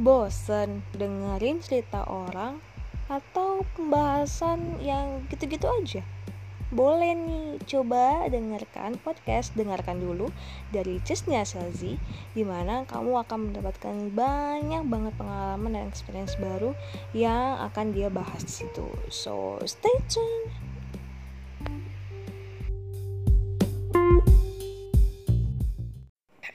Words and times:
Bosen 0.00 0.80
dengerin 0.96 1.60
cerita 1.60 2.08
orang 2.08 2.56
atau 3.12 3.68
pembahasan 3.76 4.80
yang 4.80 5.28
gitu-gitu 5.28 5.68
aja? 5.68 6.00
Boleh 6.72 7.12
nih, 7.12 7.60
coba 7.68 8.24
dengarkan 8.30 8.96
podcast 8.96 9.52
Dengarkan 9.58 10.00
dulu 10.00 10.32
dari 10.72 11.02
Cisnya 11.04 11.44
Selzi 11.44 12.00
Di 12.32 12.46
mana 12.46 12.88
kamu 12.88 13.26
akan 13.26 13.52
mendapatkan 13.52 14.08
banyak 14.16 14.88
banget 14.88 15.12
pengalaman 15.20 15.76
dan 15.76 15.92
experience 15.92 16.32
baru 16.40 16.72
yang 17.12 17.60
akan 17.68 17.92
dia 17.92 18.08
bahas 18.08 18.40
di 18.40 18.64
situ. 18.64 18.88
So, 19.12 19.60
stay 19.68 20.00
tuned! 20.08 20.48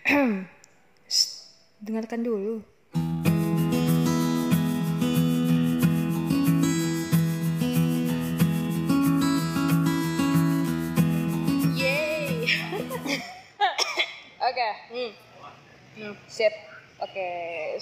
Dengarkan 1.86 2.26
dulu. 2.26 2.75
Hmm. 14.96 15.12
Hmm. 16.00 16.16
sip. 16.24 16.56
Oke, 17.04 17.28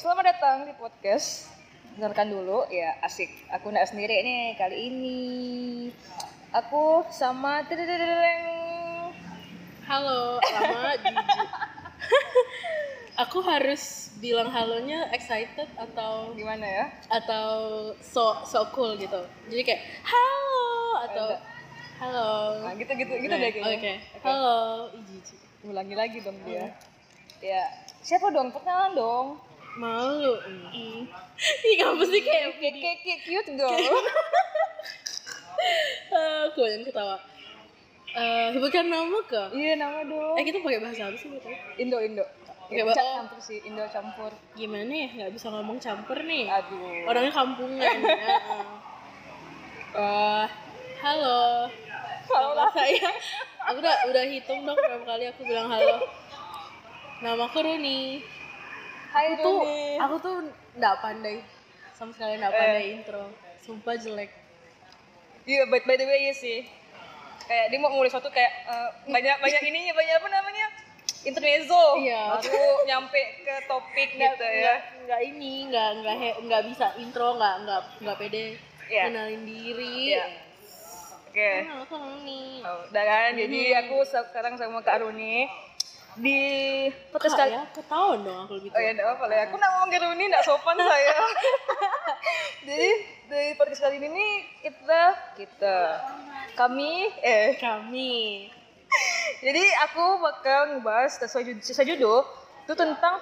selamat 0.02 0.34
datang 0.34 0.66
di 0.66 0.73
podcast. 0.73 1.45
Dengarkan 1.94 2.34
dulu, 2.34 2.66
ya 2.73 2.98
asik. 3.05 3.30
Aku 3.54 3.70
nggak 3.70 3.85
sendiri 3.85 4.26
nih 4.26 4.58
kali 4.58 4.90
ini. 4.90 5.21
Aku 6.57 7.05
sama. 7.13 7.62
Halo, 9.85 10.41
lama 10.41 10.90
jujur. 11.05 11.21
Aku 13.30 13.45
harus 13.45 14.09
bilang 14.18 14.49
halonya 14.49 15.05
excited 15.13 15.70
atau 15.77 16.34
Gimana 16.34 16.65
ya? 16.65 16.85
atau 17.13 17.46
so 18.02 18.41
so 18.41 18.65
cool 18.74 18.98
gitu. 18.98 19.21
Jadi 19.54 19.62
kayak 19.62 19.82
halo 20.02 20.65
atau 21.05 21.26
Enggak. 21.30 21.41
halo. 22.02 22.32
Nah, 22.65 22.74
gitu-gitu 22.74 23.13
gitu 23.21 23.30
Nah, 23.30 23.37
deh 23.37 23.54
Oke. 23.54 23.62
kayaknya. 23.62 23.96
Halo, 24.26 24.90
Ih, 24.98 25.04
jijik. 25.13 25.37
Ulangi 25.62 25.93
lagi 25.93 26.18
dong 26.26 26.41
dia. 26.41 26.74
Hmm. 26.74 26.93
Ya, 27.44 27.68
siapa 27.99 28.32
dong? 28.32 28.55
Perkenalan 28.55 28.96
dong. 28.96 29.27
Malu. 29.76 30.40
Ih, 30.72 31.76
kamu 31.76 32.04
sih 32.05 32.22
kayak 32.22 32.55
Kayak 32.55 32.76
kayak 32.80 32.98
kayak 33.04 33.20
cute 33.22 33.52
dong. 33.54 33.76
Ah, 36.14 36.46
aku 36.46 36.62
yang 36.62 36.84
ketawa. 36.84 37.16
Eh, 38.14 38.48
sebutkan 38.52 38.86
nama 38.86 39.18
ke. 39.24 39.49
Iya, 39.55 39.74
nama 39.74 40.04
dong. 40.04 40.36
Eh, 40.36 40.44
kita 40.44 40.60
pakai 40.60 40.77
bahasa 40.77 41.08
apa 41.08 41.18
sih 41.18 41.32
gitu? 41.32 41.49
Indo 41.80 41.98
Indo. 41.98 42.21
Oke, 42.68 42.84
Mbak. 42.84 42.94
ca- 42.94 43.16
campur 43.18 43.40
sih, 43.41 43.60
Indo 43.64 43.82
campur. 43.90 44.30
Gimana 44.54 44.91
ya? 44.94 45.08
Nggak 45.10 45.32
bisa 45.34 45.48
ngomong 45.49 45.80
campur 45.80 46.20
nih. 46.21 46.46
Aduh. 46.46 47.10
Orangnya 47.10 47.34
kampungan. 47.34 47.80
ya. 47.98 48.36
Eh, 49.94 50.46
halo. 51.02 51.41
Halo 52.24 52.48
Nama 52.52 52.70
saya. 52.70 53.10
Aku 53.71 53.77
udah 53.80 53.96
udah 54.05 54.24
hitung 54.27 54.62
dong 54.64 54.77
berapa 54.77 55.05
kali 55.08 55.24
aku 55.26 55.41
bilang 55.44 55.71
halo. 55.71 55.98
Nama 57.24 57.40
aku 57.41 57.60
Runi. 57.60 58.20
Hai 59.10 59.38
Tuh, 59.38 59.62
Rumi. 59.62 59.96
aku 59.96 60.16
tuh 60.20 60.35
nggak 60.76 60.96
pandai 60.99 61.40
sama 61.93 62.12
sekali 62.12 62.35
nggak 62.35 62.52
pandai 62.52 62.85
intro. 62.93 63.24
Sumpah 63.63 63.96
jelek. 63.96 64.31
Iya, 65.44 65.63
by, 65.66 65.80
by 65.81 65.96
the 65.96 66.03
way 66.03 66.19
iya 66.22 66.34
sih. 66.35 66.68
Kayak 67.44 67.66
dia 67.69 67.80
mau 67.80 67.91
mulai 67.91 68.09
suatu 68.09 68.28
kayak 68.28 68.52
eh, 68.66 68.90
banyak 69.07 69.35
banyak 69.40 69.62
ininya 69.69 69.94
banyak 69.94 70.16
apa 70.18 70.28
namanya 70.30 70.66
intermezzo. 71.24 71.84
Iya. 71.97 72.24
Baru 72.38 72.59
nyampe 72.84 73.22
ke 73.40 73.56
topik 73.66 74.09
Nggak, 74.13 74.34
gitu 74.34 74.46
ya. 74.46 74.75
nggak, 75.06 75.22
ini, 75.25 75.53
nggak 75.69 75.90
nggak 76.02 76.16
he- 76.18 76.40
nggak 76.44 76.62
bisa 76.68 76.85
intro, 76.97 77.35
nggak 77.35 77.56
nggak 77.63 77.81
nggak 78.03 78.18
pede 78.19 78.46
Iya. 78.92 79.03
kenalin 79.08 79.44
diri. 79.44 79.96
Iya. 80.12 80.26
Oke. 81.24 81.52
Aku 81.88 81.96
Runi. 81.96 82.59
Oh, 82.62 82.84
udah 82.86 83.03
kan, 83.03 83.31
jadi 83.34 83.59
Hmm. 83.64 83.80
aku 83.81 83.97
sekarang 84.03 84.53
sama 84.53 84.84
Kak 84.84 85.02
Runi 85.02 85.47
di 86.16 86.40
podcast 87.09 87.34
kali. 87.34 87.57
ya, 87.57 87.63
ketahuan 87.74 88.19
dong 88.22 88.40
aku 88.46 88.53
lebih 88.62 88.69
Oh 88.69 88.81
ya, 88.81 88.90
enggak 88.94 89.07
apa-apa 89.09 89.25
lah. 89.25 89.38
ya. 89.38 89.44
Aku 89.50 89.56
nak 89.57 89.69
ngomong 89.74 89.90
ke 89.90 89.97
Runi, 89.97 90.24
enggak 90.29 90.46
sopan 90.46 90.78
saya. 90.90 91.16
jadi 92.68 92.90
di 93.28 93.41
podcast 93.57 93.81
kali 93.81 93.96
ini 93.97 94.07
nih 94.13 94.34
kita 94.62 95.02
kita 95.35 95.75
kami 96.53 97.09
eh 97.19 97.57
Kami. 97.57 98.46
Jadi 99.41 99.63
aku 99.90 100.22
bakal 100.22 100.78
ngebahas 100.78 101.18
sesuai, 101.18 101.59
sesuai 101.66 101.88
judul 101.97 102.22
itu 102.63 102.73
tentang 102.78 103.18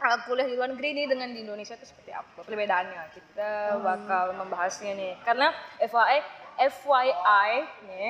uh, 0.00 0.16
kuliah 0.24 0.48
di 0.48 0.56
luar 0.56 0.72
negeri 0.72 0.96
ini 0.96 1.04
dengan 1.04 1.30
di 1.30 1.44
Indonesia 1.44 1.76
itu 1.76 1.84
seperti 1.84 2.16
apa 2.16 2.40
perbedaannya. 2.40 3.02
Kita 3.12 3.76
bakal 3.78 4.40
membahasnya 4.40 4.96
nih. 4.96 5.14
Karena 5.20 5.52
FYI, 5.78 6.18
FYI 6.80 7.52
nih, 7.86 8.08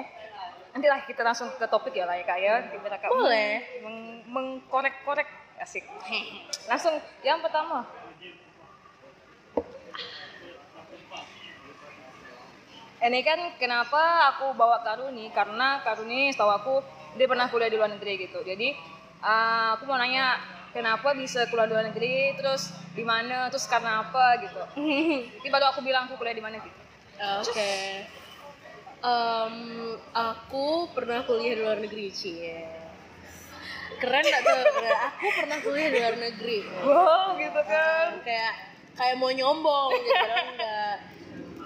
nantilah 0.76 1.08
kita 1.08 1.24
langsung 1.24 1.48
ke 1.56 1.64
topik 1.72 1.96
ya 1.96 2.04
lah 2.04 2.20
ya 2.20 2.24
kak 2.28 2.36
ya. 2.36 2.54
Kita 2.68 3.00
akan 3.00 3.08
Boleh. 3.08 3.80
meng- 3.80 4.22
mengkorek-korek 4.28 5.24
asik. 5.56 5.88
Langsung 6.70 7.00
yang 7.24 7.40
pertama. 7.40 7.88
Ini 12.96 13.20
kan 13.24 13.40
kenapa 13.56 14.34
aku 14.36 14.52
bawa 14.52 14.84
Karuni 14.84 15.32
karena 15.32 15.80
Karuni 15.80 16.32
setahu 16.32 16.52
aku 16.52 16.74
dia 17.16 17.24
pernah 17.24 17.48
kuliah 17.48 17.72
di 17.72 17.80
luar 17.80 17.88
negeri 17.88 18.28
gitu. 18.28 18.44
Jadi 18.44 18.76
uh, 19.24 19.80
aku 19.80 19.88
mau 19.88 19.96
nanya 19.96 20.36
kenapa 20.76 21.16
bisa 21.16 21.48
kuliah 21.48 21.64
di 21.64 21.72
luar 21.72 21.86
negeri, 21.88 22.36
terus 22.36 22.68
di 22.92 23.00
mana, 23.00 23.48
terus 23.48 23.64
karena 23.64 24.04
apa 24.04 24.44
gitu. 24.44 24.60
Jadi 25.40 25.48
baru 25.48 25.72
aku 25.72 25.80
bilang 25.80 26.04
aku 26.04 26.20
kuliah 26.20 26.36
di 26.36 26.44
mana 26.44 26.60
gitu. 26.60 26.80
Oke. 27.40 27.72
Em, 29.06 29.56
aku 30.10 30.90
pernah 30.90 31.22
kuliah 31.22 31.54
di 31.54 31.62
luar 31.62 31.78
negeri, 31.78 32.10
Cie. 32.10 32.58
Keren 34.02 34.24
gak 34.26 34.42
tuh? 34.42 34.58
Aku 35.14 35.26
pernah 35.30 35.58
kuliah 35.62 35.88
di 35.94 35.98
luar 36.02 36.16
negeri. 36.18 36.58
Wow 36.82 37.38
gitu 37.38 37.60
kan. 37.62 38.18
Kayak 38.26 38.52
kayak 38.98 39.14
mau 39.22 39.30
nyombong 39.30 39.94
gitu 39.94 40.26
kan 40.26 40.46
enggak. 40.58 40.96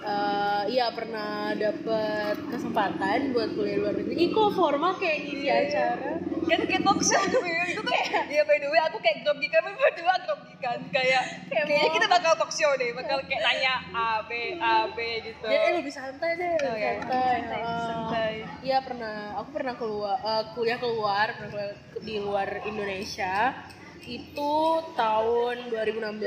Eh, 0.01 0.63
iya 0.73 0.89
pernah 0.93 1.53
dapet 1.57 2.37
kesempatan 2.49 3.33
buat 3.33 3.57
kuliah 3.57 3.77
luar 3.81 3.97
negeri. 3.97 4.15
Ih 4.21 4.29
kok 4.29 4.53
formal 4.53 4.93
kayak 5.01 5.17
ngisi 5.25 5.47
acara. 5.49 6.21
Kan 6.51 6.59
kayak 6.61 6.83
talk 6.83 6.99
show 6.99 7.21
gitu 7.23 7.39
ya. 7.41 7.63
Itu 7.65 7.81
tuh 7.81 7.93
Iya 8.27 8.43
by 8.43 8.57
the 8.57 8.67
way 8.67 8.81
aku 8.81 8.97
kayak 8.99 9.23
grogi 9.23 9.47
kan 9.47 9.63
berdua 9.63 10.15
grogi 10.21 10.55
kan 10.57 10.79
kayak 10.89 11.23
Kayak 11.47 11.65
kayaknya 11.65 11.91
kita 11.93 12.07
bakal 12.07 12.31
talk 12.35 12.51
show 12.51 12.71
deh, 12.73 12.91
bakal 12.91 13.17
kayak 13.23 13.41
nanya 13.41 13.73
A 13.89 14.07
B 14.21 14.31
A 14.57 14.87
B 14.89 14.97
gitu. 15.21 15.45
Jadi 15.45 15.65
eh, 15.65 15.73
lebih 15.73 15.93
santai 15.93 16.31
deh, 16.33 16.51
Oh, 16.59 16.75
ya. 16.75 16.91
santai. 16.99 17.39
Santai. 17.63 18.33
Iya 18.61 18.77
pernah, 18.81 19.15
aku 19.35 19.49
pernah 19.51 19.75
keluar 19.75 20.15
eh, 20.17 20.43
kuliah 20.53 20.77
keluar, 20.77 21.25
pernah 21.33 21.49
kuliah 21.49 21.71
ke- 21.89 22.01
di 22.01 22.15
luar 22.17 22.47
Indonesia. 22.63 23.55
Itu 24.01 24.53
tahun 24.93 25.69
2016 25.69 26.19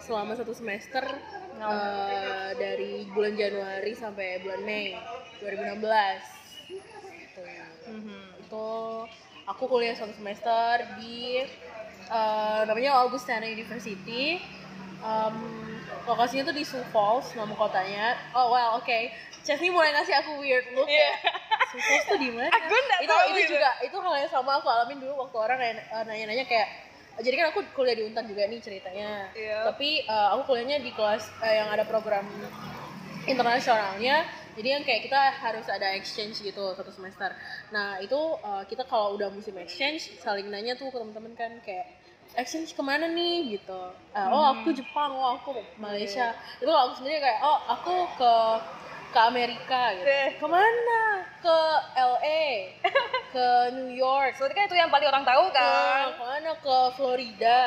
selama 0.00 0.34
satu 0.34 0.52
semester 0.52 1.02
eh, 1.56 2.50
dari 2.54 2.92
bulan 3.08 3.34
Januari 3.34 3.90
sampai 3.92 4.38
bulan 4.38 4.62
Mei 4.62 4.94
2016. 5.40 5.82
Gitu. 6.68 7.40
Mhm. 7.88 8.25
Itu 8.46 8.66
aku 9.42 9.62
kuliah 9.66 9.94
satu 9.98 10.14
semester 10.14 10.86
di 11.02 11.42
eh, 12.06 12.60
namanya 12.62 13.02
Augustana 13.02 13.42
University. 13.42 14.38
Em, 14.96 15.36
lokasinya 16.06 16.48
tuh 16.48 16.56
di 16.56 16.64
Sioux 16.64 16.86
Falls, 16.94 17.34
nama 17.34 17.50
kotanya. 17.52 18.14
Oh 18.32 18.54
well, 18.54 18.78
oke. 18.78 18.98
Chesney 19.42 19.70
mulai 19.70 19.94
ngasih 19.94 20.14
aku 20.18 20.38
weird 20.42 20.66
look 20.74 20.86
Iya. 20.86 21.10
ya. 21.10 21.12
Sioux 21.70 21.82
Falls 21.82 22.04
tuh 22.06 22.18
di 22.18 22.30
mana? 22.30 22.50
Aku 22.50 22.74
itu, 22.74 23.06
tahu 23.10 23.22
itu 23.30 23.40
gitu. 23.42 23.52
juga 23.58 23.70
itu 23.82 23.96
hal 23.98 24.14
yang 24.18 24.30
sama 24.30 24.58
aku 24.58 24.66
alamin 24.66 24.98
dulu 25.02 25.26
waktu 25.26 25.36
orang 25.38 25.58
eh, 25.62 25.74
nanya-nanya 26.06 26.46
kayak 26.46 26.68
jadi 27.16 27.32
kan 27.40 27.46
aku 27.48 27.60
kuliah 27.72 27.96
di 27.98 28.04
Untan 28.06 28.24
juga 28.30 28.46
nih 28.46 28.58
ceritanya. 28.62 29.30
Iya. 29.34 29.66
Tapi 29.70 30.06
eh, 30.06 30.28
aku 30.34 30.54
kuliahnya 30.54 30.78
di 30.82 30.90
kelas 30.94 31.30
eh, 31.42 31.54
yang 31.62 31.68
ada 31.70 31.82
program 31.86 32.26
internasionalnya 33.26 34.22
jadi 34.56 34.80
yang 34.80 34.82
kayak 34.88 35.04
kita 35.04 35.20
harus 35.36 35.66
ada 35.68 35.92
exchange 35.92 36.40
gitu 36.40 36.72
satu 36.72 36.88
semester. 36.88 37.28
Nah 37.70 38.00
itu 38.00 38.16
uh, 38.40 38.64
kita 38.64 38.88
kalau 38.88 39.14
udah 39.14 39.28
musim 39.28 39.52
exchange 39.60 40.16
saling 40.24 40.48
nanya 40.48 40.72
tuh 40.74 40.88
ke 40.88 40.96
teman-teman 40.96 41.36
kan 41.36 41.52
kayak 41.60 41.92
exchange 42.34 42.72
ke 42.72 42.80
mana 42.80 43.04
nih? 43.06 43.60
Gitu. 43.60 43.82
Uh, 44.16 44.28
oh 44.32 44.44
aku 44.56 44.72
Jepang 44.72 45.12
oh 45.12 45.36
aku 45.36 45.60
Malaysia. 45.76 46.32
Itu 46.56 46.72
kalau 46.72 46.90
aku 46.90 47.04
sendiri 47.04 47.20
kayak 47.20 47.40
oh 47.44 47.58
aku 47.68 47.94
ke 48.16 48.34
ke 49.12 49.20
Amerika 49.20 49.80
gitu. 49.96 50.08
Eh. 50.08 50.30
ke 50.40 50.46
mana? 50.48 51.02
Ke 51.44 51.58
LA 51.96 52.44
ke 53.36 53.46
New 53.76 53.92
York. 53.92 54.40
Soalnya 54.40 54.56
kan 54.56 54.64
itu 54.72 54.76
yang 54.76 54.88
paling 54.88 55.08
orang 55.08 55.24
tahu 55.24 55.44
ke 55.52 55.56
kan. 55.56 56.16
ke 56.16 56.24
mana? 56.24 56.50
Ke 56.64 56.76
Florida 56.96 57.60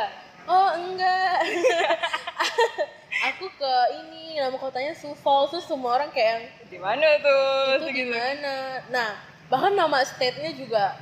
oh 0.47 0.69
enggak. 0.77 1.35
Aku 3.35 3.51
ke 3.51 3.73
ini 3.99 4.39
nama 4.39 4.55
kotanya 4.55 4.95
Falls 4.95 5.51
terus 5.51 5.67
semua 5.67 5.99
orang 5.99 6.07
kayak 6.15 6.29
yang 6.39 6.43
Di 6.71 6.79
mana 6.79 7.19
tuh? 7.19 7.83
itu 7.83 7.89
di 7.91 8.05
mana? 8.07 8.79
Nah 8.87 9.19
bahkan 9.49 9.73
nama 9.75 9.99
state-nya 10.05 10.53
juga 10.55 10.95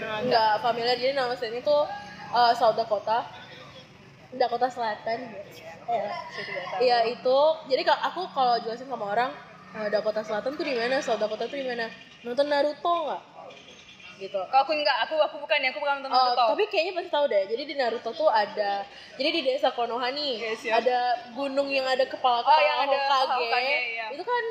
Nah, 0.00 0.24
nggak 0.24 0.64
familiar. 0.64 0.96
Jadi 0.96 1.12
nama 1.12 1.36
state-nya 1.36 1.60
tuh 1.60 1.84
uh, 2.32 2.52
South 2.56 2.72
Dakota. 2.72 3.28
Dakota 4.32 4.70
Selatan. 4.72 5.18
Ya 5.90 6.06
tahu. 6.08 6.80
Iya 6.80 6.98
itu. 7.12 7.38
Jadi 7.68 7.82
kalau 7.84 8.00
aku 8.08 8.20
kalau 8.32 8.54
jelasin 8.62 8.88
sama 8.88 9.10
orang 9.12 9.30
eh, 9.76 9.88
Dakota 9.92 10.22
Selatan 10.24 10.56
tuh 10.56 10.64
di 10.64 10.72
mana? 10.72 11.02
South 11.02 11.20
Dakota 11.20 11.50
tuh 11.50 11.58
di 11.58 11.66
mana? 11.66 11.90
Nonton 12.24 12.46
Naruto 12.48 12.94
nggak 13.10 13.22
gitu 14.20 14.36
Kalau 14.44 14.62
aku 14.62 14.72
enggak, 14.72 14.96
aku 15.02 15.16
aku 15.16 15.36
bukan 15.38 15.58
ya, 15.58 15.68
aku 15.68 15.78
bukan 15.78 15.94
nonton 15.98 16.10
Oh, 16.10 16.20
Naruto. 16.30 16.44
tapi 16.52 16.64
kayaknya 16.68 16.92
pasti 16.94 17.10
tahu 17.10 17.24
deh. 17.26 17.42
Jadi 17.46 17.62
di 17.64 17.74
Naruto 17.74 18.10
tuh 18.12 18.28
ada, 18.28 18.84
jadi 19.16 19.28
di 19.30 19.40
desa 19.42 19.68
Konoha 19.70 20.08
nih 20.10 20.34
Iya, 20.36 20.52
siap. 20.54 20.74
ada 20.78 20.98
gunung 21.32 21.66
yang 21.66 21.84
ada 21.84 22.04
kepala 22.04 22.42
Oh, 22.42 22.60
yang 22.60 22.78
ada 22.84 22.96
Hokage. 23.00 23.32
Hokage, 23.32 23.76
iya. 23.90 24.06
Itu 24.12 24.22
kan 24.22 24.44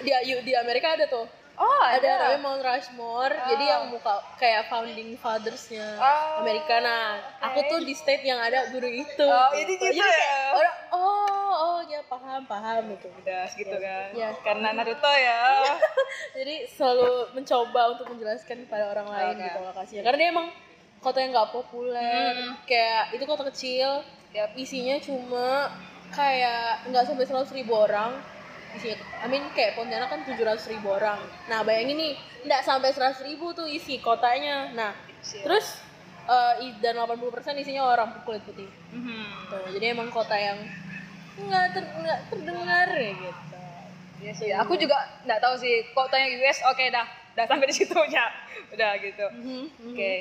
di 0.00 0.10
di 0.42 0.52
Amerika 0.54 0.96
ada 0.96 1.04
tuh. 1.06 1.28
Oh, 1.52 1.84
Ada 1.84 2.00
ada. 2.00 2.12
namanya 2.32 2.40
Mount 2.40 2.62
Rushmore. 2.64 3.34
Jadi 3.46 3.64
Oh. 3.64 3.70
yang 3.70 3.82
muka 3.92 4.14
kayak 4.34 4.66
founding 4.66 5.14
fathersnya 5.14 5.84
Oh, 5.94 6.40
Amerika. 6.40 6.80
Nah, 6.80 7.20
aku 7.38 7.60
oke. 7.60 7.68
tuh 7.68 7.78
di 7.84 7.92
state 7.92 8.24
yang 8.24 8.40
ada 8.40 8.72
gunung 8.72 8.90
itu. 8.90 9.22
Oh, 9.22 9.52
jadi 9.52 9.68
gitu 9.70 9.84
kayak 9.94 10.16
ya? 10.16 10.40
orang, 10.50 10.76
oh, 10.90 11.41
paham 12.06 12.42
paham 12.44 12.82
gitu. 12.90 13.08
Udah 13.12 13.46
segitu 13.46 13.74
kan. 13.74 14.10
Iya. 14.12 14.30
Karena 14.40 14.68
Naruto 14.72 15.12
ya. 15.12 15.62
Jadi 16.38 16.54
selalu 16.70 17.34
mencoba 17.34 17.80
untuk 17.92 18.06
menjelaskan 18.08 18.64
kepada 18.64 18.90
orang 18.90 19.08
lain 19.08 19.34
Oke. 19.36 19.44
gitu 19.44 19.58
lokasinya. 19.62 20.02
Karena 20.02 20.18
dia 20.18 20.28
emang 20.30 20.46
kota 20.98 21.18
yang 21.18 21.30
nggak 21.34 21.50
populer. 21.50 22.32
Hmm. 22.34 22.52
Kayak 22.64 23.02
itu 23.12 23.24
kota 23.24 23.42
kecil. 23.48 23.90
Yap. 24.32 24.56
Isinya 24.56 24.96
cuma 24.98 25.46
kayak 26.10 26.88
nggak 26.88 27.04
sampai 27.04 27.24
seratus 27.24 27.52
ribu 27.52 27.72
orang. 27.74 28.16
Isinya, 28.72 28.96
I 29.20 29.28
mean 29.28 29.44
kayak 29.52 29.76
Pontianak 29.76 30.08
kan 30.08 30.24
tujuh 30.24 30.40
ratus 30.42 30.64
ribu 30.66 30.92
orang. 30.92 31.20
Nah 31.46 31.60
bayangin 31.60 32.00
nih, 32.00 32.12
nggak 32.42 32.64
sampai 32.64 32.88
seratus 32.90 33.20
ribu 33.20 33.52
tuh 33.52 33.68
isi 33.68 34.00
kotanya. 34.00 34.72
Nah 34.72 34.96
Kecil. 35.20 35.44
terus 35.44 35.76
i- 36.56 36.78
dan 36.80 36.96
80% 36.96 37.20
isinya 37.58 37.84
orang 37.84 38.22
kulit 38.22 38.40
putih. 38.42 38.64
Mhm. 38.94 39.50
Tuh, 39.50 39.68
jadi 39.74 39.92
emang 39.92 40.08
kota 40.08 40.32
yang 40.32 40.56
nggak 41.34 41.64
ter, 41.70 41.84
nggak 41.94 42.18
terdengar 42.28 42.88
ya 42.90 43.12
gitu. 43.14 43.56
Iya 44.20 44.32
sih. 44.32 44.50
Aku 44.54 44.74
juga 44.74 44.94
nggak 45.22 45.40
tahu 45.40 45.54
sih. 45.56 45.86
Kok 45.88 46.06
tanya 46.08 46.28
US, 46.38 46.58
oke 46.64 46.84
dah, 46.88 47.06
dah 47.32 47.44
sampai 47.44 47.66
di 47.66 47.74
situ 47.74 47.96
ya. 48.10 48.26
Udah 48.70 48.90
gitu. 48.96 49.26
Mhm, 49.32 49.64
Oke. 49.88 50.12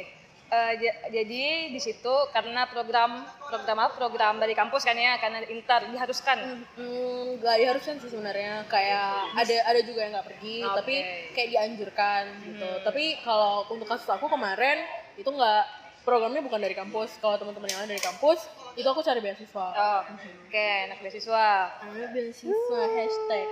Eh, 0.51 0.73
j- 0.75 0.99
jadi 1.09 1.43
di 1.69 1.79
situ 1.79 2.11
karena 2.29 2.67
program 2.67 3.23
program 3.41 3.77
apa? 3.79 3.95
Program 3.95 4.35
dari 4.35 4.51
kampus 4.51 4.83
kan 4.83 4.93
ya, 4.93 5.15
karena 5.15 5.39
inter 5.45 5.87
diharuskan. 5.87 6.59
Hmm, 6.75 7.39
gak 7.39 7.55
diharuskan 7.57 7.95
sih 7.97 8.09
sebenarnya 8.09 8.67
kayak 8.67 9.31
ada 9.33 9.55
ada 9.65 9.79
juga 9.79 9.99
yang 10.01 10.11
nggak 10.11 10.27
pergi 10.27 10.57
Oke. 10.61 10.75
tapi 10.75 10.95
kayak 11.31 11.49
dianjurkan 11.49 12.21
gitu 12.43 12.67
tapi 12.83 13.03
kalau 13.21 13.63
untuk 13.65 13.87
kasus 13.87 14.05
aku 14.05 14.27
kemarin 14.27 14.83
itu 15.15 15.25
nggak 15.25 15.63
programnya 16.01 16.41
bukan 16.41 16.59
dari 16.59 16.73
kampus 16.73 17.15
kalau 17.17 17.37
teman-teman 17.37 17.71
yang 17.71 17.79
lain 17.79 17.91
dari 17.91 18.03
kampus 18.03 18.43
itu 18.73 18.85
aku 18.85 19.01
cari 19.01 19.19
beasiswa 19.19 19.65
Oh, 19.69 19.99
oke, 20.47 20.67
anak 20.85 20.99
beasiswa. 20.99 21.47
Namanya 21.81 22.07
beasiswa 22.09 22.81
hashtag 22.89 23.47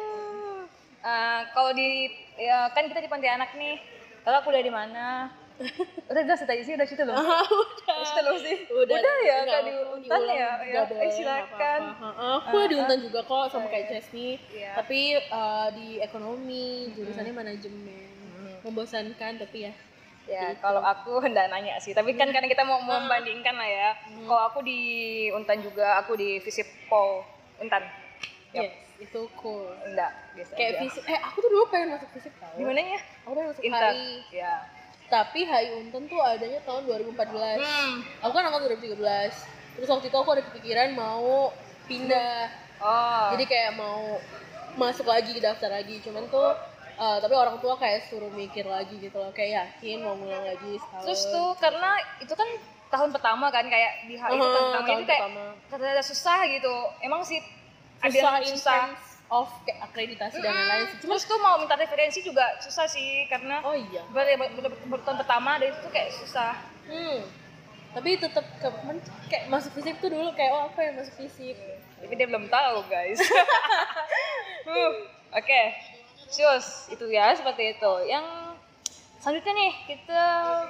Eh, 0.99 1.41
kalau 1.49 1.71
di 1.71 2.11
ya 2.35 2.67
kan 2.69 2.83
kita 2.83 2.99
di 2.99 3.07
Pontianak 3.07 3.55
nih. 3.55 3.79
Kalau 4.19 4.43
kuliah 4.43 4.59
di 4.59 4.69
mana? 4.69 5.31
udah 6.11 6.21
udah 6.21 6.37
tadi 6.39 6.59
sih 6.61 6.75
udah 6.75 6.83
situ 6.83 7.03
loh. 7.03 7.15
udah 7.19 7.43
Udah 7.89 8.03
situ 8.05 8.21
loh 8.21 8.35
sih. 8.35 8.57
udah, 8.65 8.95
Udah, 8.95 9.15
ya 9.21 9.37
kan 9.41 9.61
di 9.61 9.73
Untan 9.75 10.21
ya. 10.25 10.49
Ya, 10.59 10.81
eh, 10.83 11.07
silakan. 11.09 11.47
nggak 11.47 11.47
apa-apa. 11.55 12.19
Heeh, 12.19 12.35
aku 12.43 12.57
di 12.65 12.75
Untan 12.75 12.99
juga 12.99 13.19
kok 13.23 13.45
sama 13.47 13.67
kayak 13.67 13.85
Chesney 13.87 14.39
Iya. 14.51 14.71
tapi 14.75 14.99
eh, 15.17 15.67
di 15.73 15.87
ekonomi 15.99 16.65
jurusannya 16.93 17.31
manajemen 17.31 18.11
membosankan 18.59 19.39
tapi 19.39 19.57
ya 19.65 19.73
Ya, 20.29 20.53
kalau 20.55 20.77
aku 20.79 21.17
hendak 21.25 21.49
nanya 21.49 21.75
sih, 21.77 21.91
tapi 21.91 22.13
kan 22.13 22.29
karena 22.29 22.45
kita 22.45 22.61
mau 22.61 22.77
membandingkan 22.85 23.51
lah 23.51 23.65
ya. 23.65 23.89
Kalau 24.21 24.43
aku 24.45 24.61
di 24.61 24.79
Untan 25.29 25.57
juga, 25.59 25.97
aku 25.97 26.13
di 26.13 26.37
Visipol 26.37 27.25
Untan. 27.57 27.81
Yap. 28.49 28.63
yes 28.63 28.73
itu 28.99 29.21
cool 29.37 29.63
Enggak, 29.85 30.11
biasa 30.35 30.51
kayak 30.53 30.71
aja. 30.71 30.79
fisik 30.83 31.03
eh 31.07 31.15
aku 31.17 31.39
tuh 31.39 31.49
dulu 31.49 31.63
pengen 31.71 31.95
masuk 31.95 32.09
fisik 32.11 32.35
tau 32.35 32.51
Di 32.51 32.63
mananya? 32.63 32.99
aku 33.23 33.31
pengen 33.31 33.47
masuk 33.47 33.63
Intan. 33.63 33.93
HI 33.95 34.11
Ya. 34.33 34.53
tapi 35.07 35.39
HI 35.41 35.67
Unten 35.73 36.03
tuh 36.05 36.19
adanya 36.19 36.59
tahun 36.61 36.83
2014 36.83 37.63
Hmm. 37.63 37.95
aku 38.19 38.33
kan 38.33 38.43
angkatan 38.43 38.67
2013 38.75 38.99
terus 39.71 39.87
waktu 39.87 40.05
itu 40.05 40.17
aku 40.19 40.29
ada 40.29 40.43
kepikiran 40.43 40.91
mau 40.93 41.55
pindah 41.85 42.51
Oh. 42.77 43.31
jadi 43.31 43.43
kayak 43.45 43.71
mau 43.73 44.19
masuk 44.75 45.05
lagi 45.05 45.31
daftar 45.37 45.71
lagi 45.73 45.99
cuman 46.01 46.27
tuh 46.27 46.51
eh, 46.99 47.17
tapi 47.23 47.33
orang 47.33 47.57
tua 47.63 47.79
kayak 47.79 48.11
suruh 48.11 48.27
mikir 48.29 48.67
lagi 48.67 48.99
gitu 48.99 49.15
loh 49.15 49.31
kayak 49.31 49.51
yakin 49.55 50.03
mau 50.03 50.19
ngulang 50.19 50.43
lagi 50.43 50.75
setahun 50.75 51.03
Terus 51.07 51.21
tuh 51.31 51.47
karena 51.57 51.91
itu 52.19 52.33
kan 52.35 52.49
tahun 52.89 53.09
pertama 53.15 53.45
kan 53.47 53.65
kayak 53.69 54.09
di 54.09 54.17
HI 54.17 54.33
itu 54.33 54.41
Uh-huh, 54.41 54.49
tahun 54.49 54.65
pertama 54.67 54.85
tahun 54.85 54.99
itu 54.99 55.07
kayak 55.07 55.23
rada 55.79 56.03
susah 56.03 56.39
gitu. 56.49 56.75
Emang 56.99 57.21
sih 57.23 57.39
ada 58.01 58.09
susah 58.11 58.31
yang 58.33 58.43
in 58.43 58.55
susah. 58.57 58.81
of 59.29 59.47
kayak 59.61 59.79
akreditasi 59.85 60.37
dan 60.41 60.51
lain-lain 60.51 60.85
sih. 60.89 60.97
Terus 61.05 61.21
tuh 61.23 61.37
mau 61.37 61.55
minta 61.61 61.77
referensi 61.77 62.19
juga 62.25 62.57
susah 62.59 62.89
sih 62.89 63.29
karena 63.29 63.61
oh 63.61 63.77
iya 63.77 64.01
ber, 64.09 64.25
ber, 64.35 64.49
ber, 64.57 64.73
ber- 64.89 65.03
tahun 65.05 65.17
pertama 65.21 65.61
dari 65.61 65.69
itu 65.69 65.89
kayak 65.89 66.09
susah. 66.17 66.53
hmm 66.89 67.19
tapi 67.89 68.21
tetap 68.21 68.45
ke, 68.61 68.69
kayak 69.33 69.49
masuk 69.49 69.73
fisik 69.73 69.97
tuh 69.97 70.13
dulu 70.13 70.29
kayak 70.37 70.53
oh 70.53 70.69
apa 70.69 70.77
yang 70.77 70.93
masuk 71.01 71.25
fisik 71.25 71.57
Tapi 71.97 72.13
dia 72.13 72.29
belum 72.29 72.45
tahu 72.45 72.85
guys. 72.85 73.17
Uh, 74.69 74.93
Oke, 75.33 75.61
Sius 76.29 76.87
itu 76.93 77.05
ya 77.09 77.33
seperti 77.33 77.73
itu. 77.77 77.93
Yang 78.05 78.25
selanjutnya 79.19 79.53
nih 79.57 79.73
kita 79.89 80.23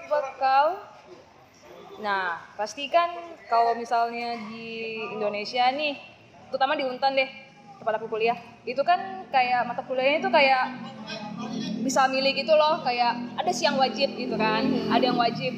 bakal 0.07 0.89
Nah, 1.99 2.39
pastikan 2.55 3.11
kalau 3.51 3.75
misalnya 3.75 4.39
di 4.47 5.03
Indonesia 5.11 5.67
nih, 5.67 5.99
terutama 6.47 6.79
di 6.79 6.87
Untan 6.87 7.11
deh, 7.11 7.27
tempat 7.75 7.99
aku 7.99 8.07
kuliah, 8.07 8.39
itu 8.63 8.79
kan 8.87 9.27
kayak 9.27 9.67
mata 9.67 9.83
kuliahnya 9.83 10.23
itu 10.23 10.31
kayak 10.31 10.79
bisa 11.83 12.07
milih 12.07 12.31
gitu 12.39 12.55
loh, 12.55 12.79
kayak 12.87 13.35
ada 13.35 13.51
sih 13.51 13.67
yang 13.67 13.75
wajib 13.75 14.15
gitu 14.15 14.39
kan, 14.39 14.63
ada 14.87 15.03
yang 15.03 15.19
wajib. 15.19 15.51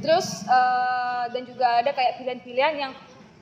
Terus 0.00 0.48
eh, 0.48 1.24
dan 1.28 1.42
juga 1.44 1.84
ada 1.84 1.92
kayak 1.92 2.24
pilihan-pilihan 2.24 2.74
yang 2.80 2.92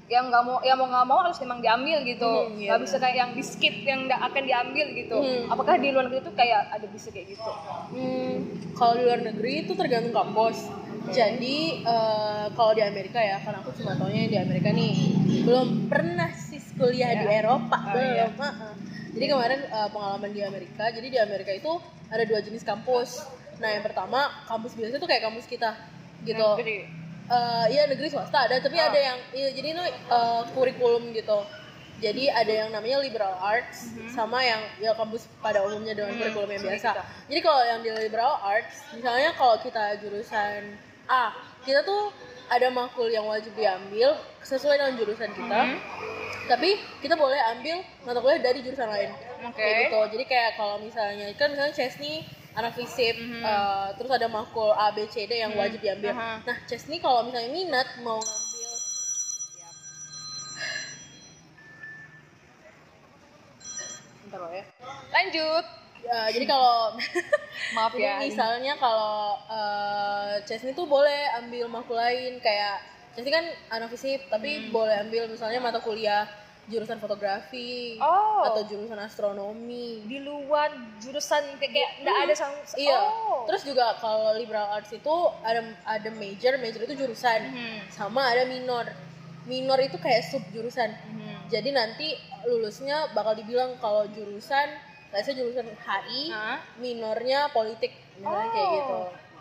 yang 0.08 0.24
nggak 0.26 0.40
mau 0.40 0.56
yang 0.60 0.76
mau 0.76 0.88
nggak 0.88 1.06
mau 1.06 1.18
harus 1.20 1.36
memang 1.38 1.60
diambil 1.60 2.00
gitu 2.00 2.24
Hmm, 2.24 2.56
iya 2.56 2.68
nggak 2.72 2.80
bisa 2.80 2.96
kayak 2.96 3.16
yang 3.18 3.30
di 3.30 3.42
skip 3.42 3.74
yang 3.82 4.08
nggak 4.08 4.20
akan 4.24 4.42
diambil 4.42 4.86
gitu 4.90 5.16
Hmm. 5.18 5.52
apakah 5.52 5.76
di 5.76 5.88
luar 5.92 6.08
negeri 6.08 6.20
itu 6.22 6.32
kayak 6.32 6.60
ada 6.72 6.86
bisa 6.88 7.08
kayak 7.08 7.28
gitu 7.30 7.50
Hmm, 7.88 8.34
kalau 8.72 8.92
di 8.94 9.04
luar 9.04 9.20
negeri 9.22 9.52
itu 9.62 9.72
tergantung 9.72 10.12
kampus. 10.12 10.68
Jadi 11.08 11.56
eh, 11.80 12.46
kalau 12.52 12.72
di 12.72 12.84
Amerika 12.84 13.16
ya, 13.16 13.40
karena 13.40 13.58
aku 13.58 13.72
cuma 13.72 13.96
taunya 13.96 14.28
di 14.28 14.36
Amerika 14.36 14.68
nih, 14.68 14.92
belum 15.42 15.88
pernah 15.88 16.28
sih 16.30 16.60
kuliah 16.74 17.16
di 17.16 17.24
Ya. 17.26 17.40
Eropa 17.40 17.80
Oh, 17.80 17.96
belum. 17.96 18.12
iya. 18.12 18.26
Jadi 19.08 19.24
kemarin 19.26 19.60
eh, 19.62 19.88
pengalaman 19.88 20.30
di 20.30 20.40
Amerika, 20.42 20.84
jadi 20.86 21.08
di 21.08 21.16
Amerika 21.18 21.48
itu 21.50 21.80
ada 22.06 22.24
dua 22.24 22.40
jenis 22.40 22.60
kampus. 22.60 23.24
Nah 23.56 23.68
yang 23.70 23.80
pertama 23.82 24.28
kampus 24.44 24.76
biasa 24.76 24.94
tuh 24.94 25.08
kayak 25.08 25.24
kampus 25.24 25.44
kita 25.44 25.72
gitu. 26.22 26.44
Negeri. 26.54 26.78
Eh, 27.28 27.66
iya 27.76 27.84
negeri 27.84 28.08
swasta 28.08 28.48
ada, 28.48 28.56
tapi 28.56 28.80
Oh. 28.80 28.88
ada 28.88 28.96
yang 28.96 29.18
iya, 29.36 29.48
jadi 29.52 29.76
itu 29.76 29.84
eh, 29.84 30.42
kurikulum 30.56 31.12
gitu. 31.12 31.44
Jadi 31.98 32.30
ada 32.30 32.52
yang 32.64 32.70
namanya 32.70 33.02
liberal 33.02 33.34
arts 33.42 33.90
sama 34.14 34.38
yang 34.40 34.62
ya 34.78 34.94
kampus 34.94 35.26
pada 35.42 35.66
umumnya 35.66 35.92
dengan 35.92 36.14
Hmm, 36.14 36.20
kurikulum 36.22 36.48
yang 36.56 36.62
biasa. 36.64 36.90
Jadi 37.26 37.40
kalau 37.42 37.62
yang 37.66 37.80
di 37.82 37.90
liberal 37.90 38.38
arts, 38.38 38.86
misalnya 38.94 39.34
kalau 39.34 39.58
kita 39.58 39.98
jurusan 39.98 40.78
A, 41.10 41.34
kita 41.66 41.82
tuh 41.82 42.14
ada 42.48 42.70
makul 42.70 43.10
yang 43.10 43.26
wajib 43.26 43.52
diambil 43.52 44.14
sesuai 44.40 44.78
dengan 44.78 44.94
jurusan 44.96 45.28
kita. 45.34 45.60
Hmm. 45.68 45.76
Tapi 46.48 46.80
kita 47.04 47.12
boleh 47.12 47.36
ambil 47.52 47.82
mata 48.06 48.24
kuliah 48.24 48.40
dari 48.40 48.64
jurusan 48.64 48.88
lain. 48.88 49.10
Oke. 49.44 49.58
Kayak 49.58 49.76
gitu. 49.90 50.00
Jadi 50.16 50.24
kayak 50.24 50.50
kalau 50.56 50.80
misalnya 50.80 51.28
kan 51.36 51.52
misalnya 51.52 51.74
Chesney 51.76 52.24
anak 52.58 52.72
fisip, 52.74 53.14
Mhm. 53.14 53.38
eh, 53.40 53.88
terus 53.94 54.10
ada 54.10 54.26
makul 54.26 54.74
A, 54.74 54.90
B, 54.90 55.06
C, 55.06 55.24
D 55.24 55.38
yang 55.38 55.54
Hmm. 55.54 55.62
wajib 55.62 55.78
diambil. 55.78 56.10
Aha. 56.10 56.42
Nah, 56.42 56.56
Chesney 56.66 56.98
kalau 56.98 57.22
misalnya 57.22 57.50
minat 57.50 57.88
mau 58.02 58.18
ngambil 58.18 58.70
Bentar 64.24 64.38
loh 64.42 64.52
ya. 64.52 64.64
lanjut 65.08 65.64
Ya, 65.98 66.30
jadi 66.30 66.46
kalau 66.46 66.94
maaf 67.76 67.92
ya 67.98 68.22
misalnya 68.22 68.78
kalau 68.78 69.34
eh, 69.50 70.40
Chesney 70.46 70.72
tuh 70.72 70.86
boleh 70.86 71.26
ambil 71.42 71.66
makul 71.66 71.98
lain 71.98 72.38
kayak 72.38 72.78
Chesney 73.12 73.34
kan 73.34 73.44
anak 73.68 73.90
fisip 73.90 74.22
Hmm. 74.24 74.30
tapi 74.30 74.70
boleh 74.70 74.94
ambil 75.04 75.26
misalnya 75.26 75.58
mata 75.58 75.82
kuliah 75.82 76.24
jurusan 76.68 77.00
fotografi 77.00 77.96
oh 77.96 78.44
atau 78.44 78.60
jurusan 78.62 78.96
astronomi. 78.96 80.04
di 80.04 80.20
luar 80.20 80.68
jurusan 80.98 81.56
kayak 81.56 81.72
kayak 81.72 81.90
nggak 82.00 82.16
ada 82.28 82.34
sang 82.34 82.52
Iya. 82.76 82.98
oh. 83.00 83.48
Terus 83.48 83.64
juga 83.64 83.96
kalau 83.96 84.36
liberal 84.36 84.68
arts 84.70 84.92
itu 84.92 85.14
ada 85.40 85.64
ada 85.82 86.10
major, 86.12 86.56
major 86.56 86.84
itu 86.84 86.94
jurusan. 86.94 87.40
Mhm. 87.48 87.78
Sama 87.88 88.28
ada 88.28 88.44
minor. 88.44 88.84
Minor 89.44 89.80
itu 89.80 89.96
kayak 89.96 90.28
sub 90.28 90.44
jurusan. 90.52 90.92
Mhm. 90.92 91.48
Jadi 91.48 91.70
nanti 91.72 92.08
lulusnya 92.44 93.08
bakal 93.10 93.32
dibilang 93.32 93.80
kalau 93.80 94.04
jurusan, 94.06 94.68
saya 95.08 95.32
jurusan 95.32 95.64
HI, 95.64 96.28
Hah? 96.28 96.60
minornya 96.76 97.48
politik, 97.48 97.96
misalnya 98.14 98.48
kayak 98.52 98.68
Oh. 98.68 98.76
gitu. 98.76 98.98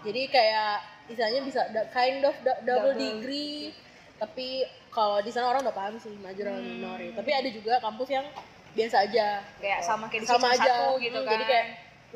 Jadi 0.07 0.21
kayak 0.31 0.73
istilahnya 1.07 1.41
bisa 1.43 1.61
kind 1.91 2.23
of 2.23 2.35
double, 2.39 2.63
Double. 2.63 2.95
degree 2.95 3.75
tapi 4.17 4.63
kalau 4.97 5.21
di 5.21 5.29
sana 5.29 5.53
orang 5.53 5.61
udah 5.61 5.75
paham 5.77 6.01
sih 6.01 6.09
major 6.17 6.49
atau 6.49 6.57
minor 6.57 6.97
ya. 6.97 7.13
tapi 7.13 7.29
ada 7.29 7.49
juga 7.53 7.77
kampus 7.77 8.09
yang 8.09 8.25
biasa 8.73 9.05
aja. 9.05 9.45
Kayak 9.61 9.79
sama 9.85 10.09
kayak 10.09 10.21
di 10.21 10.27
sama 10.29 10.47
aja. 10.49 10.65
satu 10.65 10.97
gitu 10.97 11.17
Hmm, 11.21 11.25
kan. 11.25 11.33
jadi 11.37 11.43
kayak 11.45 11.67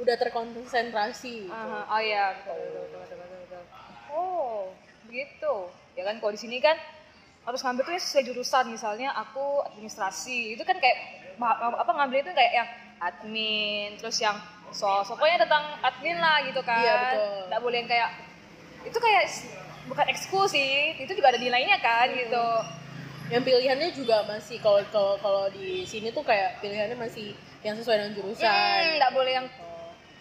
udah 0.02 0.16
terkonsentrasi 0.18 1.36
gitu. 1.46 1.54
Aha, 1.54 1.80
oh 1.86 2.02
iya 2.02 2.24
betul 2.42 2.58
betul 2.58 2.82
betul 2.82 3.00
betul, 3.06 3.18
betul, 3.22 3.38
betul. 3.46 3.62
oh 4.18 4.58
begitu 5.06 5.54
ya 5.94 6.04
kan 6.10 6.16
kalau 6.18 6.32
di 6.34 6.42
sini 6.42 6.58
kan 6.58 6.78
harus 7.42 7.62
ngambil 7.62 7.84
tuh 7.86 7.94
ya 7.94 8.02
sesuai 8.02 8.24
jurusan. 8.34 8.66
Misalnya 8.70 9.10
aku 9.14 9.66
administrasi. 9.66 10.54
Itu 10.58 10.66
kan 10.66 10.78
kayak 10.78 10.98
apa 11.78 11.92
ngambil 11.98 12.22
itu 12.22 12.32
kayak 12.34 12.54
yang 12.54 12.70
admin 13.02 13.98
terus 13.98 14.22
yang 14.22 14.38
so, 14.70 14.86
pokoknya 15.10 15.42
tentang 15.46 15.74
admin 15.82 16.18
lah 16.22 16.38
gitu 16.46 16.62
kan. 16.62 16.82
Iya, 16.82 16.94
betul. 17.02 17.38
nggak 17.50 17.62
boleh 17.62 17.78
yang 17.82 17.90
kayak 17.90 18.10
itu 18.86 18.98
kayak 18.98 19.24
bukan 19.88 20.06
ekskul 20.10 20.46
sih 20.46 20.94
itu 20.98 21.12
juga 21.12 21.34
ada 21.34 21.40
nilainya 21.40 21.78
kan 21.80 22.08
gitu. 22.12 22.46
Yang 23.32 23.44
pilihannya 23.48 23.90
juga 23.96 24.28
masih 24.28 24.60
kalau 24.60 24.84
kalau 24.92 25.16
kalau 25.18 25.44
di 25.50 25.88
sini 25.88 26.12
tuh 26.12 26.22
kayak 26.22 26.60
pilihannya 26.60 27.00
masih 27.00 27.32
yang 27.64 27.80
sesuai 27.80 27.96
dengan 27.98 28.14
jurusan. 28.18 28.50
Hmm, 28.52 29.00
nggak 29.00 29.12
boleh 29.16 29.32
yang 29.32 29.48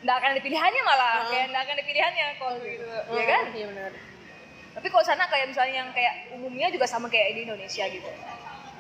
nggak 0.01 0.17
akan 0.17 0.29
ada 0.33 0.43
pilihannya 0.43 0.83
malah 0.87 1.13
Ah. 1.13 1.29
kayak 1.29 1.47
nggak 1.51 1.63
akan 1.67 1.75
ada 1.75 1.85
pilihannya 1.85 2.27
kalau 2.39 2.55
gitu. 2.63 2.87
Hmm, 2.87 3.17
ya 3.19 3.25
kan? 3.27 3.43
Iya 3.51 3.67
benar. 3.69 3.91
Tapi 4.71 4.87
kalau 4.87 5.05
sana 5.05 5.27
kayak 5.27 5.47
misalnya 5.51 5.75
yang 5.83 5.91
kayak 5.91 6.15
umumnya 6.31 6.71
juga 6.71 6.87
sama 6.87 7.11
kayak 7.11 7.35
di 7.35 7.41
Indonesia 7.43 7.85
gitu. 7.91 8.07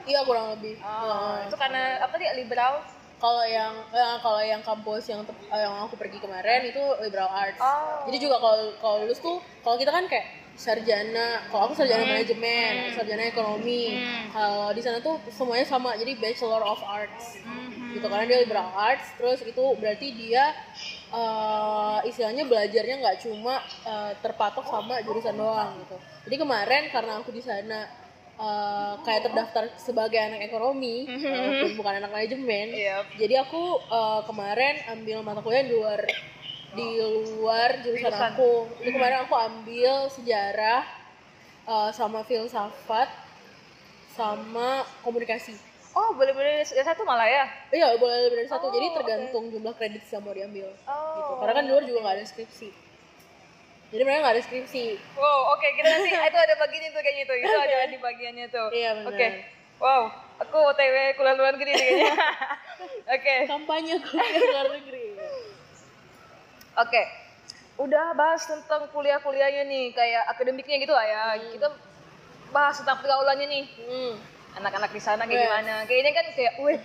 Iya 0.06 0.24
kurang 0.24 0.56
lebih. 0.56 0.78
Oh, 0.80 1.36
itu 1.44 1.56
karena 1.58 1.98
apa 2.00 2.14
tadi 2.14 2.24
liberal? 2.38 2.80
Kalau 3.20 3.44
yang 3.44 3.74
eh, 3.92 4.16
kalau 4.24 4.40
yang 4.40 4.62
kampus 4.64 5.12
yang 5.12 5.20
eh, 5.28 5.60
yang 5.60 5.76
aku 5.84 5.98
pergi 5.98 6.16
kemarin 6.22 6.64
itu 6.64 6.80
liberal 7.04 7.28
arts. 7.28 7.60
Oh. 7.60 8.06
jadi 8.08 8.16
juga 8.16 8.40
kalau 8.40 8.72
kalau 8.80 8.96
lulus 9.04 9.20
tuh 9.20 9.42
kalau 9.60 9.76
kita 9.76 9.92
kan 9.92 10.08
kayak 10.08 10.39
sarjana 10.60 11.48
kalau 11.48 11.62
aku 11.66 11.74
sarjana 11.74 12.04
manajemen 12.04 12.72
sarjana 12.92 13.24
ekonomi. 13.24 13.96
Kalau 14.28 14.70
di 14.70 14.82
sana 14.84 15.00
tuh 15.00 15.16
semuanya 15.32 15.64
sama 15.64 15.96
jadi 15.96 16.12
bachelor 16.14 16.60
of 16.62 16.84
arts. 16.84 17.40
Gitu 17.90 18.04
karena 18.04 18.22
dia 18.22 18.38
liberal 18.38 18.68
arts 18.70 19.08
terus 19.16 19.40
itu 19.42 19.64
berarti 19.74 20.12
dia 20.12 20.52
eh, 21.10 21.98
istilahnya 22.04 22.44
belajarnya 22.44 22.96
nggak 23.00 23.18
cuma 23.24 23.58
eh, 23.82 24.12
terpatok 24.20 24.62
sama 24.64 25.00
jurusan 25.00 25.34
doang 25.34 25.80
gitu. 25.80 25.96
Jadi 26.28 26.36
kemarin 26.36 26.82
karena 26.92 27.18
aku 27.18 27.32
di 27.32 27.42
sana 27.42 27.88
eh, 28.38 28.94
kayak 29.02 29.26
terdaftar 29.26 29.64
sebagai 29.74 30.20
anak 30.20 30.44
ekonomi 30.44 31.08
walaupun 31.08 31.72
bukan 31.74 31.94
anak 31.98 32.10
manajemen 32.10 32.66
Iya. 32.70 33.02
jadi 33.16 33.42
aku 33.42 33.62
eh, 33.90 34.20
kemarin 34.24 34.74
ambil 34.86 35.16
mata 35.20 35.40
kuliah 35.40 35.64
di 35.64 35.72
luar 35.74 36.00
di 36.70 36.88
luar 37.36 37.82
jurusan 37.82 38.14
aku 38.14 38.70
jadi 38.78 38.90
kemarin 38.92 39.18
aku 39.24 39.34
ambil 39.34 40.06
sejarah 40.06 40.86
eh, 41.64 41.90
sama 41.90 42.22
filsafat 42.22 43.10
sama 44.10 44.82
komunikasi 45.02 45.54
oh 45.90 46.14
boleh 46.14 46.30
boleh 46.30 46.62
ya 46.62 46.84
satu 46.84 47.02
malah 47.02 47.26
ya 47.26 47.46
Iya 47.70 47.98
boleh 47.98 48.26
lebih 48.26 48.36
dari 48.42 48.48
satu, 48.48 48.66
Oh, 48.66 48.74
jadi 48.74 48.86
tergantung 48.94 49.50
jumlah 49.50 49.74
kredit 49.74 50.02
yang 50.06 50.22
mau 50.22 50.30
diambil. 50.30 50.70
Oh. 50.86 51.14
Gitu. 51.18 51.32
Karena 51.38 51.52
kan 51.54 51.62
di 51.66 51.70
luar 51.70 51.82
juga 51.82 51.98
nggak 52.02 52.16
ada 52.18 52.26
skripsi. 52.26 52.68
Jadi 53.90 54.02
mereka 54.02 54.18
nggak 54.22 54.34
ada 54.38 54.42
skripsi. 54.42 54.84
wow 55.18 55.50
oke 55.50 55.66
kita 55.66 55.88
nanti 55.88 56.10
itu 56.30 56.38
ada 56.38 56.54
bagiannya 56.56 56.90
tuh 56.90 57.02
kayaknya 57.02 57.24
tuh 57.26 57.36
itu 57.38 57.56
ada 57.56 57.76
di 57.86 57.98
bagiannya 57.98 58.46
tuh 58.48 58.68
Iya, 58.70 58.90
benar. 58.94 59.10
oke 59.10 59.26
wow 59.80 60.02
aku 60.38 60.56
otw 60.62 60.96
kuliah 61.14 61.34
luar 61.34 61.52
negeri 61.58 61.72
kayaknya 61.74 62.14
oke 63.18 63.34
Kampanye 63.50 63.94
kuliah 63.98 64.30
ke 64.30 64.46
luar 64.46 64.66
negeri. 64.70 65.04
Oke, 66.80 67.02
udah 67.76 68.16
bahas 68.16 68.40
tentang 68.42 68.88
kuliah-kuliahnya 68.88 69.68
nih, 69.68 69.92
kayak 69.92 70.24
akademiknya 70.28 70.76
gitu 70.80 70.92
lah 70.92 71.04
ya. 71.04 71.22
Kita 71.52 71.68
bahas 72.48 72.80
tentang 72.80 72.98
pergaulannya 72.98 73.46
nih, 73.46 73.64
Hmm. 73.84 74.14
anak-anak 74.56 74.90
di 74.90 74.98
sana 74.98 75.22
kayak 75.22 75.36
Yes. 75.36 75.44
gimana. 75.46 75.74
Kayaknya 75.84 76.12
kan 76.12 76.26
kayak, 76.32 76.54
wih, 76.58 76.78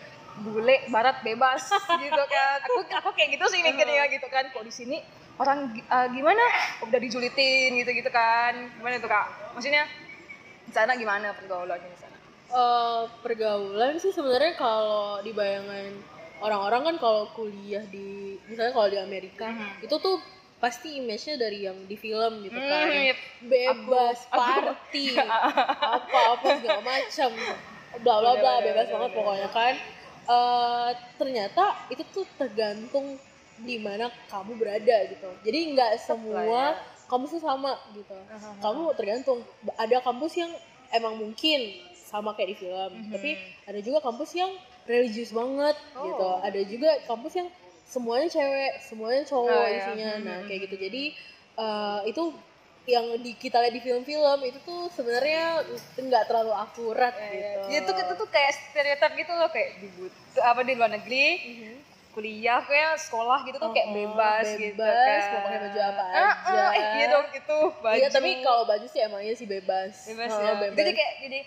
bule, 0.44 0.76
barat 0.92 1.18
bebas 1.24 1.64
gitu 2.04 2.24
kan. 2.28 2.60
Aku 2.62 2.80
aku 2.84 3.10
kayak 3.16 3.40
gitu 3.40 3.46
sih 3.48 3.64
mikirnya 3.64 4.04
gitu 4.12 4.28
kan. 4.28 4.52
Kok 4.52 4.62
di 4.62 4.74
sini 4.74 4.98
orang 5.40 5.72
eh, 5.72 6.08
gimana? 6.12 6.44
Udah 6.84 7.00
dijulitin 7.00 7.72
gitu-gitu 7.80 8.12
kan. 8.12 8.52
Gimana 8.76 9.00
tuh 9.00 9.08
kak? 9.08 9.56
Maksudnya 9.56 9.88
di 10.66 10.74
sana 10.76 10.92
gimana 10.94 11.32
pergaulannya 11.32 11.88
di 11.88 12.00
sana? 12.00 12.18
Eh, 12.46 13.02
pergaulan 13.24 13.96
sih 13.96 14.12
sebenarnya 14.12 14.54
kalau 14.54 15.24
di 15.24 15.32
bayangan 15.32 15.88
orang-orang 16.44 16.82
kan 16.92 16.96
kalau 17.00 17.24
kuliah 17.36 17.84
di 17.88 18.40
misalnya 18.48 18.74
kalau 18.76 18.90
di 18.92 19.00
Amerika 19.00 19.52
itu 19.80 19.96
tuh 20.00 20.20
pasti 20.60 20.98
image-nya 21.04 21.36
dari 21.36 21.68
yang 21.68 21.78
di 21.86 21.96
film 22.00 22.42
gitu 22.48 22.58
kan. 22.58 22.88
Hmm, 22.90 23.06
yep. 23.12 23.20
bebas 23.44 24.20
party 24.32 25.14
apa-apa 25.96 26.48
segala 26.64 26.82
macam 26.82 27.30
bla 28.02 28.16
bla 28.24 28.34
bla 28.40 28.54
bebas 28.64 28.88
banget 28.90 29.12
pokoknya 29.14 29.50
kan. 29.52 29.74
Eh, 30.26 30.90
ternyata 31.22 31.64
itu 31.94 32.02
tuh 32.10 32.26
tergantung 32.40 33.20
di 33.62 33.78
mana 33.78 34.10
kamu 34.32 34.58
berada 34.58 35.06
gitu. 35.12 35.30
Jadi 35.46 35.60
nggak 35.76 35.92
semua 36.02 36.76
kampus 37.06 37.38
tuh 37.38 37.44
sama 37.44 37.78
gitu. 37.94 38.16
Kamu 38.64 38.96
tergantung. 38.98 39.46
Ada 39.78 40.02
kampus 40.02 40.34
yang 40.40 40.52
emang 40.96 41.20
mungkin 41.20 41.60
sama 42.06 42.38
kayak 42.38 42.56
di 42.56 42.58
film 42.64 42.92
tapi 43.10 43.36
ada 43.66 43.80
juga 43.82 44.00
kampus 44.00 44.38
yang 44.38 44.52
religius 44.86 45.30
banget 45.30 45.76
gitu 45.98 46.30
ada 46.40 46.60
juga 46.64 46.90
kampus 47.04 47.34
yang 47.36 47.50
semuanya 47.86 48.28
cewek 48.28 48.74
semuanya 48.82 49.24
cowok 49.24 49.50
Oh, 49.52 49.66
iya. 49.66 49.78
isinya 49.80 50.12
nah 50.20 50.38
kayak 50.46 50.60
gitu 50.70 50.76
jadi 50.80 51.04
eh, 51.56 52.00
itu 52.06 52.24
yang 52.86 53.18
di 53.18 53.34
kita 53.34 53.58
lihat 53.60 53.74
di 53.74 53.82
film-film 53.82 54.40
itu 54.46 54.62
tuh 54.62 54.94
sebenarnya 54.94 55.66
nggak 55.98 56.30
terlalu 56.30 56.54
akurat 56.54 57.14
gitu 57.18 57.62
Ya 57.66 57.82
itu 57.82 57.92
itu 57.92 58.14
tuh 58.14 58.30
kayak 58.30 58.52
stereotip 58.54 59.12
gitu 59.18 59.34
loh 59.34 59.50
kayak 59.50 59.70
di 59.82 59.88
apa 60.38 60.62
di 60.62 60.74
luar 60.78 60.94
negeri 60.94 61.26
kuliah 62.14 62.64
kayak 62.64 62.96
sekolah 63.02 63.44
gitu 63.44 63.58
tuh 63.58 63.74
kayak 63.74 63.90
Oh, 63.90 63.96
bebas, 63.98 64.48
gitu 64.56 64.72
bebas, 64.80 65.20
kan. 65.20 65.34
mau 65.36 65.42
pakai 65.44 65.60
baju 65.68 65.80
apa 65.84 66.04
Ah, 66.06 66.16
ah, 66.16 66.32
aja. 66.32 66.64
eh, 66.72 66.86
iya 66.96 67.06
dong 67.12 67.28
itu 67.28 67.58
baju. 67.76 67.98
Iya 68.00 68.08
tapi 68.08 68.30
kalau 68.40 68.64
baju 68.64 68.86
sih 68.88 69.02
emangnya 69.04 69.34
sih 69.36 69.44
bebas. 69.44 69.94
bebas 70.08 70.32
Oh, 70.32 70.40
ya. 70.40 70.54
bebas. 70.56 70.78
Jadi 70.80 70.92
kayak 70.96 71.14
jadi 71.20 71.40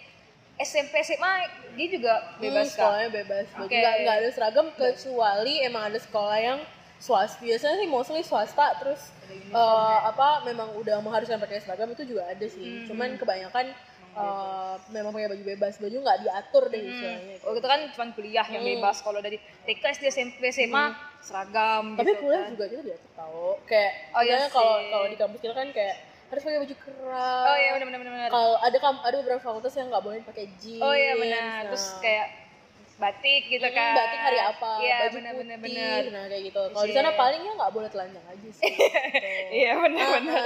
SMP 0.59 0.95
SMA 1.01 1.33
dia 1.73 1.89
juga 1.89 2.15
Hmm, 2.19 2.43
bebas 2.43 2.67
kan. 2.69 2.75
sekolahnya 2.75 3.11
bebas. 3.15 3.47
Baju 3.49 3.65
Oke. 3.65 3.77
nggak 3.77 3.95
nggak 4.01 4.17
ada 4.17 4.29
seragam 4.29 4.67
kecuali 4.73 5.55
emang 5.63 5.83
ada 5.87 5.99
sekolah 5.99 6.39
yang 6.39 6.59
swasta. 6.99 7.39
Biasanya 7.39 7.77
sih 7.77 7.89
mostly 7.89 8.23
swasta 8.23 8.75
terus 8.77 9.15
eh, 9.31 9.55
apa 10.05 10.43
memang 10.43 10.75
udah 10.75 10.99
mengharuskan 10.99 11.39
pakai 11.39 11.61
seragam 11.61 11.89
itu 11.89 12.03
juga 12.05 12.27
ada 12.27 12.43
sih. 12.45 12.83
Cuman 12.85 13.15
kebanyakan 13.15 13.71
eh, 14.11 14.75
memang 14.91 15.13
pakai 15.13 15.31
baju 15.31 15.45
bebas. 15.47 15.79
Baju 15.79 15.97
nggak 15.97 16.19
diatur 16.21 16.65
deh 16.67 16.83
istilahnya. 16.83 17.37
Oh 17.41 17.55
itu 17.55 17.63
kan 17.65 17.81
cuma 17.89 18.05
kuliah 18.13 18.47
yang 18.49 18.65
bebas. 18.67 18.99
Kalau 18.99 19.21
dari 19.21 19.39
TK 19.63 19.83
SD 19.95 20.05
SMP 20.11 20.51
SMA 20.51 20.91
seragam 21.21 21.95
Tapi 21.95 22.11
gitu 22.11 22.21
kuliah 22.21 22.43
kan. 22.43 22.51
juga 22.51 22.65
kita 22.67 22.83
diatur 22.85 23.11
tahu. 23.15 23.47
Kayak 23.63 23.93
Oh, 24.11 24.23
iya 24.23 24.39
kalau 24.51 24.75
kalau 24.85 25.07
di 25.07 25.15
kampus 25.15 25.39
kita 25.39 25.55
kan 25.55 25.71
kayak 25.71 25.97
harus 26.29 26.43
pakai 26.43 26.59
baju 26.59 26.75
keras. 26.77 27.45
Oh 27.45 27.57
iya 27.57 27.71
benar 27.75 27.87
benar 27.89 28.13
benar. 28.13 28.29
Kalau 28.29 28.55
ada 28.59 28.77
kam- 28.79 29.03
ada 29.03 29.17
beberapa 29.19 29.41
fakultas 29.41 29.73
yang 29.73 29.89
nggak 29.89 30.03
boleh 30.03 30.21
pakai 30.23 30.45
jeans. 30.57 30.81
Oh 30.81 30.93
iya 30.93 31.13
benar. 31.15 31.41
Nah. 31.41 31.63
Terus 31.67 31.85
kayak 31.99 32.27
batik 32.99 33.43
gitu 33.47 33.63
Hmm, 33.63 33.73
kan. 33.73 33.95
batik 33.95 34.21
hari 34.21 34.39
apa? 34.41 34.71
Iya 34.77 34.97
baju 34.99 35.15
benar 35.15 35.33
putih. 35.33 35.41
benar 35.41 35.59
benar. 35.59 36.01
Nah 36.11 36.25
kayak 36.27 36.43
gitu. 36.45 36.63
Kalau 36.69 36.85
di 36.85 36.93
sana 36.93 37.11
paling 37.15 37.41
ya 37.41 37.53
nggak 37.55 37.73
boleh 37.73 37.89
telanjang 37.89 38.25
aja 38.27 38.49
sih. 38.51 38.63
Gitu. 38.63 38.85
Iya 39.59 39.73
benar 39.79 40.07
benar. 40.15 40.43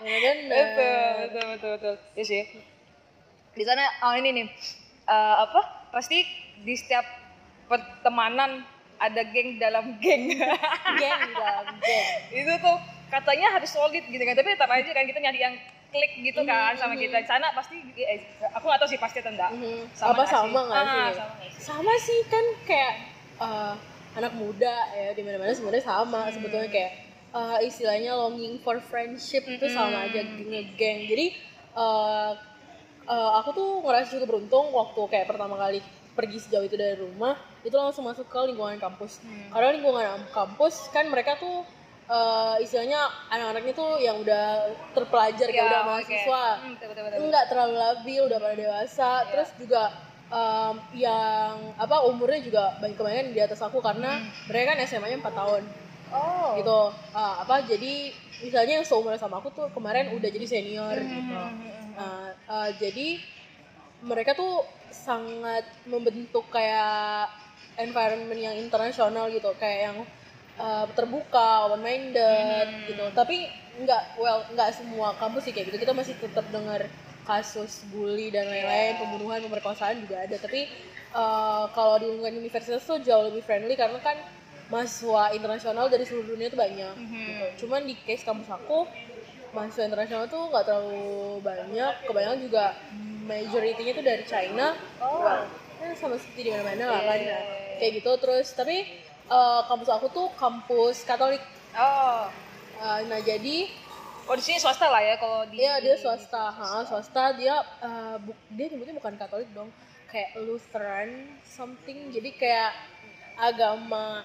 Benar 0.00 0.36
betul 0.40 0.96
betul 1.20 1.44
betul 1.46 1.70
betul 1.74 1.94
ya 2.14 2.24
sih 2.24 2.42
di 3.50 3.64
sana 3.66 3.82
oh 4.00 4.14
ini 4.14 4.30
nih 4.32 4.46
eh, 5.04 5.36
apa 5.40 5.60
pasti 5.90 6.22
di 6.56 6.72
setiap 6.72 7.02
pertemanan 7.66 8.62
ada 8.96 9.22
geng 9.26 9.56
dalam 9.56 9.98
geng 9.98 10.32
Geng 10.94 11.20
dalam 11.34 11.66
geng. 11.76 12.06
itu 12.38 12.52
tuh 12.56 12.78
katanya 13.10 13.48
harus 13.50 13.68
solid 13.68 14.04
gitu 14.04 14.22
kan 14.22 14.32
tapi 14.32 14.48
tetap 14.50 14.70
aja 14.70 14.86
kan 14.88 15.04
kita 15.04 15.18
nyari 15.18 15.40
yang 15.40 15.54
klik 15.88 16.12
gitu 16.22 16.40
kan 16.44 16.72
sama 16.74 16.94
kita 16.94 17.18
di 17.18 17.26
sana 17.26 17.50
pasti 17.50 17.74
eh, 17.96 18.22
aku 18.48 18.64
nggak 18.64 18.78
tahu 18.78 18.88
sih 18.88 18.96
pasti 18.96 19.18
atau 19.18 19.30
enggak 19.30 19.50
Mhm. 19.50 19.90
Sama 19.92 20.08
Apa 20.08 20.20
nggak 20.20 20.30
sama 20.30 20.46
sih? 20.54 20.64
nggak 20.64 20.78
Ah, 20.78 20.86
sih? 20.86 21.12
sama 21.12 21.32
nggak 21.32 21.50
sih? 21.50 21.60
Sama 21.60 21.94
sih 21.98 22.20
kan 22.24 22.44
kayak 22.64 22.94
eh, 23.36 23.74
anak 24.12 24.32
muda 24.32 24.74
ya 24.92 25.10
di 25.10 25.22
mana-mana 25.22 25.50
sebenarnya 25.50 25.84
sama 25.84 26.20
Hmm. 26.24 26.32
sebetulnya 26.32 26.68
kayak 26.68 26.92
eh, 27.30 27.58
istilahnya 27.64 28.14
longing 28.16 28.58
for 28.58 28.78
friendship 28.80 29.42
itu 29.44 29.66
sama 29.68 30.04
aja 30.04 30.22
ngegeng. 30.22 30.98
Jadi 31.04 31.26
eh, 31.72 32.32
eh, 33.04 33.30
aku 33.36 33.48
tuh 33.50 33.68
ngerasa 33.80 34.14
cukup 34.14 34.28
beruntung 34.30 34.70
waktu 34.70 35.00
kayak 35.08 35.26
pertama 35.26 35.54
kali 35.56 35.82
pergi 36.10 36.38
sejauh 36.40 36.62
itu 36.62 36.74
dari 36.74 36.94
rumah 36.96 37.34
itu 37.60 37.72
langsung 37.72 38.04
masuk 38.04 38.26
ke 38.26 38.40
lingkungan 38.44 38.78
kampus. 38.78 39.18
Karena 39.48 39.70
lingkungan 39.72 40.04
kampus 40.28 40.86
kan 40.88 41.06
mereka 41.06 41.34
tuh 41.34 41.66
eh, 42.10 42.56
istilahnya 42.60 43.00
anak-anaknya 43.30 43.72
tuh 43.72 44.02
yang 44.02 44.18
udah 44.18 44.66
terpelajar 44.92 45.46
kayak 45.46 45.56
Ya, 45.56 45.70
udah 45.70 45.82
mahasiswa 45.86 46.42
Hmm, 46.58 46.74
betul, 46.74 46.86
betul, 46.90 47.02
betul. 47.06 47.18
nggak 47.30 47.44
terlalu 47.46 47.74
labil 47.78 48.20
udah 48.26 48.38
pada 48.38 48.56
dewasa. 48.58 49.10
Terus 49.30 49.48
juga 49.56 49.82
em, 50.30 50.74
yang 50.94 51.54
apa 51.74 51.96
umurnya 52.06 52.40
juga 52.42 52.64
banyak 52.78 52.96
kebanyakan 52.98 53.26
di 53.30 53.40
atas 53.40 53.60
aku 53.62 53.78
karena 53.78 54.18
mereka 54.46 54.74
kan 54.74 54.78
SMA-nya 54.84 55.18
4 55.18 55.34
tahun. 55.34 55.62
Oh. 56.10 56.58
gitu. 56.58 56.80
Ah, 57.14 57.46
apa 57.46 57.62
jadi 57.62 58.10
misalnya 58.42 58.82
yang 58.82 58.86
seumuran 58.86 59.14
sama 59.14 59.38
aku 59.38 59.54
tuh 59.54 59.70
kemarin 59.70 60.10
udah 60.10 60.26
jadi 60.26 60.46
senior 60.46 60.98
gitu. 60.98 61.38
Ah, 61.94 62.34
ah, 62.50 62.68
jadi 62.74 63.22
mereka 64.02 64.34
tuh 64.34 64.66
sangat 64.90 65.62
membentuk 65.86 66.50
kayak 66.50 67.30
environment 67.78 68.34
yang 68.34 68.58
internasional 68.58 69.30
gitu. 69.30 69.54
Kayak 69.54 69.94
yang 69.94 69.96
uh, 70.60 70.84
terbuka, 70.92 71.66
open 71.66 71.80
minded 71.80 72.68
gitu. 72.84 73.04
Tapi 73.16 73.48
nggak 73.80 74.20
well 74.20 74.44
nggak 74.52 74.76
semua 74.76 75.16
kampus 75.16 75.48
sih 75.48 75.52
kayak 75.56 75.72
gitu. 75.72 75.80
Kita 75.80 75.96
masih 75.96 76.14
tetap 76.20 76.44
dengar 76.52 76.84
kasus 77.24 77.86
bully 77.88 78.28
dan 78.28 78.48
lain-lain, 78.48 79.00
pembunuhan, 79.00 79.40
pemerkosaan 79.40 80.04
juga 80.04 80.28
ada. 80.28 80.36
Tapi 80.36 80.68
uh, 81.16 81.70
kalau 81.72 81.96
di 81.96 82.06
lingkungan 82.12 82.36
universitas 82.42 82.84
tuh 82.84 83.00
jauh 83.00 83.32
lebih 83.32 83.40
friendly 83.46 83.74
karena 83.78 83.96
kan 84.04 84.20
mahasiswa 84.70 85.34
internasional 85.34 85.90
dari 85.90 86.06
seluruh 86.06 86.36
dunia 86.36 86.52
tuh 86.52 86.60
banyak. 86.60 86.94
Gitu. 87.00 87.66
Cuman 87.66 87.88
di 87.88 87.94
case 88.06 88.22
kampus 88.22 88.50
aku 88.50 88.86
mahasiswa 89.50 89.90
internasional 89.90 90.30
tuh 90.30 90.46
nggak 90.50 90.64
terlalu 90.66 91.42
banyak. 91.42 91.92
Kebanyakan 92.06 92.38
juga 92.42 92.64
majority-nya 93.26 93.92
tuh 93.94 94.04
dari 94.04 94.24
China. 94.26 94.74
Oh. 95.02 95.42
Ya, 95.80 95.96
sama 95.96 96.20
seperti 96.20 96.46
di 96.46 96.50
mana-mana 96.52 96.92
lah 96.92 97.02
kan. 97.08 97.18
Iya. 97.18 97.40
Kayak 97.80 97.92
gitu 98.04 98.10
terus 98.20 98.52
tapi 98.52 98.84
uh, 99.30 99.62
kampus 99.70 99.88
aku 99.88 100.10
tuh 100.10 100.28
kampus 100.36 101.06
Katolik. 101.06 101.40
Oh. 101.78 102.26
Uh, 102.80 103.00
nah 103.06 103.20
jadi 103.22 103.70
Oh 104.30 104.38
di 104.38 104.46
sini 104.46 104.62
swasta 104.62 104.86
lah 104.86 105.02
ya 105.02 105.18
kalau 105.18 105.42
di 105.50 105.58
Iya 105.58 105.82
dia 105.82 105.98
swasta, 105.98 106.54
ha, 106.54 106.86
swasta 106.86 107.34
dia 107.34 107.66
uh, 107.82 108.14
bu- 108.22 108.38
dia 108.54 108.70
nyebutnya 108.70 108.94
bukan 108.94 109.18
Katolik 109.18 109.50
dong, 109.50 109.74
kayak 110.06 110.38
Lutheran 110.38 111.34
something. 111.42 112.14
Jadi 112.14 112.38
kayak 112.38 112.70
agama 113.34 114.22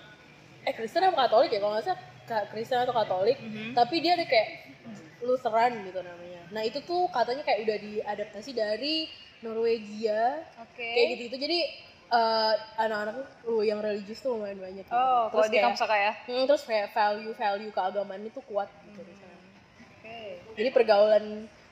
eh 0.62 0.78
Kristen 0.78 1.10
apa 1.10 1.26
Katolik 1.26 1.58
ya 1.58 1.58
kalau 1.58 1.74
nggak 1.74 1.90
salah 1.90 2.46
Kristen 2.54 2.86
atau 2.86 2.94
Katolik, 2.94 3.42
tapi 3.74 3.98
dia 3.98 4.14
ada 4.14 4.30
kayak 4.30 4.78
Lutheran 5.26 5.74
gitu 5.90 6.06
namanya. 6.06 6.54
Nah 6.54 6.62
itu 6.62 6.86
tuh 6.86 7.10
katanya 7.10 7.42
kayak 7.42 7.66
udah 7.66 7.78
diadaptasi 7.82 8.52
dari 8.54 9.10
Norwegia 9.42 10.46
Oke. 10.62 10.86
kayak 10.86 11.08
gitu 11.18 11.24
itu 11.34 11.38
jadi 11.50 11.60
uh, 12.08 12.54
anak-anak 12.78 13.16
uh, 13.44 13.62
yang 13.62 13.80
religius 13.80 14.20
tuh 14.20 14.34
lumayan 14.34 14.58
banyak. 14.58 14.82
gitu. 14.82 14.92
Oh, 14.92 15.30
Terus 15.30 15.46
di 15.46 15.52
kayak- 15.52 15.66
kampus 15.70 15.82
aku 15.82 15.96
ya. 15.96 16.14
Hmm, 16.26 16.44
terus 16.46 16.64
kayak 16.64 16.88
value 16.92 17.34
value 17.34 17.72
keagamaan 17.72 18.22
itu 18.22 18.40
kuat 18.44 18.70
gitu 18.84 19.02
di 19.02 19.14
sana. 19.14 19.38
Oke. 19.82 20.18
Jadi 20.56 20.70
pergaulan 20.72 21.26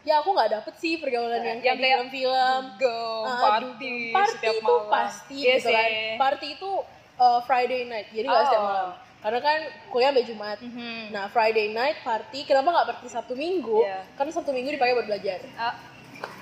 ya 0.03 0.19
aku 0.19 0.29
nggak 0.31 0.51
dapet 0.51 0.73
sih 0.75 0.97
pergaulan 0.97 1.39
yang 1.39 1.59
Yang 1.59 1.63
kayak 1.63 1.77
di 1.77 1.83
film-film. 2.11 2.61
Go, 2.75 3.01
Ah, 3.23 3.39
party, 3.55 3.95
party 4.11 4.31
setiap 4.33 4.53
itu 4.53 4.65
malam. 4.67 4.89
pasti 4.89 5.37
Iya 5.37 5.55
gitu 5.55 5.69
kan. 5.69 5.85
sih. 5.85 6.15
Party 6.17 6.47
itu 6.53 6.71
uh, 7.15 7.39
Friday 7.41 7.81
night, 7.85 8.07
jadi 8.09 8.25
nggak 8.25 8.37
Oh. 8.37 8.47
setiap 8.47 8.63
malam. 8.63 8.89
Karena 9.23 9.39
kan 9.39 9.59
kuliah 9.87 10.11
sampai 10.11 10.25
Jumat. 10.25 10.57
Mhm. 10.59 10.99
Nah 11.09 11.25
Friday 11.27 11.71
night 11.71 12.03
party, 12.03 12.43
kenapa 12.43 12.67
nggak 12.69 12.87
party 12.89 13.07
Sabtu 13.07 13.33
Minggu? 13.33 13.79
Iya. 13.79 14.03
Karena 14.13 14.31
Sabtu 14.31 14.51
Minggu 14.51 14.69
dipakai 14.69 14.91
buat 14.93 15.07
belajar. 15.07 15.39
Ah, 15.55 15.71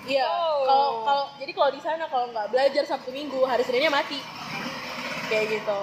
Iya. 0.05 0.25
Oh. 0.25 0.65
Kalau 0.65 0.89
kalau 1.05 1.23
jadi 1.37 1.51
kalau 1.53 1.71
di 1.73 1.81
sana 1.81 2.03
kalau 2.09 2.25
nggak 2.33 2.47
belajar 2.49 2.83
Sabtu 2.85 3.09
Minggu, 3.13 3.41
hari 3.45 3.61
Seninnya 3.65 3.91
mati. 3.93 4.17
Kayak 5.29 5.61
gitu. 5.61 5.79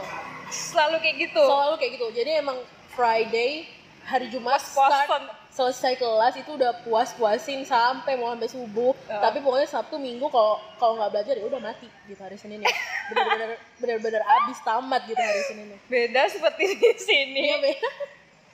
selalu 0.48 0.96
kayak 1.04 1.16
gitu. 1.28 1.44
Selalu 1.44 1.74
kayak 1.76 1.92
gitu. 2.00 2.06
Jadi 2.16 2.30
emang 2.40 2.56
Friday 2.92 3.68
hari 4.08 4.32
Jumat 4.32 4.56
Puas-puasan. 4.56 5.04
start 5.04 5.24
selesai 5.52 5.98
kelas 5.98 6.34
itu 6.38 6.54
udah 6.54 6.70
puas-puasin 6.86 7.66
sampai 7.68 8.16
mau 8.16 8.32
sampai 8.32 8.48
subuh. 8.48 8.96
Ya. 9.04 9.20
Tapi 9.20 9.44
pokoknya 9.44 9.68
Sabtu 9.68 10.00
Minggu 10.00 10.24
kalau 10.32 10.56
kalau 10.80 10.96
nggak 10.96 11.10
belajar 11.12 11.34
ya 11.36 11.44
udah 11.44 11.60
mati 11.60 11.88
gitu 12.08 12.20
hari 12.20 12.40
Senin 12.40 12.64
ya. 12.64 12.72
Bener-bener 13.12 13.50
bener-bener 13.80 14.22
abis 14.24 14.58
tamat 14.64 15.04
gitu 15.04 15.20
hari 15.20 15.42
Seninnya. 15.50 15.78
Beda 15.90 16.22
seperti 16.32 16.64
di 16.80 16.92
sini. 16.96 17.42
Iya 17.52 17.58
beda. 17.60 17.90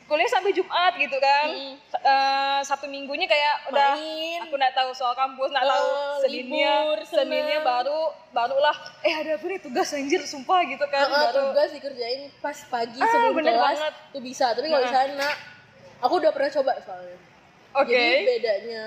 Kuliah 0.05 0.29
sampai 0.29 0.53
Jumat 0.53 0.93
gitu 0.95 1.17
kan. 1.17 1.49
Mm. 1.49 1.75
Sa- 1.87 1.99
eh, 1.99 2.61
Sabtu 2.63 2.87
Minggunya 2.87 3.25
kayak 3.25 3.69
udah 3.69 3.93
Main. 3.95 4.41
aku 4.43 4.55
nggak 4.55 4.75
tahu 4.75 4.91
soal 4.93 5.13
kampus, 5.13 5.49
nggak 5.49 5.61
Eh, 5.61 5.71
tahu 5.71 5.89
Seninnya, 6.21 6.73
libur. 6.85 6.97
Seninnya 7.03 7.59
baru 7.61 8.01
barulah 8.31 8.77
eh 9.01 9.15
ada 9.15 9.35
apa 9.35 9.45
nih 9.45 9.59
tugas 9.59 9.89
anjir 9.91 10.21
sumpah 10.23 10.61
gitu 10.63 10.85
kan 10.87 11.07
Heeh, 11.07 11.23
baru 11.25 11.41
tugas 11.49 11.69
dikerjain 11.71 12.21
pas 12.39 12.59
pagi 12.67 12.99
Ah, 12.99 13.09
sebelum 13.09 13.33
bener 13.35 13.55
kelas 13.55 13.79
banget. 13.79 13.95
tuh 14.11 14.21
bisa. 14.21 14.47
Tapi 14.51 14.67
kalau 14.67 14.83
di 14.83 14.87
Nah. 14.87 14.95
sana 14.95 15.29
aku 15.99 16.15
udah 16.19 16.31
pernah 16.31 16.51
coba 16.53 16.73
soalnya. 16.79 17.19
Oke. 17.75 17.91
Jadi 17.91 18.19
bedanya 18.29 18.83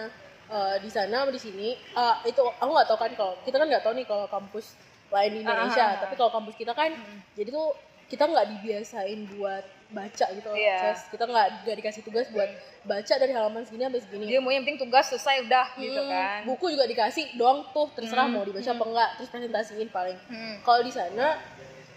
eh, 0.48 0.76
di 0.80 0.88
sana 0.88 1.16
sama 1.20 1.32
di 1.34 1.42
sini, 1.42 1.70
eh, 1.76 2.16
itu 2.26 2.40
aku 2.40 2.70
nggak 2.70 2.88
tahu 2.88 3.00
kan 3.00 3.12
kalau 3.12 3.34
kita 3.42 3.58
kan 3.58 3.68
nggak 3.68 3.82
tahu 3.82 3.94
nih 3.94 4.06
kalau 4.06 4.26
kampus 4.28 4.78
lain 5.08 5.32
di 5.32 5.40
Indonesia. 5.42 5.82
Ah, 5.82 5.88
ah, 5.88 5.94
ah. 5.94 6.00
Tapi 6.04 6.14
kalau 6.16 6.32
kampus 6.32 6.56
kita 6.56 6.72
kan, 6.72 6.94
jadi 7.34 7.50
tuh 7.50 7.74
kita 8.06 8.24
nggak 8.24 8.48
dibiasain 8.54 9.28
buat 9.30 9.66
baca 9.88 10.26
gitu 10.30 10.48
loh. 10.48 10.58
Iya. 10.58 10.78
Ces. 10.92 11.08
Kita 11.08 11.24
nggak 11.24 11.48
nggak 11.64 11.76
dikasih 11.80 12.02
tugas 12.04 12.28
buat 12.28 12.50
baca 12.84 13.14
dari 13.16 13.32
halaman 13.32 13.64
segini 13.64 13.84
sampai 13.86 14.02
segini. 14.02 14.24
Dia 14.26 14.40
mau 14.40 14.52
yang 14.52 14.64
penting 14.64 14.80
tugas 14.80 15.08
selesai 15.08 15.44
udah 15.44 15.68
gitu 15.76 15.96
Hmm, 15.98 16.12
kan. 16.12 16.40
Buku 16.44 16.66
juga 16.70 16.84
dikasih 16.84 17.36
doang 17.36 17.64
tuh 17.72 17.88
terserah 17.94 18.28
mau 18.28 18.44
dibaca 18.44 18.68
apa 18.68 18.84
enggak, 18.86 19.10
terus 19.16 19.30
presentasiin 19.30 19.90
paling. 19.90 20.18
Hmm. 20.28 20.56
Kalau 20.62 20.82
di 20.82 20.92
sana 20.92 21.40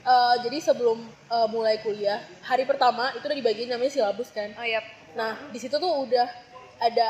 eh, 0.01 0.35
jadi 0.41 0.59
sebelum 0.61 0.99
eh, 1.05 1.49
mulai 1.49 1.79
kuliah, 1.81 2.19
hari 2.41 2.63
pertama 2.63 3.11
itu 3.11 3.23
udah 3.23 3.39
dibagiin 3.39 3.69
namanya 3.69 3.91
silabus 3.91 4.31
kan. 4.31 4.55
Oh 4.55 4.63
iya. 4.63 4.79
Nah, 5.13 5.51
di 5.51 5.59
situ 5.59 5.75
tuh 5.75 6.07
udah 6.07 6.31
ada 6.79 7.09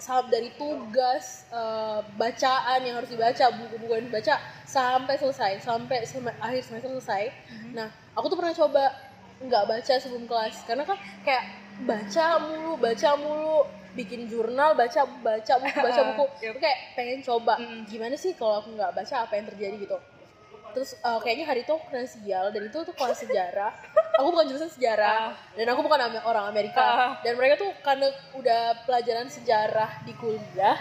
sahab 0.00 0.32
dari 0.32 0.48
tugas 0.56 1.44
eh, 1.52 2.00
bacaan 2.16 2.80
yang 2.80 2.96
harus 2.96 3.12
dibaca, 3.12 3.44
buku-buku 3.52 3.92
yang 3.92 4.06
dibaca 4.08 4.34
sampai 4.64 5.14
selesai, 5.14 5.60
sampai 5.60 6.02
sem- 6.02 6.38
akhir 6.40 6.64
semester 6.64 6.88
selesai. 6.90 7.28
Nah, 7.70 7.86
aku 8.12 8.26
tuh 8.26 8.40
pernah 8.40 8.56
coba 8.56 9.11
nggak 9.42 9.64
baca 9.66 9.94
sebelum 9.98 10.24
kelas 10.30 10.62
karena 10.64 10.84
kan 10.86 10.98
kayak 11.26 11.44
baca 11.82 12.26
mulu, 12.38 12.72
baca 12.78 13.10
mulu, 13.18 13.58
bikin 13.92 14.30
jurnal, 14.30 14.78
baca 14.78 15.02
baca 15.20 15.54
buku, 15.62 15.78
baca 15.82 16.02
buku. 16.14 16.24
Aku 16.54 16.58
kayak 16.60 16.78
pengen 16.94 17.20
coba 17.24 17.54
Mm. 17.58 17.84
gimana 17.88 18.14
sih 18.14 18.32
kalau 18.38 18.62
aku 18.62 18.72
nggak 18.78 18.92
baca 18.94 19.14
apa 19.26 19.32
yang 19.36 19.46
terjadi 19.50 19.76
gitu. 19.82 19.98
Terus 20.72 20.96
eh, 20.96 21.18
kayaknya 21.20 21.46
hari 21.50 21.60
itu 21.66 21.72
aku 21.74 21.84
kena 21.92 22.06
sial 22.08 22.48
dan 22.48 22.62
itu 22.64 22.78
tuh 22.80 22.94
kelas 22.96 23.18
sejarah. 23.20 23.72
Aku 24.12 24.28
bukan 24.28 24.44
jurusan 24.44 24.68
sejarah 24.68 25.32
dan 25.56 25.66
aku 25.72 25.80
bukan 25.88 25.96
orang 26.28 26.44
Amerika. 26.52 26.84
Ah. 26.84 27.10
Dan 27.24 27.32
mereka 27.32 27.64
tuh 27.64 27.72
karena 27.80 28.12
udah 28.36 28.84
pelajaran 28.84 29.24
sejarah 29.32 30.04
di 30.04 30.12
kuliah, 30.20 30.76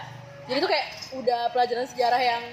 jadi 0.52 0.60
tuh 0.60 0.68
kayak 0.68 0.88
udah 1.16 1.48
pelajaran 1.56 1.88
sejarah 1.88 2.20
yang 2.20 2.44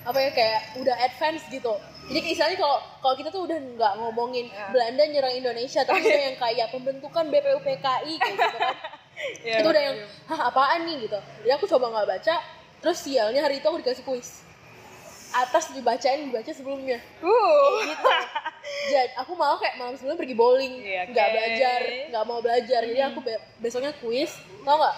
apa 0.00 0.18
ya 0.18 0.30
kayak 0.30 0.60
udah 0.76 0.96
advance 0.98 1.44
gitu. 1.46 1.76
Jadi 2.06 2.26
istilahnya 2.26 2.56
kalau 2.56 2.78
kalau 2.98 3.14
kita 3.14 3.28
tuh 3.28 3.44
udah 3.44 3.58
nggak 3.76 3.92
ngomongin 3.96 4.46
Ya. 4.46 4.66
Belanda 4.68 5.04
nyerang 5.04 5.34
Indonesia, 5.34 5.80
tapi 5.82 6.00
udah 6.00 6.22
yang 6.24 6.38
kayak 6.38 6.66
pembentukan 6.68 7.24
BPUPKI 7.26 7.78
kayak 8.16 8.36
gitu 8.36 8.58
kan. 8.58 8.76
Iya, 9.44 9.60
itu 9.60 9.68
udah 9.68 9.82
yang 9.84 9.96
hah 10.26 10.48
apaan 10.48 10.88
nih 10.88 11.04
gitu. 11.04 11.18
Jadi 11.44 11.52
aku 11.52 11.68
coba 11.68 11.92
nggak 11.92 12.08
baca, 12.08 12.34
terus 12.80 12.98
sialnya 12.98 13.44
hari 13.44 13.60
itu 13.60 13.68
aku 13.68 13.78
dikasih 13.78 14.00
kuis 14.02 14.40
atas 15.30 15.70
dibacain 15.70 16.24
dibaca 16.24 16.50
sebelumnya 16.50 16.98
Uh. 17.20 17.86
gitu 17.86 18.10
jadi 18.88 19.14
aku 19.14 19.32
malah 19.32 19.54
kayak 19.56 19.76
malam 19.76 19.94
sebelumnya 19.94 20.18
pergi 20.18 20.34
bowling 20.34 20.82
Iya, 20.82 21.06
nggak 21.06 21.22
oke. 21.22 21.32
belajar 21.32 21.80
nggak 22.10 22.24
mau 22.24 22.38
belajar 22.40 22.80
jadi 22.82 23.00
aku 23.06 23.20
be- 23.20 23.38
besoknya 23.58 23.94
kuis 23.96 24.34
tau 24.60 24.74
nggak 24.74 24.96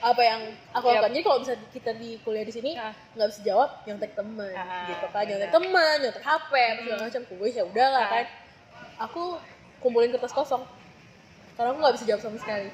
apa 0.00 0.22
yang 0.22 0.40
aku 0.70 0.86
Yap. 0.86 0.94
lakukan 0.96 1.10
jadi 1.12 1.22
kalau 1.22 1.38
bisa 1.38 1.54
kita 1.70 1.90
di 1.94 2.16
kuliah 2.20 2.40
di 2.40 2.50
sini 2.50 2.72
Ah. 2.72 2.92
nggak 3.14 3.28
bisa 3.28 3.40
jawab 3.42 3.68
nyontek 3.84 4.12
teman 4.12 4.48
Ah, 4.50 4.88
gitu 4.88 5.06
kan 5.06 5.22
nyontek 5.22 5.44
benar. 5.46 5.56
teman 5.56 5.94
nyontek 6.00 6.24
hp 6.24 6.52
apa 6.52 6.80
segala 6.80 7.02
macam 7.04 7.22
kuis 7.30 7.52
ya 7.52 7.64
udahlah 7.64 8.00
Ah. 8.00 8.10
kan 8.10 8.24
aku 8.98 9.22
kumpulin 9.78 10.08
kertas 10.08 10.32
kosong 10.32 10.64
karena 11.54 11.68
aku 11.70 11.78
nggak 11.78 11.94
bisa 11.94 12.04
jawab 12.06 12.22
sama 12.22 12.36
sekali 12.36 12.68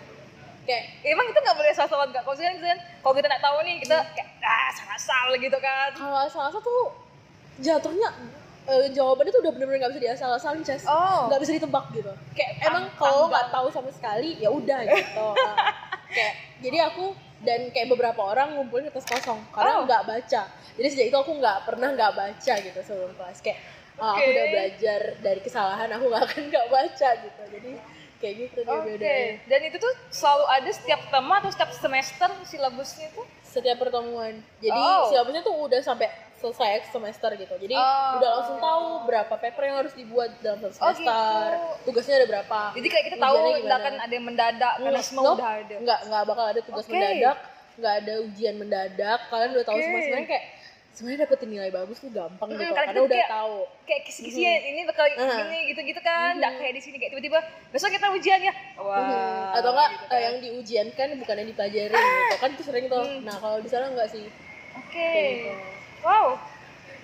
kayak 0.62 0.82
Emang 1.04 1.26
itu 1.26 1.38
nggak 1.40 1.54
boleh 1.54 1.70
salah-salah 1.72 2.06
nggak? 2.08 2.22
Kalau 2.22 2.34
misalnya, 2.34 2.54
misalnya 2.56 2.76
kalau 3.00 3.14
kita 3.14 3.26
nggak 3.28 3.44
tahu 3.44 3.56
nih 3.62 3.74
kita 3.80 3.96
kayak 4.12 4.28
ah 4.42 4.70
salah-salah 4.72 5.36
gitu 5.36 5.58
kan. 5.60 5.88
kalau 5.92 6.26
salah 6.26 6.50
satu 6.50 6.74
jatuhnya 7.58 8.10
eh, 8.66 8.90
jawabannya 8.90 9.30
tuh 9.30 9.40
udah 9.40 9.52
bener-bener 9.52 9.78
nggak 9.78 9.92
bisa 9.92 10.02
diasal-asalin 10.04 10.60
Ces 10.60 10.82
Oh. 10.84 11.26
nggak 11.26 11.40
bisa 11.40 11.52
ditebak 11.54 11.84
gitu 11.92 12.10
kayak 12.32 12.52
emang 12.62 12.90
kalau 12.94 13.26
nggak 13.26 13.46
tahu 13.48 13.68
sama 13.68 13.90
sekali 13.90 14.36
ya 14.36 14.48
udah 14.48 14.80
gitu 14.84 15.26
Ah. 15.46 15.56
kayak 16.08 16.34
jadi 16.58 16.78
aku 16.86 17.12
dan 17.38 17.68
kayak 17.68 17.88
beberapa 17.88 18.22
orang 18.24 18.54
ngumpulin 18.54 18.86
kertas 18.86 19.06
kosong 19.06 19.38
karena 19.50 19.72
Oh. 19.74 19.84
nggak 19.84 20.02
baca 20.04 20.42
jadi 20.74 20.86
sejak 20.88 21.06
itu 21.06 21.16
aku 21.16 21.32
nggak 21.34 21.58
pernah 21.62 21.88
nggak 21.90 22.12
baca 22.12 22.52
gitu 22.58 22.78
sebelum 22.80 23.12
kelas 23.12 23.38
kayak 23.40 23.58
ah, 23.96 24.12
aku 24.12 24.26
udah 24.26 24.46
belajar 24.48 25.00
dari 25.18 25.40
kesalahan 25.40 25.88
aku 25.88 26.04
nggak 26.06 26.24
akan 26.26 26.42
nggak 26.46 26.66
baca 26.68 27.08
gitu 27.16 27.42
jadi 27.48 27.70
kayak 28.16 28.34
gitu 28.40 28.58
dia 28.62 28.72
Oke. 28.72 28.84
bedanya 28.90 29.32
Dan 29.44 29.60
itu 29.62 29.76
tuh 29.76 29.92
selalu 30.10 30.44
ada 30.50 30.70
setiap 30.70 31.00
tema 31.06 31.34
atau 31.36 31.50
setiap 31.50 31.70
semester 31.70 32.28
silabusnya 32.42 33.12
tuh? 33.12 33.28
setiap 33.46 33.76
pertemuan. 33.78 34.36
Jadi 34.58 34.72
Oh. 34.74 35.08
silabusnya 35.08 35.40
tuh 35.40 35.56
udah 35.58 35.80
sampai 35.80 36.08
selesai 36.46 36.86
semester 36.88 37.30
gitu. 37.34 37.54
Jadi 37.58 37.74
Oh. 37.74 38.10
udah 38.16 38.30
langsung 38.32 38.58
tahu 38.58 38.84
berapa 39.04 39.34
paper 39.34 39.62
yang 39.64 39.76
harus 39.76 39.92
dibuat 39.92 40.30
dalam 40.38 40.62
satu 40.62 40.78
Oh, 40.78 40.92
semester. 40.92 41.46
gitu. 41.50 41.90
Tugasnya 41.90 42.14
ada 42.16 42.26
berapa. 42.28 42.58
Jadi 42.72 42.88
kayak 42.88 43.04
kita 43.04 43.16
tahu 43.18 43.34
nggak 43.58 43.78
akan 43.78 43.94
ada 43.98 44.12
yang 44.12 44.26
mendadak 44.26 44.72
karena 44.76 44.90
Nggak, 44.92 45.04
semua 45.04 45.22
nope. 45.24 45.36
udah 45.36 45.50
ada. 45.56 45.74
Nggak, 45.76 45.98
nggak 46.06 46.22
bakal 46.24 46.44
ada 46.46 46.60
tugas 46.62 46.84
Oke. 46.84 46.92
mendadak, 46.92 47.36
nggak 47.76 47.94
ada 47.96 48.14
ujian 48.22 48.54
mendadak. 48.56 49.18
Kalian 49.26 49.50
udah 49.52 49.64
tahu 49.64 49.76
Oke. 49.76 49.84
semua 49.84 50.00
sebenarnya 50.00 50.28
kayak 50.28 50.44
sebenarnya 50.96 51.20
dapetin 51.22 51.50
nilai 51.50 51.68
bagus 51.70 51.98
tuh 51.98 52.08
gampang 52.08 52.48
Hmm, 52.48 52.56
gitu 52.56 52.72
karena 52.72 52.88
karena 52.88 53.00
udah 53.04 53.18
kayak- 53.20 53.28
tahu 53.30 53.56
kayak 53.84 54.02
kisi-kisinya 54.08 54.52
ini 54.64 54.80
bakal 54.88 55.04
Ah. 55.04 55.28
gini 55.36 55.58
gitu-gitu 55.68 56.00
kan 56.00 56.32
nggak 56.34 56.52
kayak 56.56 56.72
di 56.72 56.80
sini 56.80 56.96
kayak 56.96 57.12
tiba-tiba 57.12 57.38
besok 57.68 57.92
kita 57.92 58.08
ujian 58.08 58.40
ya 58.40 58.54
wah 58.80 58.96
Mhm. 58.96 59.60
atau 59.60 59.70
enggak 59.70 59.88
gitu 59.92 60.00
eh, 60.00 60.08
kan. 60.08 60.20
yang 60.22 60.36
diujiankan 60.40 61.08
bukan 61.20 61.34
yang 61.36 61.48
dipelajarin 61.52 62.00
gitu 62.00 62.36
kan 62.40 62.48
itu 62.50 62.62
sering 62.64 62.84
tuh 62.88 63.04
Hmm. 63.04 63.20
nah 63.20 63.36
kalau 63.36 63.58
di 63.60 63.68
sana 63.68 63.92
enggak 63.92 64.08
sih 64.08 64.24
oke 64.72 64.96
kayak 64.96 65.32
gitu. 65.36 65.52
Wow. 66.06 66.38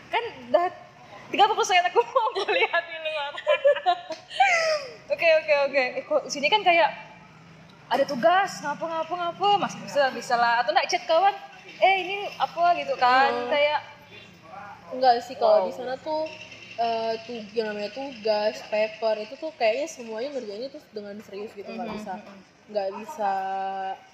Kan 0.08 0.22
udah 0.46 0.70
30 1.28 1.58
persen 1.58 1.82
aku 1.82 2.00
mau 2.04 2.28
melihat 2.38 2.82
di 2.84 2.96
luar 3.00 3.32
oke 5.08 5.28
oke 5.40 5.54
oke. 5.66 5.82
Eh, 5.98 6.04
sini 6.28 6.46
kan 6.46 6.60
kayak 6.60 6.90
ada 7.88 8.04
tugas 8.04 8.60
ngapa 8.60 8.84
ngapa 8.84 9.12
ngapa. 9.12 9.48
Masih 9.58 9.78
bisa 9.82 10.02
bisa 10.12 10.34
lah. 10.34 10.60
Atau 10.60 10.70
nggak 10.70 10.86
chat 10.86 11.02
kawan 11.02 11.34
eh 11.78 11.94
ini 12.00 12.16
apa? 12.36 12.76
gitu 12.76 12.94
kan. 12.96 13.30
Hmm. 13.32 13.48
kayak 13.48 13.80
enggak 14.92 15.24
sih 15.24 15.34
kalau 15.34 15.64
Wow. 15.64 15.66
di 15.66 15.72
sana 15.72 15.94
tuh 15.98 16.28
eh 16.74 17.12
tuh 17.24 17.36
yang 17.52 17.68
namanya 17.68 17.92
tugas 17.92 18.60
paper 18.66 19.20
itu 19.20 19.34
tuh 19.36 19.52
kayaknya 19.54 19.84
semuanya 19.86 20.32
ngerjainnya 20.32 20.68
tuh 20.68 20.80
dengan 20.90 21.16
serius 21.20 21.52
gitu 21.52 21.68
nggak 21.68 21.84
Mhm, 21.84 21.96
bisa 21.96 22.12
mhm. 22.14 22.38
nggak 22.72 22.88
bisa 22.96 23.32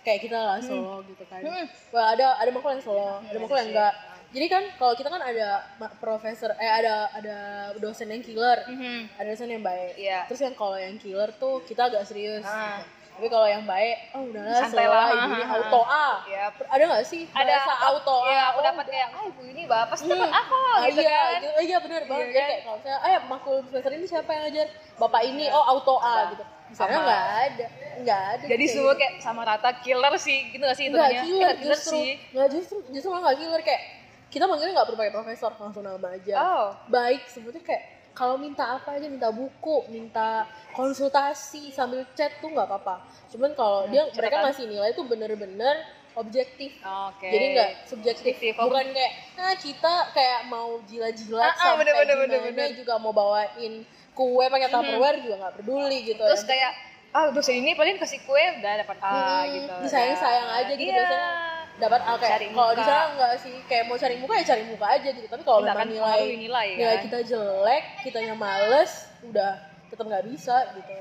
kayak 0.03 0.20
kita 0.22 0.38
lah 0.38 0.59
solo 0.59 1.03
gitu 1.07 1.22
kan. 1.27 1.38
Mhm. 1.38 1.66
Wah, 1.90 2.14
ada 2.14 2.35
ada 2.37 2.51
makul 2.51 2.70
yang 2.72 2.83
solo 2.83 3.18
ada 3.20 3.38
makul 3.38 3.57
yang 3.57 3.70
enggak 3.70 3.94
jadi 4.29 4.47
kan 4.47 4.62
kalau 4.77 4.93
kita 4.93 5.09
kan 5.09 5.23
ada 5.23 5.64
profesor 5.97 6.53
eh 6.55 6.69
ada 6.71 7.09
ada 7.11 7.37
dosen 7.77 8.09
yang 8.09 8.21
killer 8.21 8.61
Mhm. 8.67 9.17
ada 9.17 9.27
dosen 9.27 9.49
yang 9.49 9.62
baik 9.62 9.97
Iya. 9.97 10.29
terus 10.29 10.41
yang 10.43 10.53
kalau 10.53 10.77
yang 10.77 10.97
killer 10.97 11.33
tuh 11.35 11.64
kita 11.64 11.88
agak 11.88 12.05
serius 12.05 12.45
Ah. 12.45 12.85
tapi 13.11 13.27
kalau 13.27 13.45
yang 13.45 13.64
baik 13.64 14.12
oh 14.12 14.29
udahlah 14.29 14.69
lah. 14.69 15.07
ibu 15.11 15.33
ini 15.33 15.45
auto 15.49 15.81
A 15.83 16.09
Ya, 16.25 16.45
ada 16.53 16.83
nggak 16.85 17.03
sih 17.03 17.25
ada 17.27 17.51
bahasa 17.51 17.73
auto 17.88 18.17
A 18.21 18.29
ya 18.29 18.43
aku 18.47 18.59
Oh, 18.59 18.64
dapat 18.64 18.85
kayak 18.87 19.09
ah 19.11 19.23
ibu 19.25 19.43
ini 19.45 19.62
bapak 19.64 19.87
pasti 19.88 20.05
dapat 20.07 20.29
Hmm. 20.29 20.38
apa 20.38 20.57
Ah, 20.71 20.87
gitu 20.87 21.01
iya, 21.01 21.11
kan 21.11 21.33
gitu. 21.35 21.49
Oh, 21.49 21.62
iya 21.64 21.77
benar 21.81 22.03
banget. 22.05 22.12
Iya 22.12 22.29
Jadi 22.29 22.37
kan? 22.37 22.47
kayak 22.47 22.61
kalau 22.62 22.79
saya, 22.79 22.97
eh 23.03 23.19
makul 23.25 23.57
semester 23.64 23.91
ini 23.91 24.07
siapa 24.07 24.31
yang 24.31 24.43
ngajar? 24.45 24.67
Bapak 24.95 25.23
ini, 25.25 25.45
oh 25.49 25.64
auto 25.67 25.97
A 25.99 26.14
gitu. 26.31 26.45
Di 26.69 26.75
sana 26.77 26.93
Sama. 26.93 27.01
nggak 27.03 27.25
ada, 27.41 27.67
nggak 27.99 28.23
ada. 28.29 28.45
jadi 28.45 28.61
kayak 28.61 28.71
semua 28.71 28.93
gitu. 28.93 29.01
kayak 29.01 29.14
sama 29.19 29.41
rata 29.43 29.71
killer 29.75 30.14
sih 30.21 30.38
gitu 30.53 30.62
gak 30.62 30.77
sih 30.77 30.85
nggak 30.87 31.01
hitungannya? 31.01 31.23
killer 31.25 31.49
Eh, 31.49 31.57
killer 31.57 31.73
justru, 31.75 31.93
sih 31.97 32.09
nggak 32.31 32.49
justru, 32.53 32.77
justru 32.93 33.09
nggak 33.11 33.37
killer 33.37 33.62
kayak 33.64 33.83
kita 34.29 34.45
manggilnya 34.45 34.75
nggak 34.75 34.87
perlu 34.87 34.99
pakai 34.99 35.14
profesor 35.14 35.51
langsung 35.55 35.81
nama 35.81 36.09
aja. 36.11 36.35
oh 36.37 36.67
Baik 36.87 37.25
sebetulnya 37.27 37.62
kayak 37.62 37.85
kalau 38.12 38.35
minta 38.35 38.75
apa 38.75 38.93
aja, 38.93 39.07
minta 39.07 39.31
buku, 39.31 39.87
minta 39.88 40.43
konsultasi 40.73 41.71
sambil 41.71 42.03
chat 42.12 42.35
tuh 42.38 42.49
nggak 42.49 42.67
apa-apa. 42.67 42.99
Cuman 43.29 43.53
kalau 43.53 43.85
Hmm, 43.85 43.91
dia 43.91 44.03
catatan. 44.03 44.19
mereka 44.19 44.37
ngasih 44.43 44.64
nilai 44.67 44.91
tuh 44.93 45.05
bener-bener 45.05 45.77
objektif. 46.12 46.75
oke 46.81 47.23
Jadi 47.25 47.45
nggak 47.53 47.71
subjektif, 47.85 48.35
Subjektif. 48.35 48.53
bukan 48.59 48.87
kayak 48.91 49.12
nah 49.35 49.55
kita 49.55 49.95
kayak 50.11 50.41
mau 50.45 50.83
jilat-jilat 50.83 51.47
Ah, 51.47 51.55
ah, 51.55 51.59
sampai 51.71 51.79
bener, 51.81 51.95
bener, 51.95 52.14
gimana 52.17 52.27
bener, 52.27 52.41
bener. 52.51 52.69
juga 52.75 52.95
mau 52.97 53.12
bawain 53.12 53.87
kue 54.12 54.45
pakai 54.45 54.67
tupperware 54.69 55.19
juga 55.21 55.35
nggak 55.38 55.55
peduli 55.57 55.99
gitu. 56.05 56.19
terus 56.21 56.43
kayak 56.43 56.73
ah 57.09 57.31
dosen 57.31 57.55
ini 57.57 57.73
paling 57.73 57.97
kasih 57.97 58.19
kue 58.21 58.45
udah 58.59 58.73
dapat 58.79 58.97
A 58.99 59.07
Hmm, 59.07 59.43
gitu 59.55 59.75
disayang-sayang 59.81 60.49
Udah. 60.49 60.59
aja 60.59 60.73
gitu 60.75 60.85
iya. 60.85 60.99
biasanya 60.99 61.31
dapat 61.79 62.01
A 62.01 62.12
kayak 62.14 62.33
Cari 62.35 62.47
kalau 62.51 62.73
di 62.73 62.83
sana 62.83 63.05
nggak 63.14 63.35
sih 63.38 63.55
kayak 63.64 63.85
mau 63.87 63.95
cari 63.95 64.17
muka 64.19 64.35
ya 64.35 64.45
cari 64.45 64.62
muka 64.67 64.87
aja 64.88 65.09
gitu 65.09 65.27
tapi 65.27 65.43
kalau 65.43 65.59
memang 65.62 65.87
nilai 65.87 66.21
nilai, 66.37 66.69
nilai 66.75 66.97
kan? 66.97 67.05
kita 67.07 67.19
jelek 67.25 67.85
kitanya 68.03 68.35
males 68.35 68.93
udah 69.23 69.53
tetap 69.87 70.05
nggak 70.05 70.27
bisa 70.27 70.57
gitu 70.75 70.95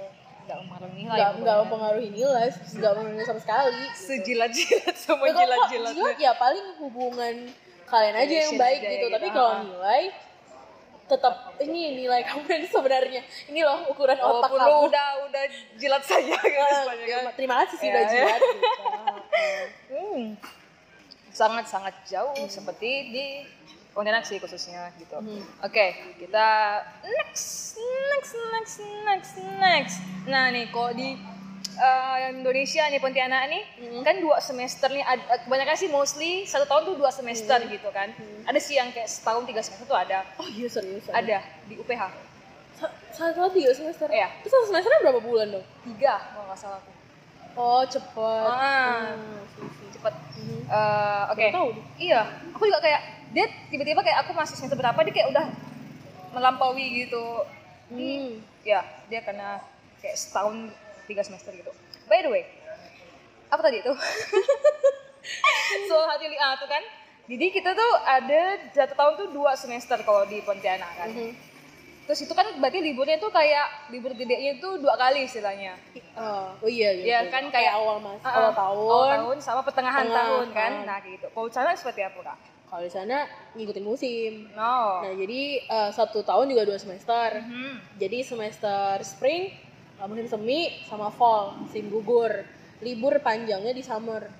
nggak 0.46 0.58
mempengaruhi 0.62 0.96
nilai 0.96 1.18
nggak 1.18 1.32
nggak 1.36 1.56
mempengaruhi 1.60 2.10
nilai 2.10 2.48
nggak 2.54 2.92
mempengaruhi 2.94 3.26
sama 3.26 3.40
sekali 3.42 3.70
gitu. 3.74 3.98
sejilat-jilat 4.00 4.96
sama 5.04 5.18
Ya, 5.20 5.34
kalau 5.34 5.36
jilat-jilat 5.36 5.94
jilat 5.94 6.18
ya 6.18 6.32
paling 6.34 6.66
hubungan 6.78 7.36
kalian 7.84 8.16
aja 8.16 8.36
yang 8.44 8.54
baik 8.56 8.80
gitu 8.80 8.94
gitu. 8.94 9.08
tapi 9.12 9.28
kalau 9.30 9.52
Ah. 9.52 9.63
nilai 9.63 10.04
tetap 11.08 11.36
ini 11.58 11.82
nilai 11.98 12.20
kamu 12.22 12.44
yang 12.46 12.66
sebenarnya 12.70 13.22
ini 13.48 13.63
loh 13.63 13.88
ukuran 13.88 14.20
otak 14.20 14.52
walaupun 14.52 14.60
kamu 14.60 14.76
udah 14.88 15.08
udah 15.26 15.44
jilat 15.74 16.04
saja 16.04 16.36
Ah, 16.36 16.44
istilahnya 16.44 17.06
kan. 17.08 17.34
terima, 17.34 17.54
kasih 17.63 17.78
sih 17.80 17.88
Ya, 17.88 17.92
udah 17.92 18.04
ya. 18.04 18.12
jilat 18.13 18.42
gitu. 18.46 18.68
Hmm. 19.88 20.36
Sangat-sangat 21.38 21.93
jauh 22.04 22.34
seperti 22.47 22.89
di 23.08 23.26
Pontianak 23.93 24.26
sih 24.26 24.38
khususnya 24.38 24.93
gitu. 24.95 25.13
Hmm. 25.15 25.41
Oke, 25.60 25.86
kita 26.17 26.47
next, 27.04 27.78
next, 28.12 28.34
next, 28.52 28.76
next, 29.04 29.32
next. 29.58 29.95
Nah 30.26 30.50
nih, 30.50 30.65
kok 30.67 30.93
di 30.93 31.17
eh, 31.76 32.17
Indonesia 32.32 32.86
nih 32.86 32.97
Pontianak 32.97 33.45
nih, 33.47 33.63
Hmm. 33.80 34.02
kan 34.02 34.17
dua 34.17 34.38
semester 34.39 34.86
nih, 34.88 35.02
ad- 35.04 35.26
eh, 35.28 35.39
kebanyakan 35.39 35.73
sih 35.76 35.86
mostly 35.88 36.41
satu 36.43 36.65
tahun 36.65 36.84
tuh 36.84 36.95
dua 36.95 37.10
semester 37.10 37.58
Hmm. 37.60 37.69
gitu 37.69 37.89
kan. 37.91 38.10
Ada 38.43 38.58
sih 38.58 38.73
yang 38.76 38.89
kayak 38.91 39.06
setahun 39.08 39.45
tiga 39.45 39.62
semester 39.62 39.86
tuh 39.86 39.93
ada, 39.95 40.26
oh 40.36 40.47
iya 40.47 40.65
serius 40.67 41.06
ada 41.08 41.38
di 41.65 41.73
UPH. 41.76 42.02
Sa- 42.76 42.93
satu 43.12 43.50
tiga 43.52 43.69
semester 43.71 44.06
Iya. 44.08 44.30
terus 44.39 44.54
satu 44.54 44.65
semesternya 44.67 45.02
berapa 45.04 45.17
bulan 45.19 45.47
dong 45.52 45.65
Tiga, 45.84 46.17
kalau 46.28 46.45
nggak 46.45 46.60
salah 46.60 46.78
aku. 46.78 46.91
Oh 47.58 47.82
cepet 47.84 48.48
Ah. 48.48 49.17
Hmm. 49.17 49.41
Cepet. 49.89 50.13
Mhm. 50.38 50.60
Eh, 50.63 51.24
Oke. 51.28 51.46
Tahu 51.50 51.67
deh. 51.74 51.86
Iya, 52.00 52.22
aku 52.52 52.63
juga 52.63 52.80
kayak 52.80 53.02
dia 53.28 53.46
tiba-tiba 53.67 54.00
kayak 54.00 54.24
aku 54.24 54.32
masih 54.32 54.56
semester 54.56 54.78
berapa 54.78 55.00
dia 55.02 55.13
kayak 55.13 55.30
udah 55.32 55.46
melampaui 56.32 56.86
gitu. 57.02 57.26
Hmm. 57.89 58.39
Ya, 58.62 58.80
dia 59.08 59.20
karena 59.22 59.58
kayak 59.98 60.15
setahun 60.15 60.70
tiga 61.06 61.24
semester 61.24 61.50
gitu. 61.52 61.72
By 62.06 62.22
the 62.22 62.30
way, 62.30 62.43
apa 63.48 63.60
tadi 63.60 63.80
itu? 63.80 63.91
Soal 65.88 66.06
hati 66.08 66.26
li- 66.26 66.38
ah, 66.38 66.56
tuh 66.56 66.67
kan. 66.67 66.84
Jadi 67.28 67.46
kita 67.50 67.76
tuh 67.76 67.91
ada 68.02 68.41
satu 68.72 68.93
tahun 68.96 69.13
tuh 69.17 69.28
dua 69.34 69.52
semester 69.54 70.00
kalau 70.02 70.24
di 70.24 70.39
Pontianak 70.39 70.88
kan. 70.96 71.10
Mhm. 71.10 71.32
Terus 72.08 72.24
itu 72.24 72.32
kan 72.32 72.48
berarti 72.56 72.80
liburnya 72.80 73.20
tuh 73.20 73.28
kayak 73.30 73.91
libur 73.91 74.15
gedenya 74.15 74.56
itu 74.56 74.80
dua 74.80 74.96
kali 74.96 75.28
istilahnya. 75.28 75.76
Oh, 76.15 76.56
oh 76.58 76.70
iya 76.72 76.96
iya. 76.96 77.17
Betul. 77.22 77.34
kan, 77.36 77.43
kayak- 77.52 77.76
awal 77.76 78.00
mas, 78.00 78.24
Ah, 78.24 78.32
awal 78.34 78.48
ah, 78.48 78.56
tahun. 78.56 78.80
awal 78.80 79.08
tahun 79.13 79.38
sama 79.43 79.62
pertengahan 79.62 80.08
Tengah, 80.08 80.15
tahun 80.17 80.48
kan. 80.50 80.72
ah. 80.74 80.86
Nah 80.88 80.98
kayak 80.98 81.13
gitu. 81.20 81.28
Kalau 81.30 81.48
sana 81.52 81.76
seperti 81.76 82.02
apa 82.02 82.20
kak? 82.24 82.38
Kalau 82.65 82.80
di 82.82 82.89
sana 82.89 83.17
ngikutin 83.54 83.84
musim. 83.84 84.32
No. 84.52 85.04
Nah 85.04 85.13
jadi 85.13 85.41
eh, 85.62 85.89
satu 85.91 86.20
tahun 86.22 86.48
juga 86.48 86.63
dua 86.63 86.76
semester. 86.76 87.30
Mhm. 87.38 87.72
Jadi 87.98 88.17
semester 88.24 89.04
spring, 89.04 89.52
eh, 89.93 90.08
musim 90.08 90.28
semi, 90.28 90.60
sama 90.84 91.08
fall, 91.10 91.60
musim 91.60 91.88
gugur. 91.88 92.32
Libur 92.80 93.20
panjangnya 93.20 93.72
di 93.72 93.84
summer. 93.84 94.32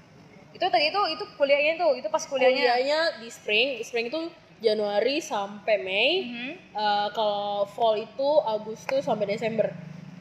itu 0.50 0.64
tadi 0.64 0.90
itu 0.90 1.02
itu 1.14 1.22
kuliahnya 1.38 1.78
tuh 1.78 1.94
itu 1.94 2.08
pas 2.08 2.24
kuliahnya 2.24 2.58
Kuliahnya 2.58 3.00
di 3.22 3.30
spring, 3.30 3.78
spring 3.80 4.10
itu 4.10 4.26
Januari 4.58 5.20
sampai 5.20 5.76
Mei. 5.78 6.12
Mhm. 6.24 6.52
Eh, 6.74 7.08
kalau 7.12 7.66
fall 7.66 7.98
itu 7.98 8.30
Agustus 8.44 9.02
sampai 9.02 9.26
Desember. 9.28 9.70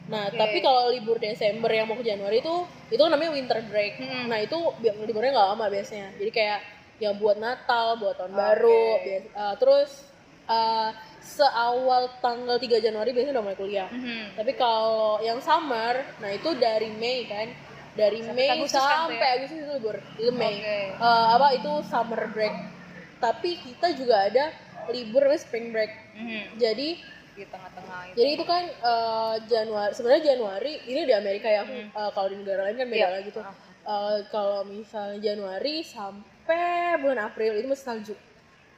Nah, 0.07 0.31
Oke. 0.31 0.39
tapi 0.39 0.57
kalau 0.59 0.87
libur 0.87 1.19
Desember 1.19 1.67
yang 1.67 1.83
mau 1.83 1.93
ke 1.93 2.05
Januari 2.05 2.39
itu 2.39 2.55
itu 2.87 3.03
namanya 3.03 3.31
winter 3.31 3.59
break. 3.67 3.99
Hmm. 3.99 4.31
Nah, 4.31 4.39
itu 4.39 4.55
liburnya 4.79 5.35
nggak 5.35 5.49
lama 5.51 5.65
biasanya. 5.67 6.15
Jadi 6.15 6.31
kayak 6.31 6.59
yang 6.97 7.13
buat 7.15 7.37
Natal, 7.37 7.99
buat 7.99 8.15
tahun 8.15 8.31
Oke. 8.31 8.39
baru, 8.39 8.81
bias- 9.03 9.29
eh, 9.29 9.55
terus 9.59 9.91
eh, 10.47 10.89
seawal 11.19 12.07
tanggal 12.17 12.55
3 12.55 12.79
Januari 12.79 13.11
biasanya 13.11 13.35
udah 13.35 13.43
mulai 13.43 13.59
kuliah. 13.59 13.89
Mhm. 13.91 14.39
Tapi 14.39 14.51
kalau 14.55 15.19
yang 15.19 15.43
summer, 15.43 16.07
nah 16.17 16.31
itu 16.31 16.55
dari 16.55 16.87
Mei 16.89 17.27
kan, 17.27 17.51
dari 17.91 18.23
Sampai 18.23 18.47
Mei 18.47 18.55
Agustus 18.55 18.79
kan 18.79 19.11
sampai 19.11 19.19
ya? 19.19 19.35
Agustus 19.35 19.59
itu 19.59 19.71
libur, 19.75 19.95
itu 20.15 20.31
Mei. 20.31 20.55
Oke. 20.55 20.79
Eh, 20.95 21.25
apa 21.35 21.47
itu 21.51 21.71
summer 21.83 22.21
break. 22.31 22.55
Tapi 23.17 23.49
kita 23.57 23.87
juga 23.93 24.15
ada 24.23 24.45
libur 24.87 25.23
spring 25.35 25.69
break. 25.69 25.91
Mhm. 26.13 26.41
Jadi 26.55 26.89
di 27.33 27.45
tengah-tengah 27.45 27.99
itu 28.07 28.15
jadi 28.17 28.29
itu 28.33 28.45
kan 28.45 28.63
eh, 28.65 29.35
Januari 29.45 29.91
sebenarnya 29.93 30.23
Januari 30.27 30.73
ini 30.83 31.01
di 31.03 31.13
Amerika 31.13 31.45
ya 31.45 31.63
eh, 31.69 32.09
kalau 32.11 32.27
di 32.27 32.35
negara 32.35 32.65
lain 32.65 32.75
kan 32.75 32.87
beda 32.87 32.97
Hmm. 32.97 33.03
Iya. 33.03 33.09
lagi 33.13 33.29
tuh 33.29 33.43
Ah. 33.43 33.53
Eh, 33.87 34.17
kalau 34.27 34.59
misalnya 34.65 35.19
Januari 35.23 35.85
sampai 35.85 36.65
bulan 36.97 37.19
April 37.23 37.53
itu 37.55 37.67
masih 37.67 37.85
salju 37.85 38.15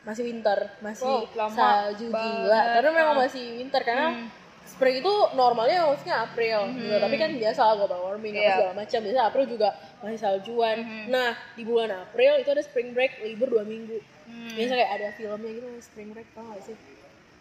masih 0.01 0.23
winter 0.23 0.59
masih 0.79 1.07
Wow, 1.07 1.49
salju 1.49 2.07
gila 2.07 2.19
banget. 2.45 2.73
karena 2.75 2.89
memang 2.93 3.15
Ah. 3.15 3.21
masih 3.21 3.43
winter 3.55 3.81
karena 3.81 4.07
Hmm. 4.11 4.27
spring 4.65 4.95
itu 4.97 5.13
normalnya 5.33 5.79
maksudnya 5.85 6.15
April 6.21 6.59
gitu. 6.73 6.95
tapi 6.95 7.15
kan 7.15 7.29
biasa 7.33 7.61
global 7.73 7.99
warming 8.03 8.33
Iya. 8.33 8.53
segala 8.53 8.73
macam 8.75 8.99
biasa 9.01 9.19
April 9.23 9.45
juga 9.47 9.69
masih 9.99 10.19
saljuan 10.19 10.77
Mhm. 10.77 11.03
nah 11.07 11.29
di 11.49 11.63
bulan 11.63 11.91
April 11.97 12.31
itu 12.37 12.49
ada 12.49 12.59
spring 12.59 12.91
break 12.91 13.23
libur 13.23 13.47
dua 13.49 13.63
minggu 13.63 14.03
Hmm. 14.29 14.53
biasa 14.53 14.73
kayak 14.75 14.91
ada 14.93 15.07
filmnya 15.11 15.51
gitu 15.51 15.67
spring 15.79 16.09
break 16.13 16.29
tau 16.31 16.45
gak 16.47 16.61
sih 16.63 16.77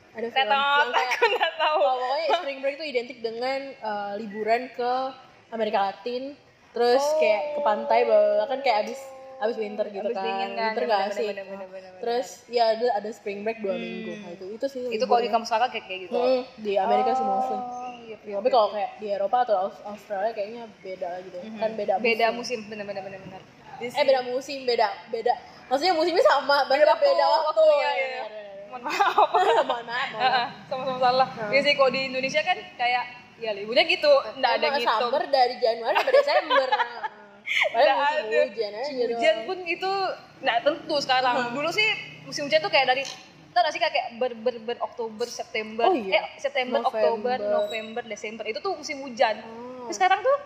ada 0.09 0.27
film 0.27 0.51
tahu, 0.51 0.81
yang 0.81 0.90
kayak 0.90 1.11
aku 1.12 1.24
nggak 1.31 1.53
tahu. 1.55 1.79
Oh, 1.79 1.94
pokoknya 2.01 2.29
spring 2.35 2.59
break 2.59 2.74
itu 2.74 2.87
identik 2.88 3.18
dengan 3.20 3.61
eh, 3.70 4.12
liburan 4.16 4.62
ke 4.72 4.92
Amerika 5.48 5.79
Latin, 5.85 6.33
terus 6.72 7.05
Oh. 7.05 7.20
kayak 7.20 7.42
ke 7.55 7.61
pantai, 7.62 7.98
bla 8.03 8.16
bla. 8.16 8.44
kan 8.46 8.59
kayak 8.59 8.79
abis 8.83 8.98
abis 9.38 9.55
winter 9.55 9.87
gitu 9.87 10.03
Abis 10.03 10.16
kan, 10.16 10.24
dingin 10.24 10.51
kan, 10.51 10.64
winter 10.66 10.83
bener, 10.83 10.98
gak 10.98 11.14
sih? 11.14 11.29
bener, 11.29 11.44
bener, 11.46 11.68
bener, 11.68 11.90
bener. 11.92 12.01
Terus 12.01 12.29
ya 12.48 12.64
ada 12.72 12.87
ada 12.98 13.11
spring 13.12 13.40
break 13.40 13.61
dua 13.61 13.77
minggu, 13.77 14.12
nah 14.16 14.31
itu 14.33 14.46
itu 14.51 14.66
sih. 14.66 14.83
itu 14.88 15.05
kalau 15.05 15.20
di 15.20 15.31
kampus 15.31 15.48
kakak 15.48 15.70
kayak 15.70 15.85
kayak 15.87 16.01
gitu 16.03 16.18
Hmm, 16.18 16.42
di 16.59 16.72
Amerika 16.74 17.11
sih. 17.12 17.22
Oh, 17.22 17.38
iya, 18.01 18.16
iya, 18.18 18.35
Tapi 18.35 18.42
iya. 18.42 18.51
kalau 18.51 18.68
kayak 18.72 18.90
di 18.98 19.07
Eropa 19.09 19.37
atau 19.44 19.57
Aus- 19.62 19.83
Australia 19.87 20.33
kayaknya 20.33 20.66
beda 20.81 21.09
lagi 21.14 21.29
deh, 21.31 21.44
kan 21.55 21.70
beda 21.72 21.94
beda 22.01 22.27
musim. 22.33 22.59
musim 22.59 22.59
bener 22.66 22.85
bener 22.85 23.03
bener 23.05 23.20
bener 23.22 23.42
Di 23.79 23.87
Eh 23.87 24.03
beda 24.03 24.20
musim, 24.27 24.66
beda 24.66 24.88
beda 25.07 25.35
Maksudnya 25.68 25.92
musimnya 25.92 26.24
sama, 26.24 26.64
beda 26.64 26.94
beda 26.96 27.24
waktu. 27.28 27.62
Iya, 27.62 27.90
iya. 27.92 28.22
Mohon 28.68 28.83
maaf. 28.85 29.16
Mohon 29.68 29.87
maaf. 29.87 30.48
sama-sama 30.68 30.98
salah. 30.98 31.28
Iya 31.48 31.61
sih 31.62 31.72
kalau 31.72 31.90
di 31.90 32.00
Indonesia 32.09 32.40
kan 32.40 32.59
kayak 32.74 33.04
ya 33.38 33.50
liburnya 33.54 33.85
gitu, 33.87 34.12
enggak 34.35 34.52
ada 34.59 34.66
ngitung. 34.74 35.00
Summer 35.09 35.24
dari 35.28 35.54
Januari 35.59 35.94
sampai 35.94 36.14
Desember. 36.14 36.68
Padahal 37.72 37.81
Nggak 37.81 37.96
musim 37.96 38.24
ada. 38.28 38.38
hujan 38.44 38.70
aja 38.70 38.85
Musim 38.85 39.09
hujan 39.09 39.37
pun 39.44 39.59
itu 39.64 39.90
nggak 40.38 40.59
tentu 40.62 40.96
sekarang. 41.00 41.35
Dulu 41.52 41.70
sih 41.70 41.88
musim 42.24 42.42
hujan 42.44 42.61
tuh 42.61 42.68
kayak 42.68 42.87
dari 42.87 43.02
tau 43.48 43.64
gak 43.64 43.72
sih 43.72 43.81
kayak 43.81 44.20
ber, 44.20 44.33
ber, 44.37 44.54
ber 44.61 44.76
Oktober, 44.78 45.24
September, 45.26 45.88
Oh 45.88 45.96
iya. 45.96 46.20
eh 46.20 46.24
September, 46.37 46.78
November. 46.78 47.35
Oktober, 47.35 47.38
November, 47.40 48.02
Desember 48.04 48.44
itu 48.44 48.61
tuh 48.61 48.76
musim 48.76 49.00
hujan. 49.00 49.40
Oh. 49.42 49.88
Terus 49.88 49.96
sekarang 49.96 50.20
tuh 50.20 50.37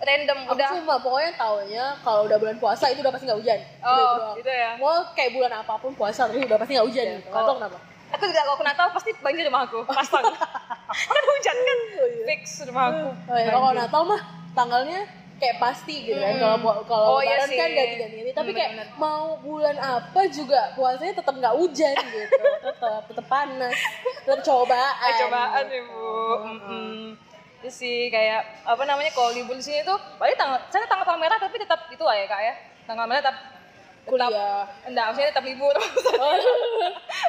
random 0.00 0.38
Aku 0.40 0.54
udah 0.54 0.68
cuma 0.72 0.94
pokoknya 0.96 1.32
taunya 1.34 1.84
kalau 2.00 2.22
udah 2.24 2.36
bulan 2.36 2.56
puasa 2.56 2.86
itu 2.86 3.00
udah 3.00 3.10
pasti 3.10 3.24
nggak 3.24 3.36
hujan. 3.36 3.58
Udah 3.78 3.88
Oh, 3.88 4.14
doang. 4.14 4.36
gitu 4.36 4.50
ya. 4.52 4.70
Mau 4.76 4.94
kayak 5.12 5.30
bulan 5.32 5.52
apa 5.56 5.74
pun 5.74 5.92
puasa 5.92 6.20
tapi 6.24 6.40
udah 6.40 6.56
pasti 6.56 6.72
nggak 6.72 6.86
hujan. 6.86 7.04
Iya, 7.04 7.16
gitu. 7.18 7.30
kalau- 7.30 7.56
kenapa? 7.56 7.78
aku 8.08 8.24
juga 8.24 8.40
kalau 8.40 8.56
kena 8.56 8.72
tahu 8.72 8.88
pasti 8.90 9.10
banjir 9.18 9.44
rumah 9.44 9.62
aku 9.62 9.84
pasang 9.84 10.24
kan 11.12 11.22
hujan 11.28 11.56
kan 11.60 11.78
fix 12.24 12.42
rumah 12.64 12.84
aku 12.88 13.04
Oh 13.26 13.36
iya, 13.36 13.50
kalau 13.50 13.70
Natal 13.70 14.02
mah 14.02 14.20
tanggalnya 14.50 15.00
kayak 15.36 15.56
pasti 15.58 15.94
gitu 16.02 16.16
kan. 16.16 16.34
Kalau 16.36 16.56
pu- 16.58 16.82
kalau 16.84 17.06
Oh, 17.08 17.20
iya 17.20 17.36
kan 17.38 17.46
ganti-ganti. 17.46 18.32
Tapi 18.32 18.48
Hmm, 18.48 18.56
kayak 18.56 18.70
bener-bener. 18.72 18.96
mau 18.96 19.36
bulan 19.38 19.76
apa 19.76 20.20
juga 20.26 20.72
puasanya 20.72 21.14
tetap 21.14 21.30
nggak 21.32 21.54
hujan 21.54 21.94
gitu. 22.06 22.18
tetap 22.64 23.02
tetap 23.04 23.26
panas. 23.28 23.76
Tetap 24.20 24.40
cobaan. 24.42 24.94
Eh, 25.00 25.14
cobaan 25.20 25.64
ya 25.68 25.80
bu 25.84 26.00
Heeh. 26.00 26.48
Mm-mm. 26.48 27.27
Terus 27.58 27.74
sih 27.76 28.06
kayak 28.08 28.40
apa 28.62 28.82
namanya 28.82 29.10
kalau 29.10 29.30
libur 29.30 29.52
di 29.52 29.64
sini 29.64 29.82
tuh 29.82 29.98
paling 30.14 30.34
tanggal 30.34 30.62
saya 30.66 30.84
tanggal 30.84 31.02
tanggal 31.04 31.18
merah 31.20 31.36
tapi 31.36 31.56
tetap 31.56 31.86
itu 31.88 32.00
lah 32.00 32.14
ya 32.14 32.26
kak 32.26 32.40
ya 32.40 32.54
tanggal 32.84 33.04
merah 33.04 33.18
tetap 33.20 33.36
tetap 34.00 34.08
Kuliah. 34.24 34.64
enggak 34.86 35.04
maksudnya 35.04 35.28
tetap 35.28 35.44
libur 35.44 35.74
Oh, 36.18 36.32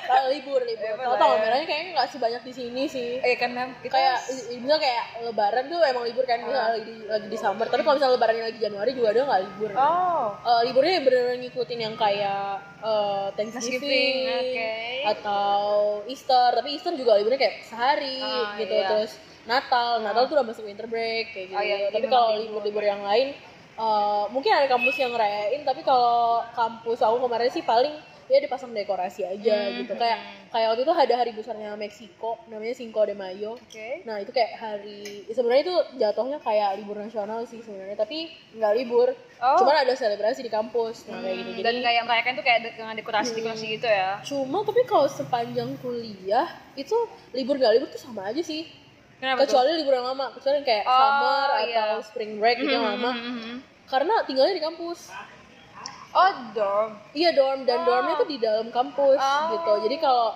kalau 0.08 0.28
libur 0.28 0.62
libur. 0.62 0.80
Iya, 0.80 0.96
Kalau 0.96 1.12
bener. 1.12 1.20
tanggal 1.20 1.38
merahnya 1.40 1.66
kayaknya 1.66 1.90
nggak 1.92 2.08
sebanyak 2.10 2.42
di 2.42 2.54
sini 2.56 2.84
sih. 2.86 3.10
eh 3.20 3.36
karena 3.36 3.68
kita 3.78 3.92
kayak 3.92 4.18
bisa 4.56 4.76
kayak 4.78 5.06
lebaran 5.22 5.64
tuh 5.68 5.80
emang 5.84 6.04
libur 6.04 6.24
kan 6.24 6.40
bisa 6.40 6.62
lagi 6.72 6.88
di, 6.88 6.96
lagi 7.04 7.28
di 7.28 7.36
summer 7.36 7.66
tapi 7.66 7.82
kalau 7.82 7.96
misalnya 7.96 8.16
lebarannya 8.16 8.46
lagi 8.46 8.60
Januari 8.60 8.92
juga 8.94 9.08
ada 9.10 9.20
nggak 9.26 9.42
libur 9.44 9.70
oh 9.76 10.26
Eh, 10.40 10.62
liburnya 10.64 10.94
bener-bener 11.00 11.38
ngikutin 11.42 11.80
yang 11.82 11.96
kayak 11.96 12.48
eh, 12.80 13.28
Thanksgiving, 13.34 14.16
oke. 14.32 14.72
atau 15.10 15.60
Easter 16.06 16.50
tapi 16.54 16.70
Easter 16.72 16.94
juga 16.94 17.18
liburnya 17.18 17.40
kayak 17.40 17.56
sehari 17.62 18.18
Ah, 18.20 18.56
gitu 18.56 18.72
iya. 18.74 18.88
terus 18.88 19.12
Natal. 19.50 19.90
Natal 20.00 20.24
tuh 20.24 20.36
udah 20.36 20.46
masuk 20.46 20.64
winter 20.64 20.86
break 20.86 21.34
kayak 21.34 21.48
gitu 21.50 21.58
Oh, 21.58 21.64
iya, 21.64 21.78
tapi 21.84 21.96
jadi 21.96 22.08
kalau 22.08 22.28
memang 22.30 22.42
libur-libur 22.46 22.84
yang 22.86 23.02
lain 23.02 23.28
eh, 23.76 24.24
mungkin 24.30 24.52
ada 24.54 24.68
kampus 24.68 24.96
yang 24.96 25.10
ngerayain 25.10 25.62
tapi 25.64 25.82
kalau 25.82 26.46
kampus 26.54 27.00
aku 27.00 27.18
kemarin 27.20 27.50
sih 27.50 27.64
paling 27.64 27.96
ya 28.28 28.38
dipasang 28.38 28.70
dekorasi 28.70 29.26
aja 29.26 29.58
Hmm, 29.68 29.82
gitu. 29.82 29.98
kayak 29.98 30.22
kayak 30.50 30.68
waktu 30.70 30.82
itu 30.84 30.94
ada 30.94 31.14
hari 31.16 31.32
besarnya 31.34 31.74
Meksiko 31.74 32.38
namanya 32.46 32.78
Cinco 32.78 33.02
de 33.02 33.18
Mayo. 33.18 33.58
Oke. 33.58 34.06
Nah 34.06 34.22
itu 34.22 34.30
kayak 34.30 34.54
hari 34.54 35.26
sebenarnya 35.26 35.64
itu 35.66 35.76
jatuhnya 35.98 36.38
kayak 36.38 36.78
libur 36.78 36.94
nasional 36.96 37.42
sih 37.44 37.58
sebenarnya 37.58 37.98
tapi 37.98 38.30
nggak 38.54 38.74
libur. 38.76 39.18
Oh. 39.42 39.58
Cuman 39.58 39.82
ada 39.82 39.98
selebrasi 39.98 40.46
di 40.46 40.52
kampus 40.52 41.10
nah, 41.10 41.26
kayak 41.26 41.42
gitu. 41.42 41.50
Jadi 41.56 41.62
dan 41.64 41.76
kayak 41.82 42.02
merayakan 42.06 42.34
tuh 42.36 42.46
kayak 42.46 42.60
de- 42.62 42.76
dengan 42.78 42.94
dekorasi 42.94 43.32
dekorasi 43.34 43.66
gitu 43.72 43.88
ya? 43.90 44.22
Cuma 44.22 44.62
tapi 44.62 44.82
kalau 44.86 45.10
sepanjang 45.10 45.74
kuliah 45.82 46.46
itu 46.76 46.98
libur 47.34 47.58
nggak 47.58 47.74
libur 47.76 47.90
tuh 47.90 47.98
sama 47.98 48.30
aja 48.30 48.46
sih. 48.46 48.70
Kenapa 49.20 49.38
tuh 49.38 49.46
kecuali 49.46 49.70
libur 49.76 49.94
yang 49.94 50.08
lama, 50.08 50.26
kecuali 50.32 50.58
kayak 50.62 50.84
Oh, 50.84 50.96
summer 50.96 51.48
iya. 51.62 51.80
atau 51.86 52.00
spring 52.02 52.32
break 52.36 52.58
gitu 52.58 52.72
yang 52.72 52.88
lama. 52.88 53.12
Mhm. 53.12 53.56
Karena 53.86 54.16
tinggalnya 54.24 54.56
di 54.56 54.64
kampus. 54.64 55.00
oh 56.10 56.32
dorm 56.52 56.98
Iya 57.14 57.30
dorm 57.32 57.60
dan 57.64 57.86
dormnya 57.86 58.18
tuh 58.18 58.26
di 58.26 58.38
dalam 58.38 58.68
kampus 58.70 59.22
Oh. 59.22 59.54
gitu. 59.54 59.86
Jadi 59.86 59.96
kalau 59.98 60.34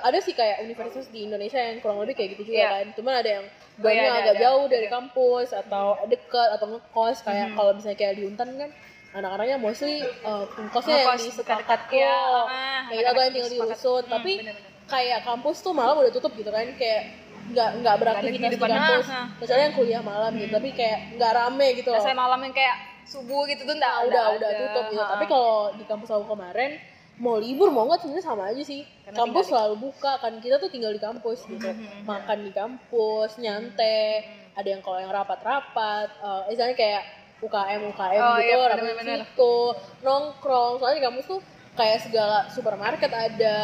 ada 0.00 0.18
sih 0.18 0.32
kayak 0.32 0.64
universitas 0.64 1.04
di 1.08 1.28
Indonesia 1.28 1.60
yang 1.60 1.84
kurang 1.84 2.00
lebih 2.00 2.16
kayak 2.16 2.32
gitu 2.32 2.48
juga 2.48 2.56
Iya. 2.56 2.70
kan. 2.72 2.86
Cuman 2.96 3.14
ada 3.14 3.30
yang 3.30 3.44
Oh, 3.44 3.82
dormnya 3.82 3.92
iya, 3.98 4.08
ada, 4.08 4.20
agak 4.22 4.34
ada. 4.34 4.40
jauh 4.40 4.64
dari 4.66 4.88
kampus 4.88 5.48
atau 5.52 5.86
dekat 6.06 6.48
atau 6.54 6.66
ngekos 6.70 7.18
kayak 7.20 7.46
Hmm. 7.46 7.56
kalau 7.56 7.70
misalnya 7.74 7.98
kayak 7.98 8.14
di 8.16 8.22
Untan 8.24 8.48
kan 8.56 8.70
anak-anaknya 9.10 9.56
mostly 9.58 9.94
uh, 10.22 10.44
ngekosnya 10.48 10.96
yang 10.96 11.18
di 11.18 11.28
sepakat 11.28 11.80
iya. 11.90 12.08
ya, 12.08 12.16
Ah, 12.46 13.10
atau 13.10 13.20
yang 13.20 13.32
tinggal 13.34 13.50
di 13.50 13.58
rusut. 13.58 14.04
Hmm, 14.04 14.12
Tapi 14.14 14.32
bener-bener. 14.38 14.86
kayak 14.86 15.18
kampus 15.22 15.56
tuh 15.60 15.72
malam 15.72 15.98
udah 15.98 16.08
tutup 16.10 16.32
gitu 16.32 16.48
kan 16.48 16.64
kayak 16.74 17.02
nggak 17.50 17.70
nggak 17.82 17.96
beraktivitas 17.98 18.50
di 18.54 18.58
kampus 18.60 19.06
ah, 19.10 19.14
ah. 19.14 19.26
kecuali 19.42 19.60
yang 19.66 19.74
kuliah 19.74 20.02
malam 20.02 20.32
gitu 20.38 20.52
tapi 20.54 20.68
kayak 20.72 20.98
nggak 21.18 21.32
rame 21.34 21.66
gitu 21.74 21.88
loh 21.90 21.98
Biasanya 21.98 22.18
malam 22.18 22.40
yang 22.46 22.54
kayak 22.54 22.76
subuh 23.10 23.42
gitu 23.50 23.66
tuh 23.66 23.74
enggak 23.74 23.90
Nah, 23.90 24.06
udah 24.06 24.24
udah 24.38 24.50
tutup 24.54 24.84
gitu. 24.94 25.02
Tapi 25.02 25.24
kalau 25.26 25.74
di 25.74 25.84
kampus 25.84 26.08
aku 26.14 26.24
kemarin 26.30 26.78
mau 27.20 27.36
libur 27.36 27.68
mau 27.68 27.84
nggak 27.90 28.00
sebenarnya 28.06 28.24
sama 28.24 28.42
aja 28.54 28.62
sih. 28.62 28.86
Karena 29.04 29.18
kampus 29.18 29.50
tinggal 29.50 29.50
selalu 29.50 29.74
buka 29.90 30.12
kan 30.22 30.32
kita 30.38 30.56
tuh 30.62 30.70
tinggal 30.70 30.92
di 30.94 31.02
kampus 31.02 31.38
gitu. 31.50 31.68
Makan 32.06 32.38
di 32.46 32.52
kampus, 32.54 33.30
nyantai. 33.42 34.38
Ada 34.54 34.68
yang 34.78 34.82
kalau 34.82 34.98
yang 35.02 35.10
rapat-rapat, 35.10 36.08
eh 36.10 36.42
misalnya 36.54 36.76
kayak 36.78 37.02
UKM 37.40 37.80
UKM 37.96 38.20
Oh, 38.20 38.36
gitu, 38.36 38.44
iya, 38.44 38.56
rapat 38.68 38.78
bener-bener. 38.84 39.18
di 39.24 39.24
situ, 39.24 39.56
nongkrong. 40.04 40.72
Soalnya 40.78 40.96
di 41.00 41.04
kampus 41.06 41.24
tuh 41.26 41.40
kayak 41.78 41.98
segala 42.04 42.38
supermarket 42.52 43.08
ada 43.08 43.56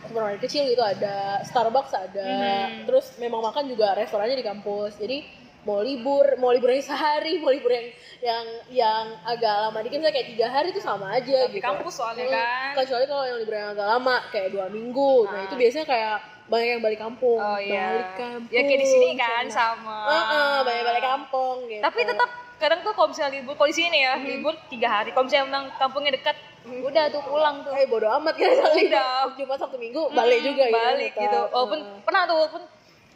supermarket 0.00 0.40
kecil 0.42 0.62
gitu 0.66 0.80
ada 0.80 1.42
Starbucks 1.42 1.92
ada. 1.92 2.24
Mhm. 2.24 2.84
terus 2.84 3.16
memang 3.16 3.42
makan 3.42 3.66
juga 3.66 3.94
restorannya 3.94 4.34
di 4.34 4.42
kampus. 4.42 4.94
Jadi 4.96 5.24
mau 5.60 5.78
libur 5.78 6.24
mau 6.36 6.48
libur 6.48 6.70
yang 6.70 6.80
sehari 6.82 7.36
mau 7.36 7.50
libur 7.50 7.68
yang 7.68 7.86
yang 8.20 8.44
yang 8.70 9.04
agak 9.22 9.52
lama. 9.60 9.78
Dikit 9.80 9.98
misalnya 9.98 10.14
kayak 10.14 10.28
tiga 10.30 10.46
hari 10.48 10.68
itu 10.70 10.80
sama 10.80 11.12
aja 11.12 11.38
di 11.44 11.52
gitu. 11.52 11.64
kampus 11.64 11.94
soalnya 11.94 12.24
Hmm, 12.24 12.34
kan. 12.34 12.70
Kecuali 12.78 13.04
kalau 13.04 13.24
yang 13.24 13.38
libur 13.38 13.54
yang 13.54 13.70
agak 13.72 13.86
lama 13.88 14.16
kayak 14.28 14.48
dua 14.50 14.66
minggu. 14.68 15.14
Nah 15.24 15.34
Ah. 15.34 15.44
itu 15.44 15.54
biasanya 15.54 15.86
kayak 15.86 16.16
banyak 16.48 16.68
yang 16.70 16.82
balik 16.82 16.96
kampung. 16.98 17.36
Oh 17.36 17.58
iya. 17.58 17.84
Balik 17.92 18.10
kampung 18.16 18.48
ya 18.50 18.60
kayak 18.62 18.80
di 18.80 18.88
sini 18.88 19.08
kan 19.14 19.44
sana. 19.44 19.76
sama. 19.76 19.98
Heeh, 20.08 20.54
banyak 20.62 20.84
balik 20.86 21.04
kampung 21.04 21.56
gitu. 21.66 21.82
Tapi 21.82 22.00
tetap 22.06 22.30
kadang 22.58 22.80
tuh 22.80 22.90
kalau 22.90 23.08
misalnya 23.08 23.32
libur 23.34 23.54
kalau 23.54 23.66
di 23.66 23.76
sini 23.76 23.98
ya 24.00 24.14
Hmm. 24.14 24.26
libur 24.26 24.54
tiga 24.66 24.88
hari 24.92 25.10
kalau 25.10 25.24
misalnya 25.24 25.46
memang 25.46 25.64
kampungnya 25.74 26.12
dekat 26.12 26.36
udah 26.68 27.04
tuh 27.08 27.22
pulang 27.22 27.62
tuh 27.62 27.72
eh 27.72 27.86
bodo 27.86 28.10
amat 28.12 28.34
kan 28.34 28.50
saling 28.52 28.86
Udah. 28.86 29.30
cuma 29.32 29.54
sabtu 29.56 29.76
minggu 29.76 30.10
balik 30.10 30.42
juga 30.42 30.64
gitu 30.64 30.76
balik 30.76 31.10
tetap. 31.10 31.22
gitu 31.24 31.38
walaupun 31.48 31.78
Heeh. 31.80 32.00
pernah 32.02 32.22
tuh 32.22 32.34
walaupun 32.36 32.62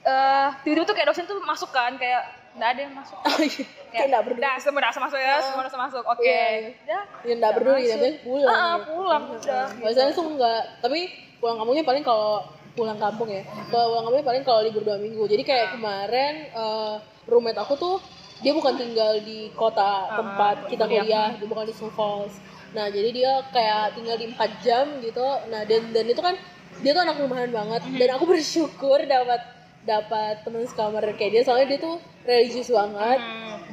eh 0.02 0.48
tiba-tiba 0.62 0.84
tuh 0.84 0.94
kayak 0.94 1.08
dosen 1.08 1.24
tuh 1.24 1.36
masuk 1.38 1.70
kan 1.70 1.92
kayak 1.94 2.22
nggak 2.52 2.68
ada 2.68 2.80
yang 2.80 2.92
masuk 2.92 3.18
oh 3.28 3.38
iya 3.38 3.64
kayak 3.88 4.06
nggak 4.08 4.22
berdua 4.24 4.40
Udah, 4.40 4.54
semua 4.58 4.80
udah 4.80 4.92
masuk 4.98 5.18
ya, 5.18 5.34
semua 5.40 5.62
udah 5.62 5.80
masuk. 5.80 6.02
Oke. 6.06 6.22
Iya, 6.22 6.44
iya. 6.48 6.70
Udah. 6.70 7.02
ya 7.20 7.32
nggak 7.34 7.52
masuk. 7.52 7.90
tapi 7.92 8.08
pulang 8.22 8.48
Ah, 8.52 8.72
gitu. 8.72 8.84
pulang 8.88 9.22
udah. 9.32 9.64
biasanya 9.76 10.12
tuh 10.12 10.24
enggak 10.28 10.62
tapi 10.78 10.98
pulang 11.36 11.56
kampungnya 11.58 11.82
paling 11.82 12.02
kalau 12.02 12.32
pulang 12.72 12.96
kampung 12.96 13.28
ya 13.28 13.42
kalau 13.68 13.86
pulang 13.90 14.04
kampungnya 14.06 14.26
paling 14.26 14.42
kalau 14.42 14.60
libur 14.60 14.82
dua 14.82 14.96
minggu 14.96 15.22
jadi 15.26 15.42
kayak 15.42 15.66
kemarin 15.72 16.34
eh, 16.48 16.94
roommate 17.24 17.58
aku 17.58 17.74
tuh 17.74 17.96
dia 18.42 18.52
bukan 18.52 18.74
tinggal 18.74 19.12
di 19.18 19.48
kota 19.52 19.90
tempat 20.10 20.56
kita 20.66 20.84
kuliah 20.84 21.32
dia 21.32 21.46
bukan 21.46 21.64
di 21.64 21.72
Sioux 21.72 21.90
Falls 21.90 22.34
nah 22.72 22.88
jadi 22.88 23.08
dia 23.12 23.32
kayak 23.52 23.92
tinggal 23.92 24.16
di 24.16 24.32
empat 24.32 24.50
jam 24.60 24.96
gitu. 24.98 25.20
Nah 25.46 25.60
dan 25.62 25.92
dan 25.92 26.08
itu 26.08 26.16
kan 26.18 26.32
dia 26.80 26.96
tuh 26.96 27.04
anak 27.04 27.20
rumahan 27.20 27.52
banget. 27.52 27.84
Dan 27.84 28.08
aku 28.16 28.24
bersyukur 28.32 29.04
dapat 29.04 29.44
dapat 29.84 30.40
teman 30.40 30.64
sekamar 30.64 31.04
kayak 31.12 31.30
dia. 31.36 31.42
Soalnya 31.44 31.68
dia 31.68 31.80
tuh 31.84 32.00
religius 32.24 32.72
banget 32.72 33.20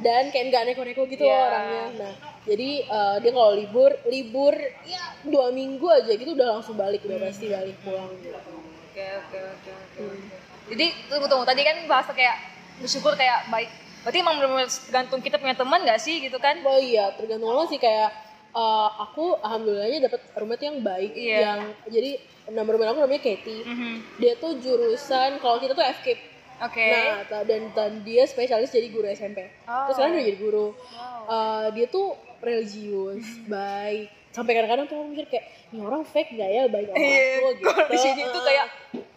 dan 0.04 0.28
kayak 0.28 0.52
nggak 0.52 0.62
neko-neko 0.68 1.08
gitu 1.08 1.24
loh 1.24 1.32
Iya. 1.32 1.48
orangnya. 1.48 1.84
Nah 1.96 2.12
jadi 2.44 2.70
eh, 2.84 3.16
dia 3.24 3.30
kalau 3.32 3.52
libur 3.56 3.90
libur 4.04 4.52
ya 4.84 5.00
dua 5.24 5.48
minggu 5.48 5.86
aja 5.88 6.12
gitu 6.12 6.36
udah 6.36 6.60
langsung 6.60 6.76
balik 6.76 7.00
udah 7.00 7.24
pasti 7.24 7.48
balik 7.48 7.80
pulang. 7.80 8.12
Gitu 8.20 8.36
Oke, 8.36 9.06
oke, 9.16 9.38
oke, 9.48 9.70
oke. 9.72 10.02
Jadi 10.68 10.86
tunggu 11.08 11.24
tunggu. 11.24 11.48
Tadi 11.48 11.62
kan 11.64 11.76
bahasa 11.88 12.12
kayak 12.12 12.36
bersyukur 12.84 13.16
kayak 13.16 13.48
baik. 13.48 13.72
Berarti 14.00 14.18
emang 14.18 14.34
benar-benar 14.34 14.68
tergantung 14.68 15.20
kita 15.20 15.36
punya 15.36 15.52
teman 15.52 15.80
gak 15.82 15.98
sih 15.98 16.18
gitu 16.18 16.36
kan? 16.36 16.56
oh 16.60 16.76
iya 16.76 17.12
tergantung 17.12 17.48
lo 17.48 17.64
sih 17.64 17.76
kayak 17.76 18.10
eh, 18.50 18.88
aku 18.98 19.36
alhamdulillahnya 19.38 20.08
dapat 20.08 20.20
roommate 20.34 20.64
yang 20.64 20.78
baik 20.80 21.12
Iya. 21.12 21.38
yang 21.38 21.60
jadi 21.86 22.10
nama 22.48 22.66
roommate 22.66 22.90
aku 22.90 23.00
namanya 23.00 23.22
Katie 23.22 23.62
Mhm. 23.62 23.92
dia 24.16 24.32
tuh 24.34 24.56
jurusan 24.56 25.38
kalau 25.38 25.56
kita 25.56 25.72
tuh 25.72 25.84
FKIP 25.84 26.20
Oke. 26.60 26.76
Nah, 26.84 27.24
ta- 27.24 27.40
dan, 27.42 27.72
dan 27.72 28.04
dia 28.04 28.28
spesialis 28.28 28.68
jadi 28.68 28.92
guru 28.92 29.08
SMP. 29.08 29.48
Oh. 29.64 29.88
Terus 29.88 29.96
sekarang 29.96 30.12
dia 30.12 30.28
jadi 30.28 30.38
guru. 30.38 30.76
Wow. 30.76 31.24
Uh, 31.24 31.66
dia 31.72 31.88
tuh 31.88 32.12
religius, 32.38 33.24
baik. 33.48 34.12
Sampai 34.30 34.54
kadang-kadang 34.54 34.86
tuh 34.86 35.02
mikir 35.02 35.26
kayak, 35.26 35.44
ini 35.68 35.80
orang 35.80 36.02
fake 36.02 36.32
gak 36.32 36.46
ya 36.48 36.62
baik 36.64 36.86
sama 36.86 36.96
Iya, 36.96 37.22
aku 37.34 37.48
gitu. 37.58 37.94
sini 37.98 38.22
tuh 38.24 38.42
kayak 38.42 38.66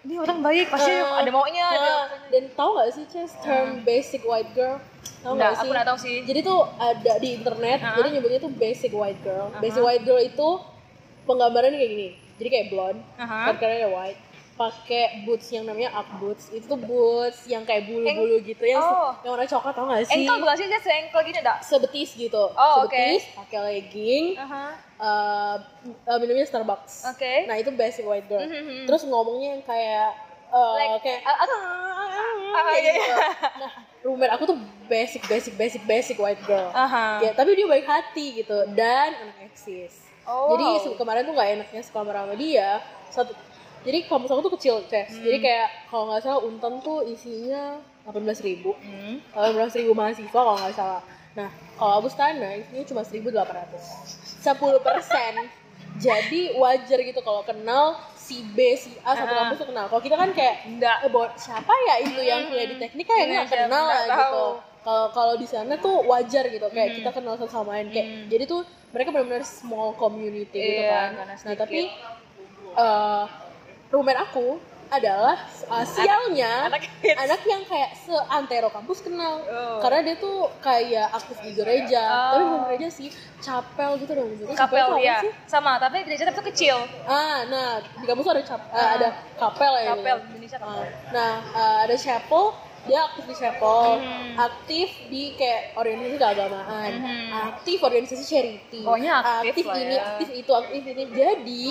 ini 0.04 0.14
orang 0.18 0.40
baik 0.42 0.66
pasti 0.68 0.90
Uh, 0.92 1.16
ada 1.16 1.30
maunya. 1.30 1.64
ada 1.64 1.78
Nah, 1.78 1.98
apanya. 2.04 2.28
dan 2.28 2.44
tahu 2.52 2.70
gak 2.76 2.90
sih 2.92 3.06
Ces 3.08 3.32
term 3.40 3.68
basic 3.84 4.22
white 4.24 4.50
girl? 4.52 4.82
Tahu 5.22 5.38
Nggak, 5.38 5.46
gak 5.46 5.54
sih? 5.54 5.62
aku 5.62 5.70
nggak 5.72 5.88
tahu 5.88 5.98
sih. 6.02 6.16
Jadi 6.24 6.40
tuh 6.42 6.60
ada 6.76 7.14
di 7.18 7.30
internet, 7.34 7.78
Uh-huh. 7.80 7.96
jadi 7.96 8.08
nyebutnya 8.12 8.40
tuh 8.42 8.52
basic 8.52 8.92
white 8.92 9.22
girl. 9.22 9.48
Basic 9.58 9.80
white 9.80 10.02
girl 10.02 10.18
itu 10.18 10.48
penggambarannya 11.24 11.78
kayak 11.78 11.92
gini. 11.94 12.10
Jadi 12.34 12.50
kayak 12.50 12.68
blonde, 12.68 13.00
Aha. 13.16 13.54
kan 13.54 13.56
karena 13.56 13.88
white. 13.88 14.20
Pakai 14.54 15.26
boots 15.26 15.50
yang 15.50 15.66
namanya 15.66 15.90
up 15.98 16.06
boots 16.22 16.54
itu 16.54 16.70
boots 16.78 17.50
yang 17.50 17.66
kayak 17.66 17.90
bulu-bulu 17.90 18.38
gitu 18.42 18.62
yang 18.64 18.82
oh. 18.82 19.18
yang 19.26 19.34
warna 19.34 19.50
coklat 19.50 19.74
tau 19.74 19.90
gak 19.90 20.06
sih 20.06 20.14
Ankle 20.22 20.38
bukan 20.46 20.56
sih 20.56 20.68
dia 20.70 20.80
se-ankle 20.80 21.24
gini 21.26 21.40
dak? 21.42 21.58
sebetis 21.66 22.10
gitu 22.14 22.44
Oh, 22.54 22.86
oke. 22.86 22.94
sebetis 22.94 23.24
pakai 23.34 23.60
legging 23.60 24.26
Aha. 24.38 24.66
eh 25.02 25.56
eh, 26.06 26.18
minumnya 26.22 26.46
Starbucks 26.46 27.10
Oke. 27.10 27.50
nah 27.50 27.58
itu 27.58 27.74
basic 27.74 28.06
white 28.06 28.30
girl 28.30 28.46
Mhm. 28.46 28.86
terus 28.86 29.02
ngomongnya 29.04 29.58
yang 29.58 29.64
kayak 29.66 30.10
eh, 30.54 30.74
Like, 30.78 31.02
kayak 31.02 31.22
ah, 31.26 31.36
ah, 31.42 32.64
kayak 32.64 32.78
iya, 32.78 32.92
gitu. 32.94 33.02
iya. 33.02 33.18
nah 33.58 33.72
roommate 34.06 34.34
aku 34.36 34.44
tuh 34.46 34.58
basic 34.86 35.22
basic 35.26 35.54
basic 35.58 35.82
basic 35.84 36.18
white 36.22 36.42
girl 36.46 36.70
Aha. 36.72 37.26
ya 37.26 37.32
tapi 37.34 37.58
dia 37.58 37.66
baik 37.66 37.90
hati 37.90 38.44
gitu 38.44 38.70
dan 38.78 39.18
anak 39.18 39.50
eksis 39.50 40.14
Oh, 40.24 40.56
jadi 40.56 40.96
kemarin 40.96 41.28
tuh 41.28 41.36
nggak 41.36 41.50
enaknya 41.52 41.82
sekamar 41.84 42.16
sama 42.16 42.36
dia 42.40 42.80
satu 43.12 43.36
jadi 43.84 43.98
kampus 44.04 44.30
aku 44.30 44.42
tuh 44.42 44.54
kecil 44.54 44.76
Ces 44.86 45.12
Hmm. 45.12 45.22
jadi 45.22 45.38
kayak 45.40 45.68
kalau 45.88 46.04
nggak 46.08 46.22
salah 46.22 46.42
untan 46.42 46.74
tuh 46.80 47.04
isinya 47.04 47.78
18.000 48.04 48.44
ribu. 48.44 48.72
Hmm. 48.78 49.20
18.000 49.32 49.88
mahasiswa 49.90 50.28
kalau 50.34 50.56
nggak 50.56 50.74
salah. 50.74 51.02
Nah 51.34 51.48
kalau 51.74 51.94
Agustana 51.98 52.50
isinya 52.54 52.84
cuma 52.84 53.02
1.800 53.02 54.44
10 54.44 54.54
persen. 54.80 55.34
Jadi 55.96 56.42
wajar 56.54 57.00
gitu 57.00 57.22
kalau 57.22 57.42
kenal 57.42 57.94
si 58.14 58.42
B 58.50 58.74
si 58.74 58.92
A 59.02 59.14
satu 59.14 59.30
kampus 59.30 59.58
tuh 59.58 59.70
kenal. 59.70 59.86
Kalau 59.86 60.02
kita 60.02 60.16
kan 60.16 60.32
kayak 60.32 60.66
Enggak. 60.66 60.98
eh, 61.00 61.10
buat 61.10 61.32
siapa 61.36 61.70
ya 61.70 61.96
itu 62.02 62.20
yang 62.20 62.48
kuliah 62.48 62.66
di 62.66 62.78
teknik 62.78 63.06
kayak 63.06 63.26
nggak 63.26 63.46
Iya, 63.46 63.54
kenal 63.62 63.84
nggak 63.84 64.00
lah 64.00 64.08
tahu. 64.10 64.20
gitu 64.26 64.46
kalau 64.84 65.06
kalau 65.12 65.34
di 65.34 65.46
sana 65.46 65.74
tuh 65.78 66.04
wajar 66.04 66.44
gitu 66.46 66.68
kayak 66.68 66.98
kita 66.98 67.10
kenal 67.10 67.34
satu 67.34 67.48
sama 67.48 67.72
lain 67.74 67.88
kayak 67.88 68.04
Hmm. 68.06 68.26
jadi 68.28 68.44
tuh 68.44 68.62
mereka 68.90 69.10
benar-benar 69.10 69.44
small 69.44 69.94
community 69.94 70.52
gitu 70.52 70.82
Iya, 70.82 70.92
kan. 70.92 71.10
nah 71.40 71.56
tapi 71.56 71.88
eh 72.74 73.24
roommate 73.94 74.18
aku 74.20 74.58
adalah 74.90 75.34
uh, 75.68 75.82
sialnya 75.84 76.70
anak 76.70 76.86
anak, 77.02 77.40
hits. 77.40 77.46
yang 77.48 77.64
kayak 77.64 77.94
seantero 77.96 78.70
kampus 78.70 79.02
kenal 79.02 79.42
Oh. 79.44 79.82
karena 79.82 80.00
dia 80.04 80.16
tuh 80.18 80.38
kayak 80.60 81.10
aktif 81.12 81.38
di 81.40 81.52
gereja 81.52 82.02
Oh. 82.04 82.30
tapi 82.32 82.44
bukan 82.44 82.62
gereja 82.68 82.88
sih 82.92 83.10
chapel 83.40 83.98
gitu 83.98 84.14
dong 84.14 84.30
Kapel 84.54 84.86
ya. 85.00 85.18
sih? 85.20 85.34
Sama, 85.46 85.78
tapi 85.78 86.02
gereja 86.04 86.26
tapi 86.26 86.38
tuh 86.38 86.46
kecil. 86.46 86.78
ah 87.06 87.42
nah 87.44 87.70
di 87.82 88.06
kampus 88.06 88.22
tuh 88.24 88.34
ada 88.34 88.44
cap 88.44 88.62
eh, 88.64 88.78
Ah. 88.78 88.90
ada 88.96 89.08
kapel 89.36 89.74
ya 89.76 89.90
Kapel 89.92 90.16
gitu. 90.16 90.30
Indonesia 90.32 90.58
Ah, 90.60 90.86
nah 91.10 91.32
eh, 91.42 91.78
ada 91.90 91.96
chapel 91.96 92.44
dia 92.84 93.00
aktif 93.02 93.24
di 93.24 93.34
chapel 93.34 93.82
Hmm. 93.98 94.34
aktif 94.38 94.88
di 95.08 95.24
kayak 95.34 95.74
organisasi 95.74 96.18
keagamaan 96.20 96.92
Hmm. 96.94 97.30
aktif 97.50 97.78
organisasi 97.80 98.24
charity 98.24 98.84
Pokoknya 98.84 99.14
aktif 99.42 99.66
lah 99.66 99.78
ini 99.80 99.96
ya. 99.96 100.04
aktif 100.08 100.28
itu 100.30 100.52
aktif 100.54 100.82
ini 100.84 101.04
jadi 101.10 101.66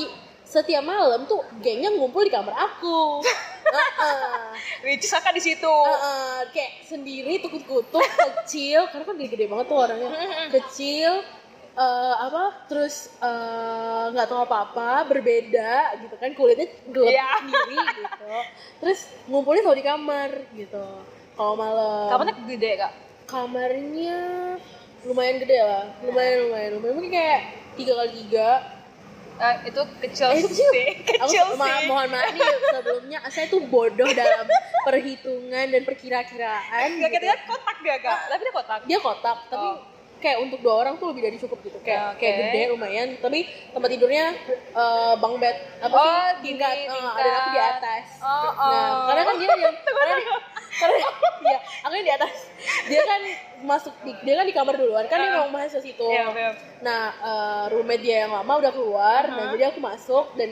setiap 0.52 0.84
malam 0.84 1.24
tuh 1.24 1.40
gengnya 1.58 1.88
ngumpul 1.88 2.20
di 2.20 2.28
kamar 2.28 2.52
aku. 2.52 3.24
Heeh. 3.72 4.52
Which 4.84 5.00
is 5.00 5.08
kakak 5.08 5.32
di 5.32 5.40
situ. 5.40 5.76
Kayak 6.52 6.72
sendiri 6.84 7.40
tukut-kutuk 7.40 8.04
kecil. 8.44 8.84
Karena 8.92 9.04
kan 9.08 9.16
dia 9.16 9.28
gede 9.28 9.48
banget 9.48 9.66
tuh 9.66 9.78
orangnya. 9.80 10.10
Kecil 10.52 11.24
eh, 11.72 12.14
apa 12.20 12.68
terus 12.68 13.08
eh, 13.16 14.04
nggak 14.12 14.28
tahu 14.28 14.44
apa-apa 14.44 15.08
berbeda 15.08 15.96
gitu 16.04 16.14
kan. 16.20 16.36
Kulitnya 16.36 16.68
gelap 16.92 17.08
Iya. 17.08 17.28
sendiri 17.40 17.76
gitu. 17.96 18.32
Terus 18.78 18.98
ngumpulnya 19.24 19.64
selalu 19.64 19.80
di 19.80 19.86
kamar 19.88 20.30
gitu. 20.52 20.84
Kalau 21.32 21.54
malam. 21.56 22.12
Kamarnya 22.12 22.34
gede 22.44 22.72
kak. 22.76 22.92
kamarnya 23.24 24.18
lumayan 25.02 25.40
gede 25.40 25.58
lah. 25.64 25.88
Lumayan 26.04 26.36
lumayan 26.44 26.70
lumayan. 26.76 26.94
Mungkin 27.00 27.08
kayak 27.10 27.40
tiga 27.72 27.92
kali 27.96 28.10
tiga 28.20 28.48
Eh, 29.42 29.56
itu 29.66 29.80
kecil 30.00 30.28
Eh, 30.30 30.38
kecil. 30.40 30.70
sih. 30.70 30.88
Kecil 31.02 31.42
Aku 31.44 31.58
ma- 31.58 31.66
sih. 31.74 31.84
mohon 31.84 32.06
maaf 32.08 32.30
nih 32.30 32.46
sebelumnya 32.70 33.18
saya 33.26 33.46
tuh 33.48 33.60
bodoh 33.64 34.06
dalam 34.08 34.46
perhitungan 34.86 35.66
dan 35.66 35.82
perkira-kiraan. 35.82 36.88
Gak 36.94 37.10
gitu. 37.10 37.18
kita 37.18 37.34
kotak 37.44 37.76
gak 37.80 37.98
kak? 38.00 38.18
Tapi 38.28 38.40
dia 38.40 38.52
kotak. 38.52 38.80
Dia 38.84 38.98
kotak, 39.00 39.38
tapi 39.48 39.66
Oh. 39.66 39.76
kayak 40.16 40.38
untuk 40.38 40.62
dua 40.62 40.74
orang 40.78 40.94
tuh 40.94 41.10
lebih 41.10 41.22
dari 41.24 41.36
cukup 41.36 41.58
gitu. 41.60 41.74
Kayak 41.80 42.14
Oke. 42.14 42.22
kayak 42.22 42.34
gede 42.40 42.60
lumayan, 42.70 43.08
tapi 43.18 43.38
tempat 43.68 43.88
tidurnya 43.90 44.24
eh, 44.72 45.14
bang 45.18 45.34
bed 45.36 45.56
apa 45.80 45.90
Oh, 45.92 46.06
sih 46.06 46.14
gini, 46.40 46.54
tingkat, 46.54 46.74
eh, 46.78 46.86
ada 46.86 47.02
aku 47.02 47.10
di 47.18 47.42
tingkat. 47.50 47.72
atas. 47.76 48.06
Oh, 48.22 48.46
Nah, 48.46 48.54
oh. 48.54 48.94
karena 49.04 49.22
kan 49.24 49.34
dia 49.36 49.50
yang 49.58 49.74
karena 49.98 50.14
karena 50.72 50.96
iya, 51.42 51.58
aku 51.80 51.92
yang 51.94 52.06
di 52.06 52.14
atas. 52.14 52.34
Dia 52.84 53.02
kan 53.02 53.20
masuk 53.62 53.94
di, 54.00 54.12
dia 54.22 54.34
kan 54.34 54.44
di 54.44 54.52
kamar 54.52 54.74
duluan 54.74 55.04
kan 55.04 55.16
dia 55.16 55.28
Ah. 55.28 55.34
memang 55.38 55.52
mahasiswa 55.52 55.80
situ. 55.80 56.06
Iya, 56.06 56.24
iya. 56.30 56.50
Nah, 56.80 57.02
eh, 57.12 57.64
roommate 57.68 58.00
dia 58.00 58.16
yang 58.24 58.32
lama 58.32 58.52
udah 58.56 58.70
keluar, 58.70 59.22
nah 59.26 59.44
jadi 59.50 59.68
aku 59.68 59.78
masuk 59.78 60.34
dan 60.34 60.48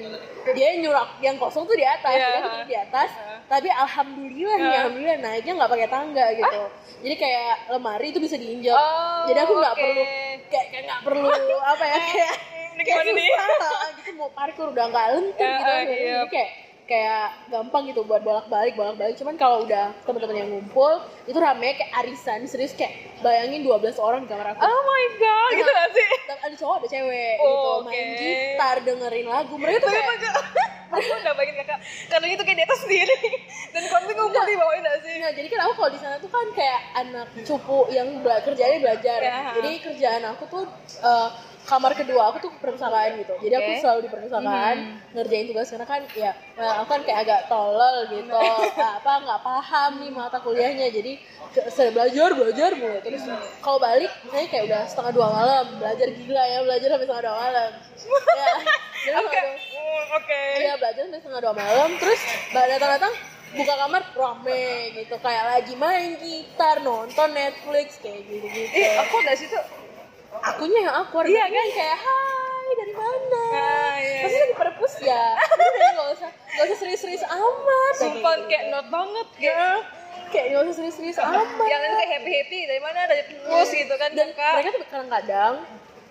dia 0.48 0.66
yang 0.70 0.80
nyurak 0.84 1.08
yang 1.18 1.36
kosong 1.36 1.64
tuh 1.64 1.72
di 1.72 1.82
atas, 1.82 2.12
Iya. 2.12 2.22
jadi 2.22 2.36
aku 2.36 2.48
tidur 2.50 2.68
di 2.68 2.78
atas. 2.78 3.10
Tapi 3.46 3.68
alhamdulillah 3.68 4.56
nih, 4.56 4.66
Iya. 4.66 4.78
alhamdulillah 4.78 5.18
naiknya 5.20 5.52
nggak 5.56 5.70
pakai 5.70 5.88
tangga 5.88 6.26
gitu. 6.32 6.60
Jadi 7.00 7.14
kayak 7.16 7.54
lemari 7.68 8.06
itu 8.08 8.18
bisa 8.18 8.36
diinjak. 8.36 8.76
Oh, 8.76 9.24
jadi 9.26 9.38
aku 9.40 9.52
nggak 9.54 9.74
oke. 9.74 9.80
perlu 9.80 10.02
kayak 10.46 10.66
nggak 10.84 11.00
perlu 11.02 11.28
apa 11.64 11.84
ya 11.86 11.98
kayak 11.98 12.34
Ini 12.70 12.82
kayak 12.86 13.02
susah 13.02 13.92
gitu 13.92 14.10
mau 14.14 14.30
parkur 14.30 14.70
udah 14.70 14.84
nggak 14.86 15.06
lentur 15.10 15.42
Ya, 15.42 15.52
gitu. 15.52 15.68
eh, 15.68 15.82
Jadi 15.82 16.04
iya. 16.06 16.20
kayak 16.24 16.48
kayak 16.90 17.46
gampang 17.46 17.86
gitu 17.86 18.02
buat 18.02 18.18
bolak-balik 18.26 18.74
bolak-balik. 18.74 19.14
Cuman 19.14 19.38
kalau 19.38 19.62
udah 19.62 19.94
teman-teman 20.02 20.36
yang 20.42 20.50
ngumpul 20.50 20.98
itu 21.30 21.38
rame 21.38 21.78
kayak 21.78 21.94
arisan. 22.02 22.42
Serius 22.50 22.74
kayak 22.74 23.14
bayangin 23.22 23.62
12 23.62 23.94
orang 24.02 24.26
di 24.26 24.28
kamar 24.28 24.58
aku. 24.58 24.66
Oh 24.66 24.80
my 24.82 25.04
god, 25.22 25.50
gitu 25.54 25.70
gak 25.70 25.90
sih? 25.94 26.10
Ada 26.30 26.56
cowok 26.58 26.74
ada 26.82 26.88
cewek 26.90 27.34
Oh, 27.38 27.46
gitu 27.46 27.70
main 27.86 28.06
gitar 28.18 28.76
dengerin 28.82 29.26
lagu. 29.30 29.54
Mereka 29.54 29.78
tuh 29.78 29.88
kayak 29.94 30.06
aku 30.90 31.06
udah 31.22 31.34
bagian 31.38 31.56
kakak 31.62 31.78
karena 32.10 32.26
itu 32.34 32.42
kayak 32.42 32.58
di 32.58 32.64
atas 32.66 32.80
sendiri. 32.82 33.16
Dan 33.70 33.82
konflik 33.86 34.16
ngumpul 34.18 34.42
di 34.42 34.56
bawah 34.58 34.74
gak 34.82 34.98
sih? 35.06 35.14
Nah, 35.22 35.30
jadi 35.30 35.46
kan 35.46 35.60
aku 35.70 35.72
kalau 35.78 35.90
di 35.94 36.00
sana 36.02 36.18
tuh 36.18 36.26
kan 36.26 36.48
kayak 36.58 36.80
anak 36.98 37.26
cupu 37.46 37.86
yang 37.94 38.08
bela 38.26 38.42
kerjanya 38.42 38.82
belajar. 38.82 39.18
Ya. 39.22 39.54
Jadi 39.54 39.70
kerjaan 39.78 40.22
aku 40.34 40.44
tuh 40.50 40.64
eh, 41.06 41.28
kamar 41.70 41.94
kedua 41.94 42.22
aku 42.28 42.38
tuh 42.40 42.52
perpustakaan 42.56 43.14
gitu. 43.16 43.34
Jadi 43.38 43.54
aku 43.54 43.62
Oke. 43.62 43.72
Hmm. 43.72 43.80
selalu 43.80 44.00
di 44.00 44.10
perpustakaan 44.10 44.76
ngerjain 45.12 45.46
tugas 45.46 45.66
karena 45.68 45.86
kan 45.86 46.00
ya 46.12 46.30
eh, 46.52 46.72
aku 46.74 46.88
kan 46.88 47.00
kayak 47.00 47.18
agak 47.22 47.40
tolol 47.46 47.96
gitu. 48.08 48.34
Apa 48.98 49.12
nggak 49.20 49.40
paham 49.40 49.92
nih 49.96 50.10
mata 50.10 50.38
kuliahnya. 50.38 50.90
Jadi 50.90 51.12
ke- 51.50 51.68
saya 51.68 51.90
belajar 51.90 52.34
belajar 52.34 52.70
mulu. 52.74 52.98
Terus 53.00 53.22
Hmm. 53.22 53.38
kalau 53.60 53.78
balik 53.78 54.10
misalnya 54.20 54.48
kayak 54.48 54.64
udah 54.66 54.82
setengah 54.84 55.12
dua 55.12 55.28
malam 55.30 55.64
belajar 55.76 56.08
gila 56.10 56.42
ya 56.44 56.58
belajar 56.60 56.88
sampai 56.90 57.06
setengah 57.06 57.24
dua 57.24 57.36
malam. 57.38 57.70
ya. 57.70 58.48
Jadi 59.00 59.16
Oke, 59.16 59.40
Oh, 59.80 60.02
oke. 60.14 60.42
Iya 60.58 60.72
belajar 60.76 61.02
sampai 61.02 61.20
setengah 61.20 61.40
dua 61.40 61.54
malam 61.54 61.88
terus 61.96 62.20
datang-datang 62.52 63.14
buka 63.50 63.74
kamar 63.76 64.02
rame 64.12 64.64
gitu 64.94 65.14
kayak 65.16 65.44
lagi 65.48 65.74
main 65.74 66.14
gitar 66.16 66.78
nonton 66.80 67.28
Netflix 67.30 67.98
kayak 67.98 68.22
gitu 68.22 68.46
gitu 68.46 68.76
Eh, 68.76 68.94
aku 69.00 69.16
dari 69.20 69.38
situ. 69.38 69.58
Akunya 70.38 70.78
yang 70.86 70.94
awkward. 70.94 71.26
Iya, 71.26 71.44
yang 71.50 71.70
kayak 71.74 71.98
hai 71.98 72.68
dari 72.78 72.94
mana? 72.94 73.44
Ah, 73.50 73.94
iya, 73.98 74.22
pasti 74.22 74.36
iya. 74.38 74.44
lagi 74.46 74.56
perpus 74.56 74.94
ya. 75.02 75.24
Udah 75.58 75.90
nggak 75.96 76.08
usah 76.14 76.30
nggak 76.30 76.64
usah 76.70 76.78
serius-serius 76.78 77.24
amat. 77.26 77.92
Sumpah 77.98 78.34
kayak 78.46 78.64
not 78.70 78.86
banget 78.88 79.26
kayak. 79.36 79.78
kayak 80.30 80.44
nggak 80.54 80.62
usah 80.70 80.74
serius-serius 80.78 81.18
amat. 81.18 81.46
Yang 81.66 81.80
kayak 81.82 82.10
happy 82.14 82.30
happy 82.38 82.58
dari 82.70 82.80
mana? 82.80 83.00
Dari 83.10 83.22
terus 83.26 83.70
gitu 83.74 83.94
kan 83.98 84.10
dan 84.14 84.28
kakak. 84.30 84.54
mereka 84.54 84.70
tuh 84.70 84.88
kadang-kadang 84.88 85.54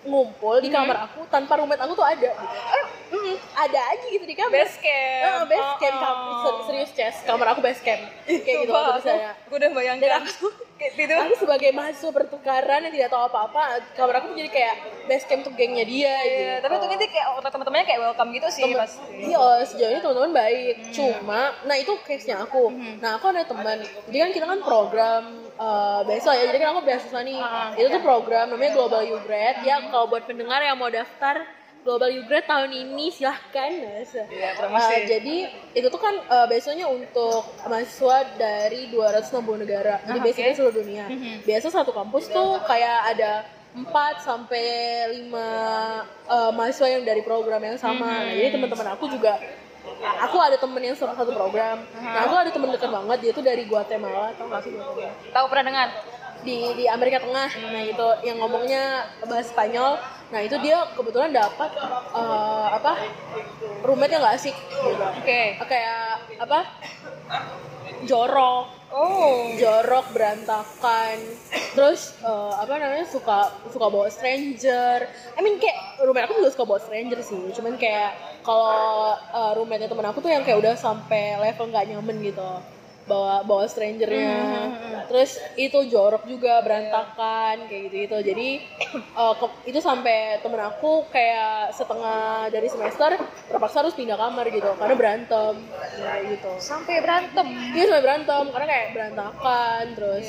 ngumpul 0.02 0.56
di 0.58 0.68
kamar 0.68 0.96
aku 1.04 1.28
tanpa 1.28 1.54
roommate 1.54 1.78
aku 1.78 1.92
tuh 1.92 2.02
ada 2.02 2.16
gitu. 2.16 2.32
Eh, 2.32 2.84
mm, 3.10 3.36
ada 3.54 3.80
aja 3.86 4.06
gitu 4.06 4.24
di 4.24 4.32
kamar 4.32 4.52
Base 4.54 4.76
camp. 4.76 5.22
Eh, 5.22 5.42
base 5.46 5.72
camp 5.78 5.96
Oh, 6.00 6.16
oh. 6.42 6.54
serius 6.64 6.90
Ces 6.90 7.16
kamar 7.22 7.46
aku 7.48 7.60
base 7.60 7.80
camp 7.80 8.00
kayak 8.24 8.64
gitu 8.64 8.70
waktu 8.70 8.92
aku, 8.96 9.08
aku 9.44 9.52
udah 9.52 9.60
dan 9.60 9.72
bayangkan 9.72 10.10
aku 10.24 10.46
kayak 10.80 10.92
gitu. 10.96 11.12
aku 11.12 11.34
sebagai 11.36 11.70
mahasiswa 11.70 12.08
pertukaran 12.10 12.80
yang 12.82 12.94
tidak 12.94 13.08
tahu 13.08 13.28
apa-apa 13.28 13.62
kamar 13.92 14.14
aku 14.16 14.32
tuh 14.32 14.36
jadi 14.38 14.50
kayak 14.50 14.74
base 15.04 15.24
camp 15.24 15.42
tuh 15.42 15.52
gengnya 15.52 15.84
dia 15.84 16.08
Iya, 16.08 16.16
gitu 16.24 16.52
tapi 16.60 16.72
untungnya 16.74 16.98
dia 16.98 17.10
kayak 17.10 17.26
teman-temannya 17.42 17.86
kayak 17.86 18.00
welcome 18.00 18.30
gitu 18.30 18.48
sih 18.48 18.64
Temen- 18.64 18.80
pasti. 18.80 19.04
Iya, 19.20 19.36
oh, 19.36 19.60
sejauh 19.60 19.90
ini 19.90 20.00
teman-teman 20.00 20.32
baik. 20.32 20.74
Hmm. 20.78 20.92
Cuma, 20.92 21.40
nah 21.62 21.76
itu 21.76 21.92
case-nya 22.00 22.40
aku. 22.40 22.72
Nah, 22.72 23.16
aku 23.16 23.24
ada 23.28 23.42
teman. 23.42 23.76
Jadi 24.06 24.16
kan 24.16 24.30
kita 24.30 24.46
kan 24.46 24.58
program 24.60 25.24
eh 25.60 26.00
beasiswa 26.02 26.32
ya. 26.32 26.44
Jadi 26.48 26.58
kan 26.58 26.68
aku 26.72 26.82
beasiswa 26.82 27.20
nih. 27.20 27.38
Ah, 27.38 27.70
itu 27.74 27.88
tuh 27.90 28.00
program 28.00 28.48
namanya 28.48 28.72
Global 28.72 29.02
U 29.06 29.20
Grad. 29.20 29.60
Ya, 29.60 29.76
kalau 29.84 30.08
buat 30.08 30.24
pendengar 30.24 30.58
yang 30.58 30.74
mau 30.74 30.88
daftar 30.88 31.44
Global 31.80 32.08
U 32.10 32.24
Grad 32.24 32.44
tahun 32.44 32.72
ini 32.72 33.08
silahkan. 33.08 33.68
Promosi. 34.56 34.92
Eh, 34.94 35.00
jadi 35.06 35.36
itu 35.74 35.86
tuh 35.86 35.96
kan 35.96 36.16
eh, 36.16 36.46
beasiswanya 36.46 36.88
untuk 36.88 37.44
mahasiswa 37.62 38.16
dari 38.34 38.88
260 38.88 39.28
negara. 39.58 40.00
Jadi 40.02 40.16
Ah, 40.16 40.22
basically 40.22 40.50
oke. 40.50 40.58
seluruh 40.58 40.76
dunia. 40.76 41.04
Biasa 41.42 41.66
satu 41.70 41.92
kampus 41.92 42.28
tuh 42.28 42.60
kayak 42.64 42.98
ada 43.12 43.32
4 43.70 43.86
sampai 44.18 44.64
5 45.24 46.04
eh, 46.26 46.50
mahasiswa 46.50 46.88
yang 46.90 47.04
dari 47.04 47.20
program 47.20 47.60
yang 47.60 47.76
sama. 47.76 48.24
Nah, 48.24 48.32
jadi 48.32 48.48
teman-teman 48.50 48.96
aku 48.96 49.08
juga 49.08 49.36
aku 50.00 50.36
ada 50.40 50.56
temen 50.56 50.82
yang 50.82 50.96
sama 50.96 51.12
satu 51.16 51.32
program. 51.32 51.80
Nah, 51.96 52.24
aku 52.28 52.34
ada 52.36 52.50
temen 52.52 52.68
dekat 52.68 52.90
banget 52.90 53.18
dia 53.20 53.32
tuh 53.32 53.44
dari 53.44 53.64
Guatemala, 53.64 54.32
tau 54.36 54.46
gak 54.48 54.62
sih 54.64 54.72
Guatemala? 54.72 55.12
Tahu 55.32 55.44
pernah 55.48 55.64
dengar? 55.68 55.88
Di 56.40 56.56
di 56.72 56.84
Amerika 56.88 57.20
Tengah. 57.20 57.48
Nah, 57.68 57.82
itu 57.84 58.06
yang 58.24 58.40
ngomongnya 58.40 59.08
bahasa 59.24 59.52
Spanyol. 59.52 60.00
nah 60.30 60.38
itu 60.38 60.54
dia 60.62 60.86
kebetulan 60.94 61.34
dapat 61.34 61.74
eh, 62.14 62.66
apa 62.70 63.02
roommate 63.82 64.14
yang 64.14 64.22
gak 64.22 64.38
asik 64.38 64.54
gitu. 64.54 65.02
Oke. 65.18 65.58
kayak 65.66 66.22
apa 66.38 66.58
jorok 68.06 68.78
Oh. 68.90 69.54
jorok 69.54 70.10
berantakan 70.10 71.14
terus 71.78 72.14
eh, 72.22 72.52
apa 72.58 72.74
namanya 72.74 73.06
suka 73.06 73.50
suka 73.70 73.86
bawa 73.86 74.10
stranger 74.10 75.06
I 75.34 75.40
mean 75.42 75.62
kayak 75.62 75.98
roommate 76.02 76.26
aku 76.26 76.42
juga 76.42 76.50
suka 76.54 76.66
bawa 76.66 76.78
stranger 76.82 77.22
sih 77.22 77.38
cuman 77.54 77.78
kayak 77.78 78.14
kalau 78.40 79.12
uh, 79.14 79.52
roommate 79.54 79.86
temen 79.86 80.06
aku 80.06 80.18
tuh 80.18 80.30
yang 80.30 80.42
kayak 80.42 80.58
udah 80.58 80.74
sampai 80.76 81.38
level 81.38 81.68
nggak 81.68 81.86
nyaman 81.88 82.16
gitu 82.20 82.50
bawa 83.00 83.42
bawa 83.42 83.66
strangernya 83.66 84.70
terus 85.10 85.34
itu 85.58 85.82
jorok 85.90 86.30
juga 86.30 86.62
berantakan 86.62 87.66
kayak 87.66 87.82
gitu 87.90 87.96
gitu 88.06 88.16
jadi 88.22 88.48
eh, 88.94 89.34
ke- 89.34 89.60
itu 89.66 89.82
sampai 89.82 90.38
temen 90.38 90.62
aku 90.62 91.10
kayak 91.10 91.74
setengah 91.74 92.46
dari 92.48 92.70
semester 92.70 93.18
terpaksa 93.50 93.82
harus 93.82 93.98
pindah 93.98 94.14
kamar 94.14 94.46
gitu 94.48 94.70
karena 94.78 94.94
berantem 94.94 95.54
kayak 95.98 96.22
gitu 96.38 96.52
Sampai 96.60 97.02
berantem. 97.02 97.46
Iya 97.74 97.84
sampai 97.88 98.02
berantem 98.04 98.44
karena 98.52 98.66
kayak 98.68 98.86
berantakan 98.94 99.82
terus 99.98 100.26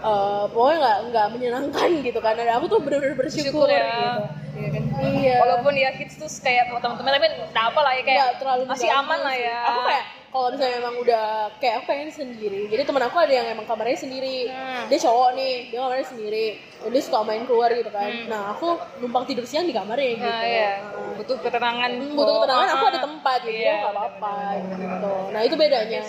eh, 0.00 0.44
pokoknya 0.48 0.76
nggak 0.80 0.98
nggak 1.12 1.26
menyenangkan 1.36 1.90
gitu. 2.00 2.18
Dan 2.22 2.48
aku 2.56 2.66
tuh 2.70 2.80
bener-bener 2.80 3.16
bersyukur, 3.18 3.66
Syukur 3.66 3.68
ya. 3.68 3.92
gitu. 3.92 4.22
Iya 4.52 4.68
kan? 4.72 4.82
Iya. 5.04 5.36
Walaupun 5.42 5.74
ya 5.76 5.90
kids 5.92 6.11
tuh 6.22 6.30
kayak 6.46 6.70
teman-teman 6.70 7.12
tapi 7.18 7.26
nggak 7.50 7.66
apa 7.74 7.80
lah 7.82 7.92
ya 7.98 8.02
kayak 8.06 8.22
Nggak 8.22 8.38
terlalu 8.38 8.62
masih 8.70 8.88
aman 8.94 9.18
lah 9.18 9.34
ya. 9.34 9.58
Aku 9.66 9.80
kayak 9.82 10.04
kalau 10.32 10.48
misalnya 10.48 10.76
emang 10.80 10.96
udah 10.96 11.24
kayak 11.60 11.74
aku 11.76 11.84
pengen 11.92 12.08
sendiri. 12.08 12.60
Jadi 12.72 12.82
teman 12.88 13.02
aku 13.04 13.16
ada 13.20 13.34
yang 13.36 13.46
emang 13.52 13.66
kamarnya 13.68 13.98
sendiri. 14.00 14.48
Hmm. 14.48 14.88
Dia 14.88 14.98
cowok 15.04 15.28
nih, 15.36 15.54
dia 15.68 15.78
kamarnya 15.84 16.08
sendiri. 16.08 16.46
Dan 16.80 16.90
dia 16.94 17.02
suka 17.04 17.18
main 17.20 17.44
keluar 17.44 17.68
gitu 17.74 17.90
kan. 17.92 18.10
Nah 18.32 18.56
aku 18.56 18.80
numpang 19.04 19.28
tidur 19.28 19.44
siang 19.44 19.68
di 19.68 19.76
kamarnya 19.76 20.08
gitu. 20.16 20.24
Hmm. 20.24 20.32
Nah, 20.32 20.48
iya. 20.48 20.72
Butuh 21.20 21.36
ketenangan. 21.44 21.90
Hmm, 21.92 22.16
butuh 22.16 22.34
ketenangan 22.40 22.68
aku 22.72 22.84
Ah, 22.86 22.90
ada 22.90 23.00
tempat 23.04 23.38
jadi 23.44 23.60
Iya, 23.62 23.74
nggak 23.78 23.94
apa-apa 23.94 24.34
gitu 24.58 25.14
nah 25.32 25.40
itu 25.42 25.54
bedanya 25.56 26.02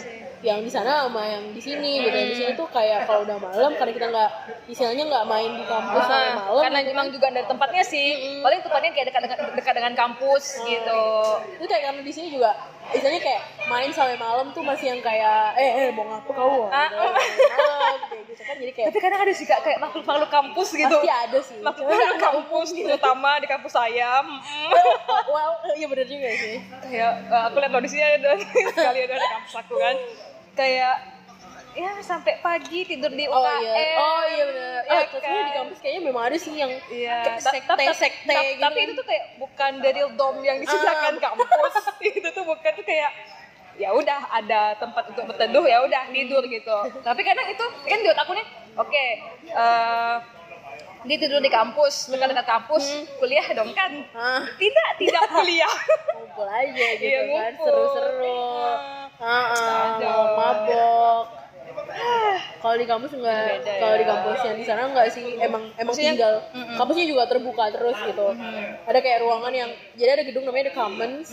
yang 0.44 0.60
di 0.60 0.68
sana 0.68 1.08
sama 1.08 1.24
yang 1.24 1.44
di 1.50 1.58
sini 1.58 2.04
gitu 2.04 2.12
yang 2.12 2.30
di 2.30 2.38
sini 2.38 2.52
tuh 2.54 2.68
kayak 2.68 3.08
kalau 3.08 3.24
udah 3.24 3.40
malam 3.40 3.72
karena 3.74 3.92
kita 3.92 4.08
nggak 4.08 4.32
istilahnya 4.66 5.04
nggak 5.06 5.26
main 5.26 5.52
di 5.54 5.64
kampus 5.64 6.04
sampai 6.04 6.20
Ah, 6.26 6.36
malam 6.38 6.62
karena 6.62 6.80
memang 6.84 7.08
juga 7.10 7.26
ada 7.28 7.42
tempatnya 7.44 7.80
sih. 7.82 8.08
Paling 8.40 8.60
tempatnya 8.60 8.92
kayak 8.92 9.08
dekat 9.08 9.22
dengan 9.24 9.38
dekat 9.54 9.74
dengan 9.74 9.94
kampus 9.94 10.44
gitu. 10.62 11.04
itu 11.54 11.66
kayak 11.66 11.84
karena 11.86 12.02
di 12.02 12.12
sini 12.12 12.28
juga 12.30 12.52
istilahnya 12.86 13.22
kayak 13.22 13.42
main 13.66 13.90
sampai 13.90 14.18
malam 14.18 14.52
tuh 14.52 14.60
masih 14.62 14.92
yang 14.92 15.00
kayak 15.00 15.56
eh 15.56 15.72
eh 15.80 15.90
mau 15.90 16.04
ngapa 16.06 16.28
kau 16.30 16.68
Ah. 16.68 16.92
gitu, 18.04 18.16
gitu 18.28 18.44
kan 18.44 18.56
jadi 18.58 18.72
kayak 18.74 18.88
Tapi 18.92 19.00
kadang 19.00 19.20
ada 19.22 19.32
sih 19.32 19.46
kayak 19.46 19.80
makhluk-makhluk 19.80 20.28
kampus 20.30 20.70
gitu. 20.74 20.92
pasti 20.92 21.08
ada 21.10 21.40
sih 21.40 21.58
Makhluk-makhluk 21.58 22.20
kampus 22.20 22.68
terutama 22.74 23.40
di 23.40 23.48
kampus 23.48 23.72
saya. 23.72 24.20
Mm. 24.20 24.68
wow 25.26 25.52
iya 25.74 25.88
bener 25.88 26.04
juga 26.04 26.28
sih 26.34 26.60
kayak 26.84 27.12
eh, 27.24 27.42
aku 27.48 27.56
lihat 27.58 27.72
loh 27.72 27.82
di 27.82 27.90
sini 27.90 28.04
ada 28.04 28.32
sekali 28.70 29.00
ada 29.02 29.16
di 29.16 29.30
kampus 29.32 29.54
aku 29.56 29.76
kan 29.78 29.96
kayak 30.54 30.96
ya 31.74 31.90
sampai 32.06 32.38
pagi 32.38 32.86
tidur 32.86 33.10
di 33.10 33.26
oh 33.26 33.42
UKM 33.42 33.62
iya 33.66 33.74
oh 33.98 34.24
iya 34.30 34.44
bener. 34.46 34.82
ya 34.86 35.00
terus 35.10 35.24
kan? 35.26 35.42
di 35.42 35.54
kampus 35.58 35.78
kayaknya 35.82 36.02
memang 36.06 36.24
ada 36.30 36.38
sih 36.38 36.54
yang 36.54 36.72
Iya, 36.86 37.18
sekte 37.42 37.86
sekte 37.98 38.30
gitu 38.30 38.62
tapi 38.62 38.78
kan. 38.78 38.86
itu 38.86 38.94
tuh 38.94 39.06
kayak 39.10 39.26
bukan 39.42 39.72
dari 39.82 40.00
dom 40.14 40.38
yang 40.46 40.58
disediakan 40.62 41.18
kampus. 41.18 41.50
Itu 42.22 42.30
tuh 42.30 42.46
bukan 42.46 42.72
tuh 42.78 42.86
kayak 42.86 43.12
ya 43.74 43.90
udah 43.90 44.20
ada 44.30 44.78
tempat 44.78 45.10
untuk 45.10 45.34
berteduh 45.34 45.66
ya 45.66 45.82
udah 45.82 46.14
tidur 46.14 46.46
gitu. 46.46 46.78
Tapi 47.08 47.22
kadang 47.26 47.48
itu 47.50 47.66
kan 47.90 48.00
di 48.06 48.10
otakku 48.14 48.34
nih 48.38 48.48
oke 48.78 49.06
eh 49.50 50.16
dia 51.04 51.18
tidur 51.18 51.40
di 51.40 51.50
kampus 51.50 52.08
dekat 52.08 52.28
dekat 52.30 52.48
kampus 52.48 52.84
kuliah 53.18 53.44
dong 53.52 53.72
kan? 53.72 53.92
Ah. 54.12 54.44
Tidak 54.54 54.90
tidak 54.98 55.24
kuliah. 55.34 55.76
Ngumpul 56.16 56.48
aja 56.48 56.88
gitu 56.96 57.06
Iya, 57.06 57.22
kan 57.30 57.54
seru-seru. 57.58 58.40
Heeh, 59.14 59.90
mau 60.02 60.24
mabok. 60.34 61.26
Kalau 62.62 62.76
di 62.76 62.86
kampus 62.86 63.12
enggak 63.14 63.34
ya. 63.60 63.76
kalau 63.76 63.96
di 63.96 64.06
kampus 64.06 64.40
yang 64.42 64.56
di 64.56 64.64
sana 64.64 64.82
enggak 64.86 65.10
sih 65.10 65.36
emang 65.38 65.68
emang 65.74 65.90
Maksudnya- 65.90 66.14
tinggal. 66.14 66.34
Kampusnya 66.74 67.06
juga 67.06 67.24
terbuka 67.26 67.64
terus 67.70 67.98
gitu. 68.00 68.28
Ada 68.84 69.00
kayak 69.00 69.20
ruangan 69.20 69.52
yang 69.52 69.68
jadi 69.94 70.10
ada 70.14 70.24
gedung 70.24 70.44
namanya 70.44 70.70
the 70.70 70.74
commons. 70.74 71.28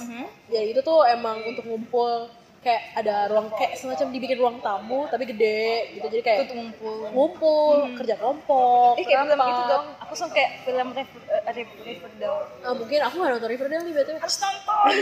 Ya 0.49 0.61
itu 0.61 0.81
tuh 0.81 1.05
emang 1.05 1.45
untuk 1.45 1.63
ngumpul 1.63 2.27
kayak 2.61 2.83
ada 2.93 3.33
ruang 3.33 3.49
kayak 3.57 3.73
semacam 3.81 4.13
dibikin 4.13 4.37
ruang 4.37 4.61
tamu 4.61 5.09
tapi 5.09 5.25
gede 5.25 5.97
gitu 5.97 6.07
jadi 6.13 6.23
kayak 6.23 6.39
tuh 6.53 6.57
ngumpul. 6.61 7.09
ngumpul 7.09 7.77
kerja 7.97 8.15
kelompok 8.21 9.01
Eh 9.01 9.05
kayak 9.09 9.33
film 9.33 9.41
gitu 9.41 9.63
dong. 9.65 9.87
Aku 10.05 10.13
suka 10.13 10.31
kayak 10.37 10.51
film 10.69 10.89
River, 10.93 11.21
uh, 11.31 11.53
River, 11.57 11.79
Riverdale. 11.87 12.41
Ah, 12.61 12.75
mungkin 12.77 12.99
aku 13.01 13.15
nggak 13.17 13.31
nonton 13.33 13.49
Riverdale 13.49 13.85
nih 13.89 13.95
betul 13.97 14.15
Harus 14.21 14.37
nonton. 14.45 14.93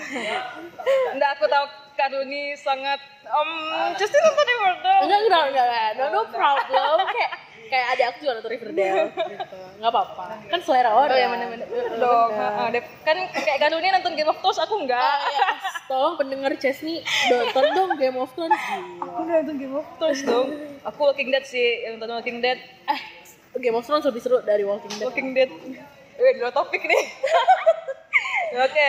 Nggak 1.16 1.30
aku 1.38 1.44
tahu 1.46 1.66
Karuni 1.94 2.44
sangat 2.58 3.00
um 3.28 3.50
just 3.94 4.10
nonton 4.10 4.44
Riverdale. 4.50 5.00
enggak 5.06 5.20
enggak 5.30 5.42
enggak 5.52 5.66
enggak 5.70 5.90
no, 5.94 6.04
no 6.10 6.20
problem 6.26 6.96
kayak 7.14 7.32
kayak 7.70 7.86
ada 7.94 8.02
aku 8.10 8.16
juga 8.26 8.32
nonton 8.36 8.50
Riverdale 8.50 9.06
gitu 9.32 9.58
nggak 9.78 9.90
apa-apa 9.94 10.24
kan 10.50 10.60
selera 10.60 10.90
orang 10.92 11.14
Oh 11.14 11.18
ya 11.18 11.28
benar-benar 11.30 11.66
dong. 11.96 12.30
Kan 13.06 13.16
kayak 13.30 13.58
Karuni 13.62 13.88
nonton 13.88 14.12
Game 14.18 14.28
of 14.28 14.38
Thrones 14.42 14.60
aku 14.60 14.74
enggak. 14.82 15.00
Ah, 15.00 15.22
ya, 15.24 15.48
tolong 15.90 16.14
pendengar 16.18 16.52
Chesney 16.58 17.00
nonton 17.30 17.64
dong 17.72 17.90
Game 17.96 18.18
of 18.18 18.28
Thrones 18.34 18.52
Gila. 18.52 19.06
Aku 19.06 19.18
nggak 19.24 19.36
nonton 19.46 19.56
Game 19.56 19.76
of 19.78 19.86
Thrones 19.96 20.20
dong. 20.26 20.48
Aku 20.90 20.98
Walking 21.00 21.30
Dead 21.30 21.44
sih, 21.46 21.86
yang 21.86 21.96
nonton 21.96 22.20
Walking 22.20 22.38
Dead. 22.42 22.58
eh 22.90 23.00
Game 23.56 23.76
of 23.78 23.86
Thrones 23.86 24.04
lebih 24.04 24.20
seru 24.20 24.38
dari 24.42 24.62
Walking 24.66 24.92
Dead 24.98 25.06
Walking 25.06 25.30
Dead. 25.32 25.50
Eh, 26.20 26.32
di 26.36 26.40
luar 26.42 26.52
topik 26.52 26.84
nih. 26.84 27.04
Oke. 28.60 28.88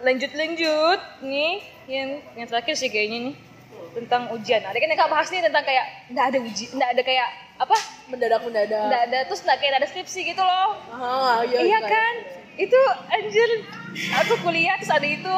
Lanjut 0.00 0.32
lanjut 0.32 1.00
nih 1.20 1.60
yang 1.84 2.08
yang 2.32 2.46
terakhir 2.48 2.72
sih 2.72 2.88
kayaknya 2.88 3.32
nih 3.32 3.36
tentang 3.90 4.30
ujian. 4.30 4.62
Ada 4.62 4.76
kan 4.76 4.86
yang 4.86 4.98
kak 4.98 5.10
bahas 5.10 5.28
nih 5.28 5.42
tentang 5.42 5.64
kayak 5.64 5.86
nggak 6.08 6.26
ada 6.26 6.38
uji, 6.40 6.64
nggak 6.70 6.90
ada 6.92 7.02
kayak 7.02 7.28
apa? 7.56 7.76
mendadak 8.06 8.40
mendadak 8.42 8.84
Nggak 8.86 9.02
ada 9.06 9.18
terus 9.26 9.40
nggak 9.42 9.58
kayak 9.58 9.72
ada 9.76 9.86
skripsi 9.86 10.20
gitu 10.24 10.42
loh. 10.42 10.68
ah 10.90 11.42
iya, 11.42 11.58
Iya 11.60 11.78
kan? 11.80 12.14
Itu 12.56 12.80
anjir. 13.08 13.50
Aku 14.16 14.34
kuliah 14.40 14.74
terus 14.76 14.90
ada 14.90 15.04
itu 15.04 15.34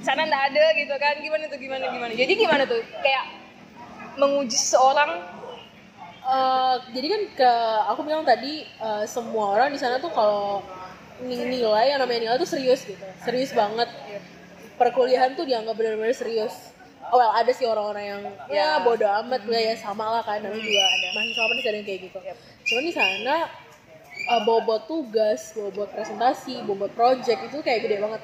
sana 0.00 0.22
nggak 0.22 0.44
ada 0.50 0.64
gitu 0.74 0.94
kan. 0.96 1.14
Gimana 1.18 1.44
tuh 1.46 1.58
gimana 1.58 1.84
gimana? 1.88 2.12
Jadi 2.12 2.32
gimana 2.34 2.62
tuh? 2.64 2.80
Kayak 2.98 3.24
menguji 4.16 4.54
seseorang. 4.54 5.10
Eh, 6.26 6.74
jadi 6.90 7.06
kan 7.06 7.22
ke 7.36 7.52
aku 7.88 8.00
bilang 8.02 8.22
tadi 8.22 8.66
eh, 8.66 9.04
semua 9.06 9.54
orang 9.54 9.70
di 9.70 9.78
sana 9.78 9.98
tuh 9.98 10.10
kalau 10.10 10.58
ni- 11.20 11.38
nilai 11.48 11.94
yang 11.94 12.02
namanya 12.02 12.20
nilai 12.26 12.38
tuh 12.38 12.48
serius 12.48 12.82
gitu. 12.82 12.98
Serius 13.22 13.50
banget. 13.50 13.86
Perkuliahan 14.76 15.32
tuh 15.32 15.46
dianggap 15.46 15.72
benar-benar 15.72 16.12
serius 16.12 16.75
oh 17.12 17.16
well 17.18 17.32
ada 17.32 17.50
sih 17.54 17.66
orang-orang 17.66 18.04
yang 18.04 18.22
ya 18.50 18.80
bodo 18.82 19.06
amat 19.24 19.44
kuliah 19.46 19.72
ya 19.72 19.76
sama 19.78 20.06
lah 20.10 20.22
kan 20.24 20.42
namanya 20.42 20.62
juga 20.62 20.82
ada. 20.82 21.06
Mahasiswa 21.14 21.42
apa 21.42 21.54
ada 21.54 21.76
yang 21.78 21.86
kayak 21.86 22.00
gitu. 22.10 22.18
Cuman 22.66 22.82
di 22.82 22.92
sana 22.94 23.36
uh, 24.32 24.40
bobot 24.42 24.82
tugas 24.90 25.54
bobot 25.54 25.88
presentasi 25.92 26.62
bobot 26.66 26.90
project 26.94 27.40
itu 27.46 27.58
kayak 27.62 27.86
gede 27.86 27.96
banget. 28.02 28.22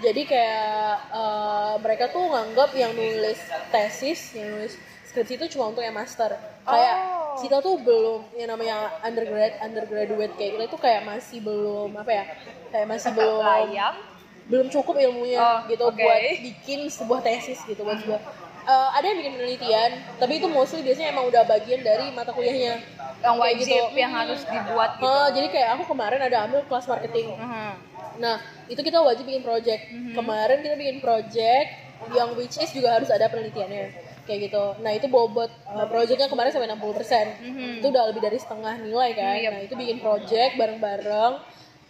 Jadi 0.00 0.22
kayak 0.24 1.12
uh, 1.12 1.74
mereka 1.80 2.08
tuh 2.08 2.24
nganggap 2.24 2.72
yang 2.72 2.92
nulis 2.96 3.40
tesis 3.68 4.32
yang 4.32 4.48
nulis 4.56 4.74
skripsi 5.08 5.36
itu 5.36 5.46
cuma 5.58 5.72
untuk 5.72 5.84
yang 5.84 5.96
master. 5.96 6.36
Kayak 6.64 7.20
Oh. 7.30 7.38
kita 7.38 7.62
tuh 7.62 7.78
belum 7.78 8.26
yang 8.34 8.50
namanya 8.50 8.90
undergrad 9.06 9.54
undergraduate 9.62 10.34
kayak 10.34 10.58
gitu 10.58 10.64
itu 10.66 10.78
kayak 10.82 11.06
masih 11.06 11.38
belum 11.38 11.94
apa 11.94 12.10
ya 12.10 12.24
kayak 12.74 12.86
masih 12.90 13.14
belum 13.14 13.38
belum 14.50 14.66
cukup 14.66 14.98
ilmunya 14.98 15.38
Oh, 15.38 15.58
gitu 15.64 15.86
oke. 15.86 15.96
buat 15.96 16.20
bikin 16.42 16.90
sebuah 16.90 17.20
tesis 17.22 17.62
gitu 17.64 17.86
buat 17.86 18.02
sebuah 18.02 18.20
Eh, 18.60 18.88
ada 18.92 19.02
yang 19.02 19.18
bikin 19.24 19.34
penelitian 19.34 19.90
tapi 20.20 20.36
itu 20.36 20.46
mostly 20.46 20.84
biasanya 20.84 21.10
emang 21.10 21.26
udah 21.26 21.42
bagian 21.42 21.80
dari 21.80 22.12
mata 22.12 22.28
kuliahnya. 22.30 22.76
Yang 23.18 23.36
wajib 23.40 23.66
gitu. 23.66 23.84
yang 23.96 24.12
harus 24.12 24.40
dibuat 24.44 24.90
gitu. 25.00 25.08
Eh, 25.08 25.28
jadi 25.32 25.46
kayak 25.48 25.68
aku 25.74 25.84
kemarin 25.90 26.20
ada 26.20 26.36
ambil 26.44 26.60
kelas 26.68 26.86
marketing. 26.86 27.34
Mhm. 27.34 27.72
nah 28.20 28.36
itu 28.68 28.76
kita 28.84 29.00
wajib 29.00 29.24
bikin 29.24 29.40
project. 29.40 29.80
Kemarin 30.12 30.60
kita 30.60 30.76
bikin 30.76 31.00
project 31.00 31.68
yang 32.12 32.36
which 32.36 32.60
is 32.60 32.68
juga 32.70 33.00
harus 33.00 33.08
ada 33.08 33.32
penelitiannya. 33.32 33.96
Kayak 34.28 34.52
gitu. 34.52 34.64
Nah 34.84 34.92
itu 34.92 35.08
bobot 35.08 35.48
uh, 35.64 35.88
projectnya 35.88 36.28
kemarin 36.28 36.52
sampai 36.52 36.68
60% 36.68 37.80
itu 37.80 37.86
udah 37.88 38.12
lebih 38.12 38.20
dari 38.20 38.36
setengah 38.36 38.76
nilai 38.76 39.10
kan. 39.16 39.34
Iya. 39.40 39.50
nah 39.50 39.60
itu 39.64 39.72
bikin 39.74 39.98
project 39.98 40.60
bareng-bareng 40.60 41.32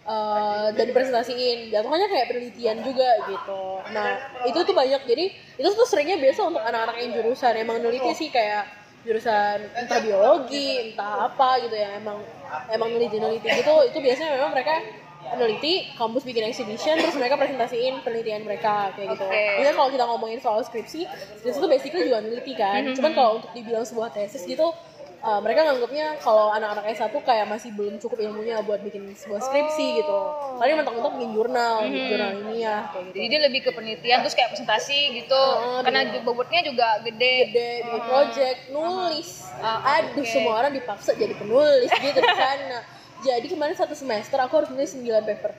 uh, 0.05 0.67
dan 0.73 0.85
dipresentasiin. 0.89 1.69
Jatuhnya 1.69 2.07
kayak 2.09 2.27
penelitian 2.31 2.77
juga 2.81 3.09
gitu. 3.27 3.63
Nah 3.93 4.17
itu 4.47 4.59
tuh 4.61 4.75
banyak. 4.75 5.01
Jadi 5.05 5.25
itu 5.57 5.69
tuh 5.73 5.87
seringnya 5.87 6.17
biasa 6.17 6.39
untuk 6.47 6.63
anak-anak 6.63 6.97
yang 7.01 7.11
jurusan. 7.19 7.53
Emang 7.57 7.77
neliti 7.81 8.11
sih 8.17 8.29
kayak 8.33 8.69
jurusan 9.01 9.65
entah 9.73 9.97
biologi 9.97 10.93
entah 10.93 11.29
apa 11.29 11.61
gitu 11.65 11.75
ya. 11.75 11.97
Emang 11.97 12.21
emang 12.69 12.89
neliti-neliti 12.93 13.47
gitu. 13.49 13.73
Itu 13.89 13.97
biasanya 13.99 14.37
memang 14.37 14.51
mereka 14.53 14.73
peneliti 15.21 15.93
kampus 15.95 16.25
bikin 16.25 16.49
exhibition 16.49 16.97
terus 16.97 17.13
mereka 17.13 17.37
presentasiin 17.37 18.01
penelitian 18.01 18.41
mereka 18.41 18.89
kayak 18.97 19.15
gitu. 19.15 19.25
Biasanya 19.29 19.75
kalau 19.77 19.89
kita 19.93 20.05
ngomongin 20.09 20.39
soal 20.41 20.65
skripsi, 20.65 21.05
skripsi 21.39 21.57
itu 21.61 21.69
basically 21.69 22.03
juga 22.09 22.25
neliti 22.25 22.53
kan. 22.57 22.89
Cuman 22.97 23.11
kalau 23.13 23.31
untuk 23.37 23.51
dibilang 23.53 23.85
sebuah 23.85 24.09
tesis 24.11 24.43
gitu 24.49 24.73
uh, 25.21 25.39
mereka 25.39 25.63
nganggapnya 25.63 26.17
kalau 26.19 26.49
anak-anak 26.49 26.85
S1 26.91 27.13
kayak 27.13 27.45
masih 27.45 27.69
belum 27.71 27.97
cukup 27.97 28.19
ilmunya 28.19 28.59
buat 28.61 28.81
bikin 28.81 29.13
sebuah 29.13 29.39
skripsi 29.39 30.01
gitu. 30.01 30.17
Paling 30.57 30.77
mentok-mentok 30.77 31.13
bikin 31.15 31.31
jurnal, 31.31 31.85
bikin 31.85 32.03
jurnal 32.09 32.31
ini 32.43 32.55
ya 32.61 32.89
kayak 32.89 33.03
gitu. 33.07 33.15
Jadi 33.17 33.27
dia 33.27 33.39
lebih 33.41 33.59
ke 33.61 33.71
penelitian 33.71 34.17
terus 34.21 34.33
kayak 34.33 34.49
presentasi 34.51 34.99
gitu. 35.17 35.37
Oh, 35.37 35.81
Karena 35.81 36.01
bobotnya 36.21 36.61
juga 36.61 36.99
gede. 37.01 37.33
gede 37.47 37.69
bikin 37.83 38.01
project 38.05 38.59
nulis 38.69 39.29
Ah, 39.61 40.01
aduh 40.01 40.17
oke. 40.17 40.25
semua 40.25 40.57
orang 40.57 40.73
dipaksa 40.73 41.13
jadi 41.13 41.37
penulis 41.37 41.85
gitu 41.91 42.17
di 42.17 42.33
sana 42.33 42.81
jadi 43.21 43.45
kemarin 43.45 43.77
satu 43.77 43.93
semester 43.93 44.41
aku 44.41 44.57
harus 44.57 44.69
nulis 44.73 44.89
9 44.89 45.05
paper 45.21 45.53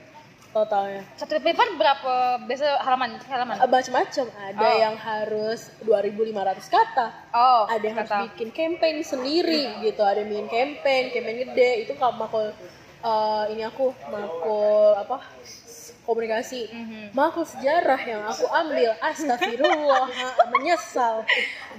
totalnya 0.52 1.00
Satu 1.14 1.36
paper 1.36 1.74
berapa 1.74 2.12
biasa 2.38 2.78
halaman? 2.78 3.16
Halaman. 3.24 3.56
Eh, 3.56 3.66
macam-macam 3.66 4.26
ada 4.38 4.60
Oh. 4.62 4.76
yang 4.78 4.94
harus 4.94 5.60
2500 5.80 6.68
kata 6.68 7.06
Oh, 7.32 7.64
ada 7.66 7.80
yang 7.80 7.96
kata. 7.96 8.12
harus 8.12 8.30
bikin 8.30 8.48
campaign 8.50 9.00
sendiri 9.02 9.80
gitu 9.80 10.00
ada 10.00 10.20
yang 10.20 10.30
bikin 10.30 10.48
campaign 10.48 11.04
campaign 11.10 11.36
gede 11.42 11.70
itu 11.82 11.92
kalau 11.94 12.14
makul 12.14 12.52
eh, 13.02 13.44
ini 13.48 13.62
aku 13.62 13.90
makul 14.06 14.92
apa 14.94 15.24
komunikasi 16.02 16.66
Mhm. 16.68 17.02
makul 17.12 17.42
sejarah 17.42 18.00
yang 18.00 18.22
aku 18.22 18.44
ambil 18.44 18.90
astagfirullah 19.00 20.06
menyesal 20.52 21.22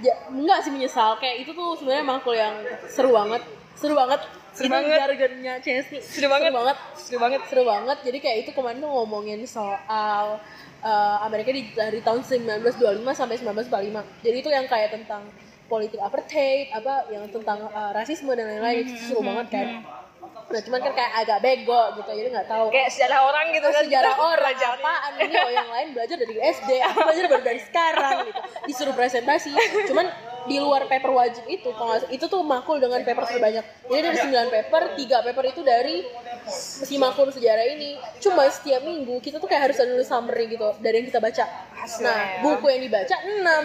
ja, 0.00 0.14
enggak 0.26 0.58
sih 0.60 0.70
menyesal 0.70 1.14
kayak 1.14 1.40
itu 1.40 1.52
tuh 1.52 1.76
sebenarnya 1.76 2.04
makul 2.04 2.32
yang 2.32 2.56
seru 2.86 3.12
banget 3.12 3.44
seru 3.74 3.92
banget 3.92 4.20
Seru 4.54 4.70
banget. 4.70 4.98
jargonnya 5.02 5.54
Seru 5.60 6.26
banget. 6.30 6.50
seru 6.50 6.56
banget. 6.56 6.76
Seru 6.94 7.18
banget. 7.18 7.40
seru 7.50 7.62
banget. 7.66 7.98
Jadi 8.06 8.18
kayak 8.22 8.38
itu 8.46 8.50
kemarin 8.54 8.78
tuh 8.78 8.90
ngomongin 8.90 9.40
soal 9.44 10.38
uh, 10.84 11.16
Amerika 11.26 11.50
di, 11.50 11.72
dari 11.72 11.98
tahun 12.04 12.22
1925 12.22 13.00
sampai 13.16 13.36
1945 13.40 14.22
jadi 14.22 14.36
itu 14.36 14.50
yang 14.52 14.66
kayak 14.68 14.92
tentang 14.92 15.24
politik 15.64 15.96
apartheid 15.96 16.68
apa 16.76 17.08
yang 17.08 17.24
tentang 17.32 17.64
uh, 17.72 17.90
rasisme 17.96 18.30
dan 18.36 18.46
lain-lain. 18.46 18.84
Itu 18.84 18.94
seru 19.00 19.20
banget 19.24 19.46
kan? 19.50 19.68
Nah 20.44 20.60
cuman 20.60 20.80
kan 20.84 20.92
kayak 20.92 21.12
agak 21.24 21.38
bego 21.40 21.82
gitu 21.96 22.10
jadi 22.12 22.28
nggak 22.28 22.48
tahu. 22.52 22.68
Kayak 22.68 22.92
sejarah 22.92 23.20
orang 23.24 23.46
gitu 23.56 23.68
kan. 23.72 23.82
sejarah 23.88 24.14
orang 24.36 24.54
apaan 24.60 25.12
ini? 25.24 25.34
Oh 25.40 25.50
yang 25.50 25.70
lain 25.72 25.88
belajar 25.96 26.16
dari 26.20 26.36
SD 26.36 26.70
aku 26.84 26.98
belajar 27.00 27.24
baru 27.32 27.42
dari 27.48 27.60
sekarang 27.64 28.14
gitu. 28.28 28.40
Disuruh 28.68 28.94
presentasi. 28.94 29.50
Cuman 29.88 30.06
di 30.44 30.56
luar 30.56 30.84
paper 30.84 31.10
wajib 31.10 31.44
itu 31.46 31.70
itu 32.08 32.24
tuh 32.24 32.40
makul 32.40 32.76
dengan 32.76 33.00
paper 33.00 33.24
terbanyak. 33.26 33.64
Jadi 33.84 34.00
dari 34.02 34.18
9 34.18 34.48
paper 34.50 34.82
tiga 34.94 35.18
paper 35.20 35.44
itu 35.46 35.60
dari 35.60 36.04
si 36.46 36.94
makul 36.96 37.28
sejarah 37.28 37.64
ini. 37.66 37.96
Cuma 38.18 38.44
setiap 38.46 38.80
minggu 38.80 39.16
kita 39.18 39.36
tuh 39.36 39.46
kayak 39.46 39.72
harus 39.72 39.78
ada 39.78 39.90
nulis 39.90 40.04
summary 40.04 40.44
gitu 40.46 40.76
dari 40.78 41.00
yang 41.00 41.08
kita 41.08 41.18
baca. 41.18 41.44
Nah 41.98 42.20
buku 42.40 42.66
yang 42.66 42.82
dibaca 42.82 43.16
6 43.16 43.40
dan 43.40 43.64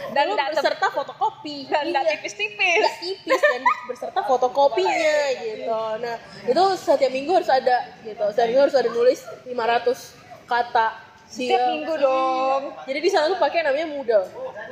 Dan 0.14 0.24
nggak 0.30 0.48
tep- 0.48 0.58
beserta 0.58 0.86
fotokopi. 0.90 1.56
Dan 1.66 1.84
Iya. 1.88 2.02
tipis-tipis. 2.12 2.80
nggak 2.80 2.96
tipis 2.98 3.40
dan 3.40 3.62
berserta 3.86 4.20
fotokopinya 4.22 5.16
gitu. 5.38 5.80
Nah 6.00 6.16
itu 6.44 6.62
setiap 6.76 7.10
minggu 7.10 7.30
harus 7.32 7.48
ada 7.48 7.76
gitu. 8.00 8.24
Setiap 8.28 8.46
minggu 8.48 8.62
harus 8.64 8.74
ada 8.74 8.88
nulis 8.90 9.20
500 9.44 10.18
kata. 10.44 11.13
Setiap 11.34 11.60
minggu 11.68 11.94
dong. 11.98 12.62
Jadi 12.84 12.98
di 13.00 13.10
sana 13.10 13.26
tuh 13.26 13.36
pakai 13.36 13.60
namanya 13.60 13.86
Moodle. 13.86 14.26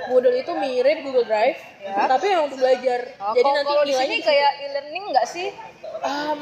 Moodle 0.06 0.36
itu 0.36 0.52
mirip 0.54 1.02
Google 1.02 1.24
Drive, 1.24 1.58
tapi 1.82 2.24
yang 2.28 2.46
untuk 2.46 2.58
belajar. 2.58 3.00
Oh, 3.18 3.34
Jadi 3.34 3.42
kalau- 3.42 3.56
nanti 3.56 3.66
kalau 3.68 3.84
di 3.84 3.94
sini 3.96 4.16
kayak 4.20 4.50
e-learning 4.60 5.04
nggak 5.10 5.26
sih? 5.26 5.48
Um, 6.00 6.40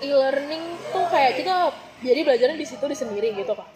e-learning 0.00 0.62
tuh 0.88 1.04
kayak 1.06 1.32
kita 1.34 1.54
jadi 2.00 2.20
belajarnya 2.22 2.56
di 2.56 2.64
situ 2.64 2.84
di 2.84 2.94
sendiri 2.94 3.34
gitu 3.34 3.52
pak. 3.52 3.66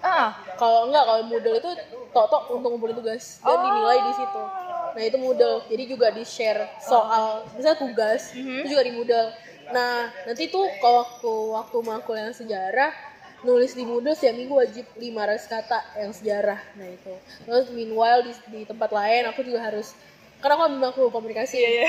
Ah, 0.00 0.32
Kalau 0.56 0.84
enggak 0.86 1.04
kalau 1.04 1.22
Moodle 1.24 1.56
itu 1.56 1.70
tok-tok 2.10 2.50
untuk 2.50 2.68
ngumpulin 2.70 2.92
tugas 2.94 3.38
dan 3.38 3.54
Oh. 3.54 3.62
dinilai 3.62 3.98
di 4.02 4.12
situ. 4.14 4.42
Nah 4.90 5.02
itu 5.02 5.16
Moodle. 5.16 5.62
Jadi 5.64 5.82
juga 5.86 6.10
di 6.10 6.20
share 6.20 6.68
soal 6.78 7.46
misalnya 7.54 7.78
tugas 7.78 8.34
Mhm. 8.34 8.60
itu 8.60 8.68
juga 8.70 8.82
di 8.82 8.92
Moodle. 8.92 9.30
Nah 9.70 9.94
nanti 10.24 10.48
tuh 10.48 10.66
kalau 10.78 11.00
waktu 11.00 11.32
waktu 11.54 11.76
makul 11.80 12.14
yang 12.14 12.34
sejarah 12.34 12.90
nulis 13.42 13.72
di 13.72 13.82
Moodle 13.82 14.12
setiap 14.12 14.34
minggu 14.34 14.52
wajib 14.52 14.84
500 14.94 15.06
kata 15.48 15.78
yang 15.96 16.12
sejarah. 16.12 16.60
Nah 16.74 16.88
itu. 16.88 17.14
Terus 17.42 17.66
meanwhile 17.70 18.20
di, 18.22 18.32
di 18.48 18.60
tempat 18.62 18.90
lain 18.90 19.22
aku 19.26 19.40
juga 19.40 19.60
harus 19.62 19.96
karena 20.38 20.56
aku 20.56 20.62
ambil 20.66 20.80
makul 20.86 21.08
komunikasi. 21.08 21.56
Iya, 21.56 21.88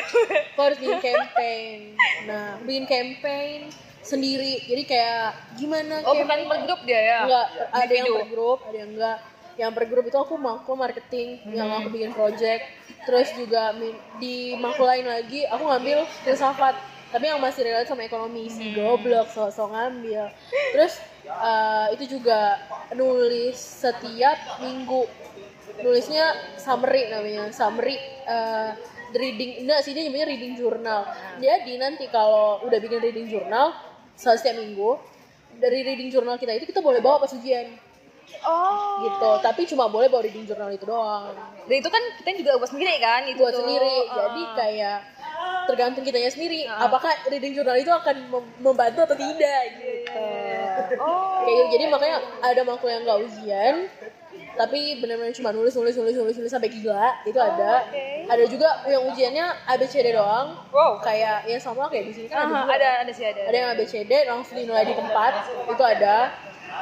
Aku 0.52 0.60
harus 0.62 0.78
bikin 0.78 0.99
campaign. 0.99 1.80
Nah 2.26 2.60
bikin 2.62 2.86
campaign 2.86 3.60
sendiri. 4.02 4.60
Jadi 4.62 4.84
kayak 4.86 5.28
gimana 5.56 6.02
oh 6.02 6.12
campaign- 6.14 6.43
bukan 6.43 6.49
per 6.49 6.60
grup 6.66 6.82
dia 6.84 6.99
ya? 6.99 7.20
enggak 7.24 7.47
ada 7.72 7.93
yang 7.93 8.08
per 8.10 8.28
grup 8.28 8.60
ada 8.64 8.78
yang 8.78 8.91
enggak 8.91 9.18
yang 9.52 9.72
per 9.72 9.86
grup 9.86 10.06
itu 10.06 10.18
aku 10.18 10.36
makul 10.36 10.76
marketing 10.76 11.36
yang 11.45 11.68
Hmm. 11.68 11.78
aku 11.78 11.88
bikin 11.91 12.12
project 12.12 12.64
terus 13.02 13.30
juga 13.34 13.76
di 14.16 14.56
makul 14.56 14.86
lain 14.86 15.06
lagi 15.06 15.43
aku 15.45 15.64
ngambil 15.66 15.97
filsafat 16.24 16.74
tapi 17.12 17.28
yang 17.28 17.43
masih 17.43 17.68
relate 17.68 17.91
sama 17.91 18.07
ekonomi 18.07 18.47
si 18.47 18.72
Hmm. 18.72 18.76
goblok 18.80 19.28
so, 19.28 19.51
so 19.51 19.68
ngambil. 19.68 20.32
Terus 20.72 20.97
eh, 21.28 21.88
itu 21.99 22.18
juga 22.18 22.55
nulis 22.95 23.55
setiap 23.59 24.64
minggu. 24.64 25.05
Nulisnya 25.84 26.32
summary 26.55 27.12
namanya 27.12 27.51
summary 27.51 27.99
eh, 28.26 28.72
reading. 29.12 29.68
Enggak 29.68 29.84
sih 29.84 29.91
dia 29.91 30.07
nyebutnya 30.07 30.28
reading 30.32 30.53
journal. 30.55 31.03
Jadi 31.38 31.74
nanti 31.76 32.07
kalau 32.07 32.64
udah 32.64 32.80
bikin 32.80 33.03
reading 33.03 33.28
journal 33.28 33.76
setiap 34.16 34.55
minggu 34.55 34.95
dari 35.59 35.84
reading 35.84 36.07
journal 36.07 36.39
kita 36.39 36.55
itu 36.55 36.70
kita 36.72 36.80
boleh 36.80 37.03
bawa 37.03 37.20
pas 37.20 37.32
ujian. 37.36 37.76
Oh. 38.47 39.03
gitu. 39.03 39.32
Tapi 39.43 39.68
cuma 39.68 39.91
boleh 39.91 40.07
bawa 40.07 40.24
reading 40.24 40.47
journal 40.47 40.72
itu 40.72 40.88
doang. 40.88 41.36
Dan 41.68 41.76
itu 41.84 41.89
kan 41.91 41.99
kita 42.24 42.39
juga 42.39 42.51
buat 42.64 42.72
sendiri 42.72 42.95
kan 43.03 43.22
itu 43.28 43.43
buat 43.43 43.51
sendiri. 43.51 43.95
Ah. 44.07 44.14
jadi 44.16 44.41
kayak 44.55 44.99
tergantung 45.63 46.01
kitanya 46.01 46.27
sendiri 46.27 46.65
apakah 46.65 47.09
reading 47.27 47.53
journal 47.53 47.75
itu 47.75 47.89
akan 47.89 48.15
mem- 48.27 48.53
membantu 48.59 48.99
atau 49.03 49.15
tidak 49.15 49.61
gitu 49.71 49.89
Oh. 50.93 51.39
kayak 51.39 51.55
gitu. 51.55 51.65
jadi 51.71 51.83
makanya 51.87 52.17
ada 52.41 52.61
makul 52.61 52.87
yang 52.87 53.01
nggak 53.01 53.19
ujian 53.21 53.75
tapi 54.51 54.99
benar-benar 54.99 55.31
cuma 55.31 55.49
nulis 55.49 55.71
nulis 55.71 55.95
nulis 55.95 56.11
nulis 56.13 56.35
nulis 56.35 56.51
sampai 56.51 56.67
gila 56.67 57.23
itu 57.23 57.39
ada 57.39 57.87
oke. 57.87 58.07
ada 58.27 58.43
juga 58.45 58.67
yang 58.85 59.03
ujiannya 59.05 59.45
ABCD 59.69 60.11
doang 60.11 60.59
Wow. 60.69 60.99
kayak 60.99 61.45
ya 61.45 61.55
sama 61.57 61.87
kayak 61.87 62.05
di 62.05 62.13
sini 62.13 62.27
kan 62.27 62.43
ada 62.43 62.49
Aha, 62.49 62.59
juga 62.61 62.73
ada 62.75 62.89
ada 63.01 63.11
sih 63.11 63.23
ada. 63.23 63.41
ada 63.41 63.55
yang 63.55 63.69
ABCD 63.71 64.11
langsung 64.25 64.55
dinilai 64.57 64.83
di 64.83 64.93
tempat 64.93 65.33
itu 65.65 65.83
ada 65.85 66.15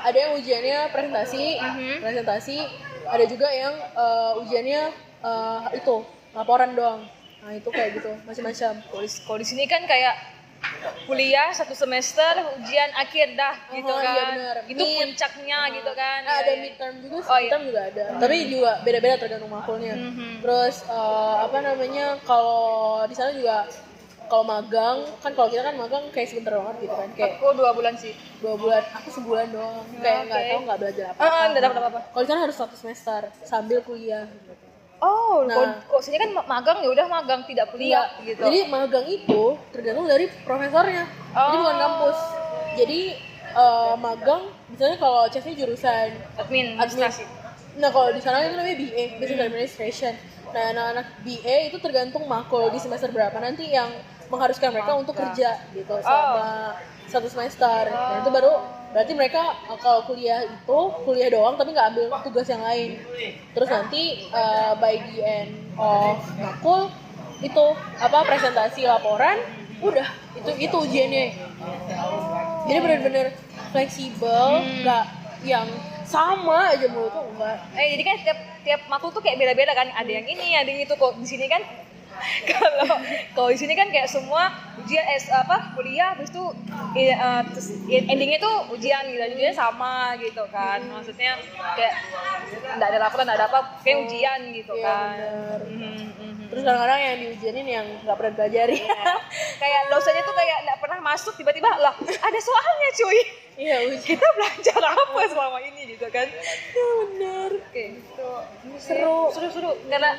ada 0.01 0.17
yang 0.17 0.31
ujiannya 0.33 0.77
presentasi 0.89 1.45
Mhm. 1.59 1.93
presentasi 1.99 2.57
ada 3.05 3.25
juga 3.25 3.47
yang 3.47 3.73
eh, 3.77 4.31
ujiannya 4.39 4.81
eh, 5.21 5.61
itu 5.75 5.95
laporan 6.31 6.73
doang 6.73 7.05
nah 7.39 7.51
itu 7.51 7.69
kayak 7.71 7.89
gitu 7.95 8.11
macam-macam 8.23 8.73
Kalau 8.83 9.37
di, 9.37 9.45
sini 9.45 9.63
kan 9.63 9.81
kayak 9.83 10.15
kuliah 11.05 11.49
satu 11.49 11.71
semester 11.71 12.27
ujian 12.53 12.91
akhir 12.93 13.31
dah 13.33 13.55
gitu 13.71 13.87
Oh, 13.87 13.95
kan. 13.97 14.35
iya. 14.35 14.59
Itu 14.67 14.83
Mid. 14.83 14.95
puncaknya 14.99 15.59
gitu 15.71 15.91
kan. 15.93 16.19
Nah, 16.21 16.29
Iya, 16.29 16.41
ada 16.41 16.51
iya. 16.51 16.61
midterm 16.61 16.95
juga 16.99 17.15
Oh, 17.15 17.23
iya. 17.31 17.41
midterm 17.41 17.63
juga 17.63 17.81
ada. 17.85 18.03
Tapi 18.19 18.35
juga 18.45 18.71
beda-beda 18.83 19.15
tergantung 19.17 19.49
makulnya. 19.49 19.95
Mhm. 19.95 20.43
Terus 20.43 20.75
eh, 20.83 21.35
apa 21.39 21.57
namanya 21.59 22.05
kalau 22.21 22.59
di 23.07 23.15
sana 23.15 23.31
juga 23.31 23.71
kalau 24.27 24.45
magang 24.45 24.97
kan 25.17 25.31
kalau 25.33 25.47
kita 25.47 25.63
kan 25.63 25.73
magang 25.73 26.03
kayak 26.11 26.27
sebentar 26.27 26.53
banget 26.53 26.75
gitu 26.83 26.93
kan 26.93 27.09
kayak 27.17 27.33
Aku 27.33 27.49
dua 27.55 27.71
bulan 27.71 27.93
sih. 27.95 28.13
dua 28.37 28.53
bulan 28.53 28.83
aku 28.93 29.07
sebulan 29.09 29.47
doang 29.49 29.87
kayak 29.97 30.19
nggak 30.27 30.37
oke. 30.37 30.49
tahu 30.49 30.61
nggak 30.61 30.79
belajar 30.79 31.05
apa 31.07 31.19
Ah, 31.19 31.25
ah, 31.25 31.43
nggak 31.49 31.63
dapat 31.63 31.77
apa-apa. 31.79 31.99
kalau 32.11 32.21
di 32.21 32.29
sana 32.29 32.41
harus 32.43 32.57
satu 32.57 32.75
semester 32.75 33.21
sambil 33.41 33.79
kuliah 33.81 34.27
gitu. 34.27 34.53
Oh, 34.99 35.47
Nah. 35.47 35.79
kalau 35.81 36.01
sini 36.01 36.15
kan 36.15 36.29
ma- 36.29 36.43
magang 36.45 36.83
ya 36.83 36.89
udah 36.89 37.07
magang 37.07 37.41
tidak 37.43 37.71
kuliah 37.71 38.03
Iya. 38.19 38.35
gitu. 38.35 38.41
Jadi 38.43 38.59
magang 38.67 39.05
itu 39.05 39.41
tergantung 39.71 40.05
dari 40.05 40.27
profesornya. 40.43 41.07
Jadi 41.29 41.55
Oh. 41.55 41.61
bukan 41.61 41.77
kampus. 41.77 42.17
Jadi 42.75 43.01
eh, 43.49 43.93
magang 43.97 44.41
misalnya 44.67 44.97
kalau 44.97 45.25
CESnya 45.25 45.57
jurusan 45.57 46.07
admin, 46.35 46.37
admin. 46.37 46.77
administrasi. 46.77 47.25
Nah 47.75 47.89
kalau 47.89 48.11
di 48.11 48.21
sana 48.21 48.43
itu 48.43 48.53
namanya 48.53 48.77
BA, 48.77 49.17
Business 49.17 49.41
Administration. 49.41 50.13
Nah 50.49 50.63
anak-anak 50.69 51.05
BA 51.23 51.55
itu 51.65 51.77
tergantung 51.79 52.23
makul 52.25 52.67
di 52.67 52.77
semester 52.77 53.09
berapa 53.09 53.33
nanti 53.35 53.65
yang 53.67 53.89
mengharuskan 54.27 54.69
mereka 54.69 54.93
untuk 54.93 55.15
kerja 55.15 55.65
gitu 55.71 55.97
selama 55.97 56.77
satu 57.09 57.27
semester. 57.27 57.89
Nah 57.89 58.21
itu 58.21 58.29
baru 58.29 58.61
berarti 58.93 59.13
mereka 59.13 59.53
eh, 59.69 59.79
kalau 59.81 60.05
kuliah 60.05 60.45
itu 60.45 60.79
kuliah 61.05 61.29
doang 61.29 61.57
tapi 61.57 61.73
nggak 61.73 61.89
ambil 61.93 62.05
tugas 62.23 62.47
yang 62.47 62.63
lain. 62.63 63.01
Terus 63.57 63.69
nanti 63.69 64.29
eh, 64.29 64.71
by 64.77 64.95
the 65.09 65.17
end 65.25 65.51
of 65.75 66.21
makul 66.37 66.93
itu 67.39 67.65
apa 67.97 68.19
presentasi 68.27 68.83
laporan 68.83 69.39
udah 69.79 70.11
itu 70.35 70.51
itu 70.59 70.75
ujiannya 70.75 71.39
jadi 72.67 72.79
benar-benar 72.83 73.31
fleksibel 73.71 74.59
nggak 74.83 75.05
yang 75.47 75.63
sama 76.03 76.73
aja 76.75 76.89
mulu 76.91 77.07
tuh 77.13 77.23
enggak 77.31 77.57
Eh 77.79 77.95
jadi 77.95 78.03
kan 78.03 78.15
tiap 78.27 78.39
tiap 78.65 78.81
makul 78.91 79.13
tuh 79.13 79.21
kayak 79.21 79.37
beda-beda 79.39 79.71
kan. 79.77 79.87
Ada 79.93 80.11
yang 80.19 80.27
ini, 80.27 80.57
ada 80.57 80.67
yang 80.67 80.81
itu 80.83 80.93
kok 80.97 81.13
di 81.15 81.27
sini 81.29 81.45
kan 81.47 81.61
kalau 82.51 82.95
kalau 83.33 83.49
di 83.49 83.57
sini 83.57 83.73
kan 83.73 83.87
kayak 83.89 84.07
semua 84.07 84.51
ujian 84.79 85.05
eh, 85.05 85.21
apa 85.31 85.75
kuliah 85.75 86.15
terus 86.17 86.31
tuh 86.31 86.51
terus 87.53 87.67
endingnya 87.89 88.39
tuh 88.39 88.73
ujian 88.73 89.03
gitu 89.05 89.19
ujiannya 89.19 89.53
sama 89.53 90.15
gitu 90.17 90.43
kan. 90.49 90.81
Maksudnya 90.85 91.37
kayak 91.75 91.93
nggak 92.79 92.87
ada 92.89 92.99
laporan 92.99 93.23
nggak 93.27 93.39
ada 93.39 93.47
apa 93.47 93.59
kayak 93.81 93.97
ujian 94.07 94.39
gitu 94.51 94.73
Iya, 94.75 94.85
kan. 94.85 95.15
benar. 95.17 95.59
Mhm, 95.69 95.97
mhm. 96.17 96.45
terus 96.49 96.61
kadang-kadang 96.65 96.99
yang 96.99 97.15
diujianin 97.21 97.67
yang 97.67 97.85
nggak 98.01 98.17
pernah 98.17 98.33
pelajari 98.33 98.77
kayak 99.61 99.81
dosennya 99.93 100.23
tuh 100.25 100.33
kayak 100.33 100.57
nggak 100.65 100.79
pernah 100.81 100.99
masuk 101.03 101.33
tiba-tiba 101.37 101.69
lah 101.77 101.93
ada 101.97 102.39
soalnya 102.41 102.89
cuy. 102.97 103.19
Iya 103.59 103.75
ujian. 103.91 104.15
Kita 104.15 104.27
belajar 104.33 104.79
apa 104.81 105.21
selama 105.27 105.59
ini 105.59 105.81
gitu 105.93 106.07
kan? 106.07 106.27
Ya 106.71 106.87
bener 107.03 107.51
kayak 107.69 107.89
gitu. 107.99 108.29
Seru. 108.79 109.29
seru 109.35 109.47
seru. 109.51 109.71
Karena 109.85 110.15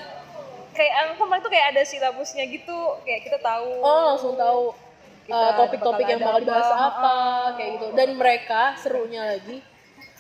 kayak 0.81 0.95
yang 0.97 1.11
kemarin 1.21 1.41
tuh 1.45 1.53
kayak 1.53 1.67
ada 1.77 1.83
silabusnya 1.85 2.45
gitu 2.49 2.79
kayak 3.05 3.21
kita 3.29 3.39
tahu. 3.45 3.85
Oh 3.85 4.01
langsung 4.09 4.33
tahu 4.33 4.73
uh, 5.29 5.53
topik-topik 5.61 6.09
yang 6.09 6.21
bakal 6.25 6.41
dibahas 6.41 6.73
apa, 6.73 6.81
apa 6.89 7.15
kayak 7.61 7.71
gitu. 7.77 7.87
Dan 7.93 8.09
mereka 8.17 8.73
serunya 8.81 9.37
lagi 9.37 9.61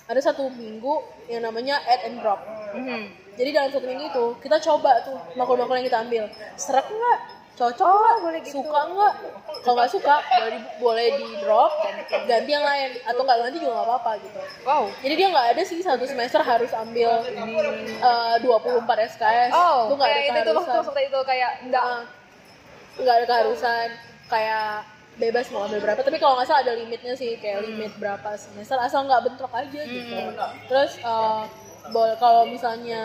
ada 0.05 0.21
satu 0.21 0.53
minggu 0.53 1.01
yang 1.33 1.41
namanya 1.49 1.81
add 1.89 2.05
and 2.05 2.21
drop. 2.21 2.45
Mhm. 2.71 3.19
jadi 3.41 3.57
dalam 3.57 3.71
satu 3.73 3.89
minggu 3.89 4.05
itu 4.13 4.27
kita 4.45 4.61
coba 4.61 5.01
tuh 5.01 5.17
makul-makul 5.33 5.81
yang 5.81 5.87
kita 5.89 6.05
ambil. 6.05 6.25
Serak 6.61 6.85
nggak 6.93 7.40
cocok 7.61 7.85
Oh, 7.85 8.01
nggak 8.01 8.19
boleh 8.25 8.41
gitu. 8.41 8.55
suka 8.57 8.81
nggak? 8.89 9.15
Kalau 9.61 9.75
nggak 9.77 9.91
suka 9.93 10.15
boleh 10.25 10.49
di, 10.49 10.61
boleh 10.81 11.07
di 11.13 11.27
drop 11.45 11.73
ganti 12.25 12.51
yang 12.51 12.65
lain. 12.65 12.91
Atau 13.05 13.21
nggak 13.21 13.39
ganti 13.39 13.57
juga 13.61 13.73
nggak 13.77 13.89
apa-apa 13.93 14.11
gitu. 14.25 14.41
Wow. 14.65 14.85
Jadi 15.05 15.15
dia 15.15 15.29
nggak 15.29 15.47
ada 15.53 15.63
sih 15.63 15.79
satu 15.79 16.05
semester 16.09 16.41
harus 16.41 16.71
ambil 16.73 17.11
eh, 17.21 18.35
24 18.41 19.13
SKS 19.13 19.51
oh 19.53 19.79
itu 19.87 19.95
nggak 19.95 20.09
ada 20.09 20.17
kayak 20.17 20.25
itu 20.25 20.33
keharusan. 20.33 20.57
waktu 20.57 20.79
waktu 20.81 21.01
itu 21.05 21.19
kayak 21.23 21.51
enggak 21.61 21.85
Nah, 21.85 22.03
nggak 22.97 23.15
ada 23.15 23.27
keharusan. 23.29 23.87
Kayak 24.31 24.69
bebas 25.21 25.47
mau 25.53 25.69
ambil 25.69 25.81
berapa. 25.83 26.01
Tapi 26.01 26.17
kalau 26.17 26.35
nggak 26.41 26.49
salah 26.49 26.63
ada 26.65 26.73
limitnya 26.73 27.13
sih 27.13 27.37
kayak 27.37 27.61
limit 27.61 27.93
berapa 28.01 28.29
semester. 28.35 28.81
Asal 28.81 29.05
nggak 29.05 29.21
bentrok 29.29 29.53
aja 29.53 29.81
gitu. 29.85 30.17
Terus 30.65 30.97
eh, 30.97 31.43
bol- 31.91 32.17
kalau 32.17 32.47
misalnya 32.47 33.03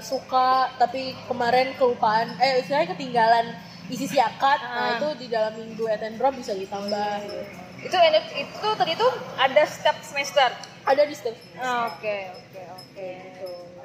suka 0.00 0.70
tapi 0.74 1.14
kemarin 1.26 1.74
kelupaan 1.74 2.30
eh 2.38 2.62
istilahnya 2.62 2.94
ketinggalan 2.94 3.46
isi 3.88 4.06
siakat 4.06 4.58
nah 4.60 4.76
Ah. 4.78 4.90
itu 4.94 5.08
di 5.18 5.26
dalam 5.28 5.52
minggu 5.54 5.84
drop 6.14 6.34
bisa 6.34 6.52
ditambah 6.52 7.12
gitu. 7.24 7.38
itu 7.78 7.96
itu 8.36 8.68
tadi 8.74 8.92
tuh 8.94 9.10
ada 9.36 9.62
setiap 9.64 9.96
semester? 10.02 10.50
Ada 10.82 11.02
di 11.04 11.14
setiap 11.14 11.36
Ah, 11.56 11.86
oke 11.88 12.16
oke 12.32 12.62
oke. 12.74 13.08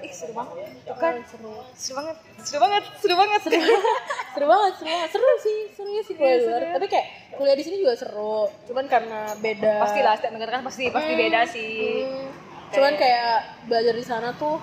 Ih 0.01 0.11
seru 0.11 0.33
banget. 0.33 0.67
Tuh 0.83 0.97
kan? 0.97 1.15
seru. 1.23 1.55
Seru 1.71 1.93
banget. 1.95 2.15
Seru 2.41 2.59
banget 2.59 2.83
seru 2.97 3.15
banget. 3.15 3.39
Seru. 3.39 3.59
Seru 4.33 4.45
banget 4.49 4.73
seru 4.75 4.87
banget. 4.89 5.09
Seru 5.13 5.29
sih 5.39 5.57
seru 5.71 5.89
sih 6.01 6.13
kuliah 6.17 6.35
di 6.35 6.43
seru. 6.43 6.57
Luar 6.57 6.73
tapi 6.73 6.85
kayak 6.89 7.07
kuliah 7.33 7.55
di 7.55 7.63
sini 7.63 7.75
juga 7.79 7.93
seru. 7.95 8.37
Cuman 8.67 8.85
karena 8.87 9.19
beda 9.37 9.73
pastilah 9.79 10.13
setiap 10.17 10.33
negara 10.33 10.51
kan 10.57 10.63
pasti 10.65 10.83
pasti 10.89 11.13
beda 11.13 11.41
sih. 11.45 11.77
Hmm. 12.03 12.27
Cuman 12.73 12.93
kayak 12.95 13.33
belajar 13.63 13.93
di 13.93 14.03
sana 14.03 14.29
tuh 14.33 14.57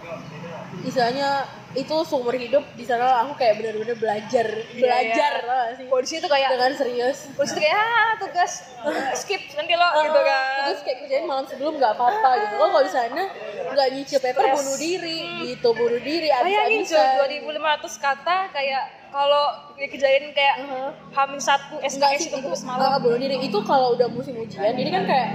istilahnya 0.80 1.30
itu 1.70 1.94
seumur 2.02 2.34
hidup 2.34 2.66
di 2.74 2.82
sana 2.82 3.22
aku 3.22 3.38
kayak 3.38 3.62
bener-bener 3.62 3.94
belajar 3.94 4.46
belajar 4.74 5.32
iya. 5.32 5.46
tau 5.46 5.54
gak 5.56 5.70
sih? 5.78 5.86
Polisi 5.86 6.14
tuh 6.18 6.26
kayak 6.26 6.48
dengan 6.50 6.72
serius. 6.74 7.18
polisi 7.30 7.52
tuh 7.54 7.62
kayak 7.62 7.78
ah 7.78 8.12
tugas 8.18 8.52
skip 9.22 9.38
nanti 9.54 9.78
lo 9.78 9.86
gitu 10.02 10.18
Ah, 10.18 10.24
kan. 10.24 10.58
terus 10.66 10.80
kayak 10.82 10.98
kerjain 11.00 11.24
malam 11.24 11.46
sebelum 11.46 11.78
nggak 11.78 11.92
apa-apa 11.94 12.30
gitu. 12.40 12.54
Lo 12.56 12.66
kalau 12.68 12.82
di 12.82 12.90
sana 12.90 13.22
nggak 13.70 13.86
nyicil 13.92 14.18
paper 14.18 14.42
Stress. 14.42 14.56
bunuh 14.58 14.76
diri 14.82 15.18
gitu 15.46 15.68
bunuh 15.70 16.00
diri 16.02 16.28
bayangin 16.28 16.82
cuy 16.82 16.98
abis-abisan. 16.98 17.46
2500 17.46 18.02
kata 18.02 18.36
kayak 18.50 18.82
kalau 19.10 19.44
dikerjain 19.76 20.24
kayak 20.30 20.54
Uh-huh. 20.60 20.90
hamin 21.12 21.38
satu 21.38 21.78
Enggak 21.78 22.18
SKS 22.18 22.22
itu 22.26 22.36
itu 22.42 22.50
semalam 22.56 22.88
uh, 22.88 22.98
bunuh 22.98 23.14
diri. 23.16 23.38
Itu 23.40 23.62
kalau 23.62 23.94
udah 23.94 24.10
musim 24.10 24.34
ujian 24.34 24.74
jadi 24.74 24.90
kan 24.90 25.02
kayak 25.06 25.28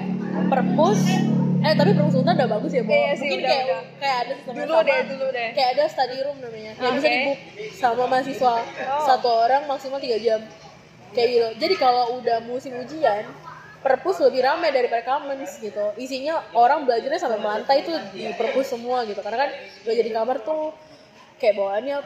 perpus 0.45 0.99
eh 1.65 1.73
tapi 1.73 1.91
perpus 1.91 2.15
unta 2.15 2.31
udah 2.31 2.49
bagus 2.51 2.71
ya 2.71 2.81
Bo. 2.81 2.91
Iya 2.91 3.11
sih, 3.11 3.25
mungkin 3.25 3.39
udah, 3.39 3.49
kayak 3.49 3.65
udah. 3.65 3.81
kayak 3.97 4.17
ada 4.17 4.31
sistem 4.35 4.53
Dulu 4.55 4.73
deh, 4.79 4.99
dulu 5.07 5.25
deh. 5.29 5.49
kayak 5.51 5.69
ada 5.71 5.83
study 5.87 6.17
room 6.21 6.37
namanya 6.37 6.71
yang 6.75 6.93
bisa 6.93 7.07
Oke. 7.07 7.11
di 7.11 7.19
book 7.23 7.39
sama 7.73 8.03
mahasiswa 8.05 8.53
Oh. 8.85 9.03
satu 9.03 9.29
orang 9.29 9.61
maksimal 9.65 9.97
tiga 9.97 10.17
jam 10.17 10.41
kayak 11.11 11.27
gitu 11.31 11.47
jadi 11.57 11.75
kalau 11.75 12.03
udah 12.15 12.37
musim 12.43 12.75
ujian 12.75 13.25
perpus 13.79 14.17
lebih 14.19 14.41
ramai 14.41 14.69
daripada 14.69 15.01
commons 15.03 15.57
gitu 15.57 15.93
isinya 15.95 16.37
orang 16.51 16.83
belajarnya 16.83 17.17
sampai 17.17 17.37
melantai 17.37 17.81
tuh 17.81 17.93
di 18.11 18.29
perpus 18.31 18.65
semua 18.67 19.01
gitu 19.03 19.19
karena 19.19 19.37
kan 19.39 19.51
belajar 19.81 20.03
di 20.03 20.11
kamar 20.11 20.37
tuh 20.41 20.73
kayak 21.35 21.53
bawaannya 21.53 21.97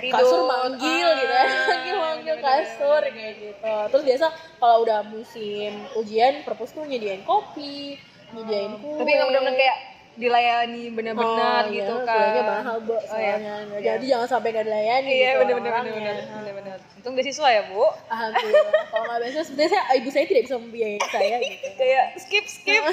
kasur 0.00 0.46
manggil 0.46 1.06
gitu 1.12 1.28
ya 1.28 1.44
manggil 1.68 1.96
manggil 1.98 2.36
kasur 2.38 3.02
kayak 3.04 3.34
gitu 3.36 3.56
terus 3.88 4.04
biasa 4.04 4.26
kalau 4.56 4.76
udah 4.82 5.00
musim 5.04 5.70
ujian 5.94 6.42
perpus 6.42 6.70
tuh 6.70 6.82
nyediain 6.82 7.20
kopi 7.22 7.98
nyediain 8.34 8.72
kue 8.80 8.98
tapi 8.98 9.10
nggak 9.14 9.28
benar-benar 9.30 9.56
kayak 9.56 9.78
dilayani 10.18 10.82
benar-benar 10.90 11.62
Oh, 11.62 11.70
gitu 11.70 11.94
iya, 11.94 12.02
kan. 12.02 12.18
Kuliahnya 12.18 12.42
mahal 12.42 12.76
bu 12.82 12.92
oh, 12.92 12.98
iya. 12.98 13.34
soalnya. 13.38 13.54
Jadi 13.78 14.04
jangan 14.10 14.28
sampai 14.28 14.48
nggak 14.50 14.66
dilayani 14.66 15.10
iya 15.14 15.30
gitu 15.30 15.38
benar-benar 15.46 15.72
benar-benar 15.86 16.16
benar-benar 16.26 16.78
untung 16.98 17.14
beasiswa 17.14 17.48
ya 17.54 17.62
bu. 17.70 17.86
Alhamdulillah. 18.10 18.72
Kalau 18.90 19.04
nggak 19.06 19.18
beasiswa 19.22 19.44
sebenarnya 19.46 19.70
saya, 19.70 19.84
ibu 19.94 20.08
saya 20.10 20.24
tidak 20.26 20.42
bisa 20.50 20.56
membiayai 20.58 21.00
saya 21.06 21.36
gitu. 21.38 21.66
Kayak 21.80 22.04
skip 22.18 22.44
skip 22.50 22.84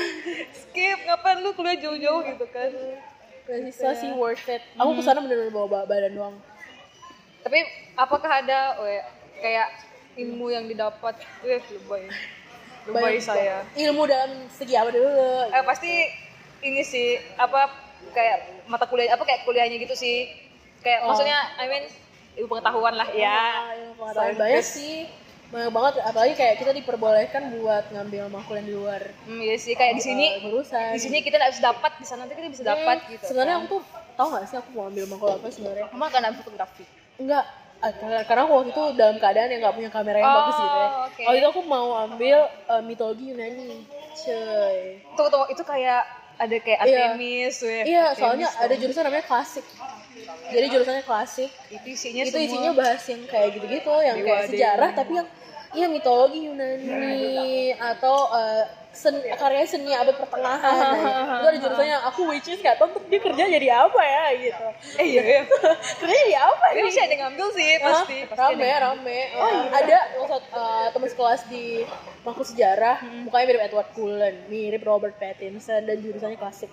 skip. 0.54 0.98
Ngapain 1.10 1.38
lu 1.42 1.50
kuliah 1.58 1.78
jauh-jauh 1.82 2.22
gitu 2.30 2.46
kan? 2.54 2.70
Beasiswa 3.50 3.92
sih 3.98 4.10
worth 4.14 4.46
it. 4.46 4.62
Aku 4.78 4.94
ke 4.94 5.02
sana 5.02 5.20
bener-bener 5.26 5.50
bawa 5.50 5.68
bawa 5.68 5.84
badan 5.90 6.14
doang. 6.14 6.36
Tapi 7.42 7.62
apakah 7.98 8.42
ada 8.42 8.78
we, 8.82 9.02
kayak 9.42 9.70
ilmu 10.18 10.54
yang 10.54 10.70
didapat? 10.70 11.18
Weh 11.42 11.58
lebay 11.58 12.06
Banyak 12.88 13.20
saya. 13.20 13.66
Ilmu 13.72 14.04
dalam 14.06 14.32
segi 14.50 14.74
apa 14.74 14.90
dulu? 14.90 15.10
Eh, 15.48 15.64
pasti 15.64 15.92
ini 16.62 16.82
sih 16.82 17.08
apa 17.36 17.70
kayak 18.08 18.38
mata 18.66 18.86
kuliah 18.86 19.12
apa 19.12 19.22
kayak 19.22 19.42
kuliahnya 19.44 19.78
gitu 19.80 19.94
sih. 19.94 20.30
Kayak 20.80 21.02
Oh. 21.02 21.10
maksudnya 21.10 21.38
I 21.56 21.66
mean 21.66 21.86
ilmu 22.36 22.50
pengetahuan 22.52 22.94
lah 22.94 23.10
ya. 23.10 23.74
Ilmu 23.76 23.94
pengetahuan. 23.96 24.34
Banyak 24.36 24.62
sih. 24.64 25.10
Banyak 25.46 25.72
banget. 25.72 25.94
Apalagi 26.04 26.34
kayak 26.34 26.56
kita 26.58 26.72
diperbolehkan 26.74 27.42
buat 27.56 27.86
ngambil 27.88 28.24
makul 28.28 28.56
yang 28.56 28.66
di 28.66 28.76
luar 28.76 29.02
hmm, 29.24 29.40
iya 29.40 29.56
sih. 29.56 29.74
Kayak 29.74 29.94
di 29.96 30.04
sini 30.04 30.26
Eh, 30.28 30.42
jurusan. 30.44 30.94
di 30.94 31.00
sini 31.00 31.18
kita 31.20 31.36
nggak 31.36 31.52
bisa 31.52 31.64
dapat 31.66 31.92
di 31.96 32.06
sana 32.06 32.20
nanti 32.24 32.34
kita 32.34 32.50
bisa 32.52 32.64
dapat 32.66 32.98
Hmm, 33.00 33.12
gitu 33.12 33.24
sebenarnya 33.26 33.56
aku 33.60 33.68
tuh 33.68 33.82
tau 34.14 34.28
gak 34.32 34.46
sih 34.46 34.56
aku 34.56 34.70
mau 34.72 34.86
ambil 34.86 35.06
makul 35.08 35.30
apa 35.32 35.48
sebenarnya? 35.48 35.86
Kamu 35.88 36.02
kan 36.04 36.22
ambil 36.24 36.40
fotografi 36.40 36.84
enggak 37.16 37.46
karena, 37.78 38.20
karena 38.24 38.42
aku 38.44 38.54
waktu 38.56 38.70
itu 38.72 38.84
dalam 38.94 39.16
keadaan 39.16 39.48
yang 39.48 39.62
nggak 39.62 39.76
punya 39.76 39.90
kamera 39.90 40.18
yang 40.18 40.28
Oh, 40.28 40.38
bagus 40.40 40.56
gitu 40.58 40.76
ya 40.76 40.90
oke. 41.06 41.22
waktu 41.24 41.38
itu 41.38 41.48
aku 41.50 41.62
mau 41.64 41.88
ambil 42.02 42.38
eh, 42.46 42.82
mitologi 42.82 43.24
Yunani 43.30 43.84
cuy 44.16 44.78
tunggu 45.14 45.30
tunggu 45.30 45.48
itu 45.50 45.64
kayak 45.64 46.02
ada 46.36 46.56
kayak 46.58 46.80
Iya. 46.82 47.00
Artemis 47.14 47.56
iya 47.82 48.06
soalnya 48.12 48.48
dong. 48.50 48.62
ada 48.62 48.74
jurusan 48.76 49.04
namanya 49.04 49.26
klasik 49.26 49.66
jadi 50.46 50.66
jurusannya 50.68 51.04
klasik 51.04 51.52
itu 51.70 51.88
isinya 51.90 52.22
itu 52.22 52.32
semua 52.32 52.46
isinya 52.46 52.72
bahas 52.74 53.04
yang 53.04 53.22
kayak 53.26 53.50
gitu-gitu 53.54 53.94
yang 54.00 54.18
Dewa, 54.18 54.28
kayak 54.28 54.44
sejarah 54.48 54.90
tapi 54.92 55.12
yang 55.16 55.28
iya 55.72 55.88
mitologi 55.88 56.40
Yunani 56.48 57.28
atau 57.76 58.16
eh, 58.32 58.64
sen, 58.96 59.20
karya 59.36 59.68
seni 59.68 59.92
abad 59.92 60.16
pertengahan. 60.16 60.96
Nah, 60.96 61.38
itu 61.44 61.48
ada 61.52 61.58
jurusannya 61.60 61.98
aku 62.08 62.22
which 62.32 62.48
is 62.48 62.64
gak 62.64 62.80
tau 62.80 62.88
tuh 62.90 63.04
dia 63.12 63.20
kerja 63.20 63.44
jadi 63.46 63.68
apa 63.86 64.02
ya 64.02 64.26
gitu. 64.40 64.68
Eh 65.04 65.06
iya 65.06 65.24
iya. 65.24 65.42
Kerja 66.02 66.16
jadi 66.16 66.38
apa 66.40 66.66
Tapi 66.72 66.80
nih 66.80 66.84
masih 66.88 67.04
ada 67.04 67.16
ngambil 67.28 67.48
sih 67.52 67.72
pasti 67.84 68.18
pasti 68.32 68.40
rame 68.40 68.68
ada. 68.72 68.78
rame. 68.90 69.20
Eh, 69.36 69.56
ada 69.76 69.98
salah 70.16 70.44
uh, 70.56 70.88
teman 70.96 71.10
sekelas 71.12 71.42
di 71.52 71.84
Maku 72.26 72.42
Sejarah 72.42 73.06
mukanya 73.22 73.46
mirip 73.52 73.62
Edward 73.70 73.90
Cullen 73.94 74.36
mirip 74.50 74.82
Robert 74.82 75.16
Pattinson 75.20 75.86
dan 75.86 75.98
jurusannya 76.02 76.40
klasik 76.40 76.72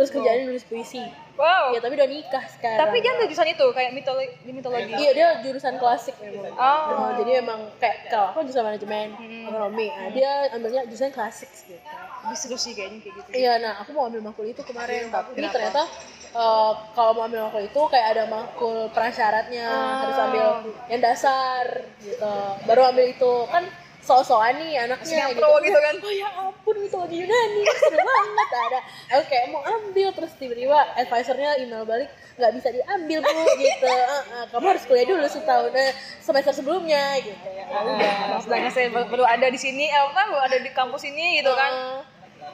terus 0.00 0.10
kerjaannya 0.10 0.44
nulis 0.46 0.64
puisi 0.64 1.04
wow 1.36 1.68
ya 1.70 1.78
tapi 1.78 1.92
udah 1.92 2.08
nikah 2.08 2.44
sekarang 2.48 2.80
tapi 2.80 2.96
dia 2.98 3.10
ambil 3.12 3.26
jurusan 3.26 3.48
itu 3.50 3.66
kayak 3.70 3.90
mitologi 3.92 4.32
di 4.40 4.50
mitologi 4.50 4.90
Iya 4.90 5.10
dia 5.12 5.28
jurusan 5.40 5.76
klasik 5.76 6.16
memang. 6.18 6.52
Oh. 6.52 6.88
Nah, 6.90 7.12
jadi 7.14 7.30
emang 7.38 7.68
kayak 7.76 8.08
kalau 8.08 8.32
aku 8.32 8.40
jurusan 8.42 8.64
manajemen 8.64 9.12
ekonomi, 9.42 9.86
nah, 9.88 10.08
dia 10.10 10.30
ambilnya 10.50 10.82
jurusan 10.84 11.10
klasik 11.10 11.52
gitu. 11.60 11.76
lebih 12.20 12.36
seru 12.38 12.56
sih 12.56 12.72
kayaknya 12.72 12.98
kayak 13.00 13.14
gitu 13.14 13.28
Iya, 13.34 13.52
nah 13.58 13.72
aku 13.78 13.90
mau 13.90 14.04
ambil 14.04 14.20
makul 14.22 14.44
itu 14.44 14.60
kemarin, 14.60 15.08
tapi 15.08 15.32
Kenapa? 15.34 15.52
ternyata 15.54 15.82
eh, 16.30 16.72
kalau 16.92 17.10
mau 17.14 17.24
ambil 17.24 17.40
makul 17.42 17.62
itu 17.62 17.80
kayak 17.86 18.06
ada 18.10 18.24
makul 18.26 18.76
prasyaratnya 18.90 19.66
Oh. 19.66 19.96
harus 20.00 20.18
ambil 20.22 20.46
yang 20.86 21.00
dasar 21.00 21.64
gitu. 21.98 22.32
Baru 22.64 22.82
ambil 22.86 23.04
itu 23.06 23.32
kan 23.46 23.64
so-soan 24.10 24.58
nih 24.58 24.74
anaknya 24.80 25.16
Yang 25.22 25.32
pro 25.38 25.50
gitu 25.60 25.78
kan. 25.78 25.94
Oh 25.96 26.10
ya 26.12 26.28
ampun 26.36 26.76
mitologi 26.76 27.16
Yunani 27.16 27.62
seru 27.78 27.98
banget 28.00 28.48
ada. 28.50 28.78
Aku 29.08 29.22
kayak 29.24 29.46
mau 29.48 29.62
ambil 29.62 30.08
terus 30.10 30.32
tiba-tiba 30.34 30.78
advisornya 30.96 31.54
email 31.56 31.84
balik 31.84 32.10
nggak 32.34 32.52
bisa 32.52 32.68
diambil 32.68 33.18
bu 33.20 33.30
gitu. 33.54 33.86
"Eh, 33.86 34.02
eh, 34.34 34.44
kamu 34.50 34.66
harus 34.66 34.84
kuliah 34.84 35.06
dulu 35.06 35.26
setahun 35.26 35.70
eh, 35.70 35.92
semester 36.18 36.50
sebelumnya 36.52 37.14
gitu 37.20 37.36
ya. 37.48 37.64
Ah, 37.68 37.86
udah. 37.86 38.42
Sedangkan 38.42 38.72
saya 38.72 38.88
baru 38.88 39.06
baru 39.06 39.24
ada 39.24 39.46
di 39.46 39.56
sini, 39.56 39.86
eh, 39.86 40.04
baru 40.10 40.36
ada 40.40 40.56
di 40.56 40.70
kampus 40.70 41.04
ini 41.04 41.38
gitu 41.38 41.52
kan. 41.52 42.02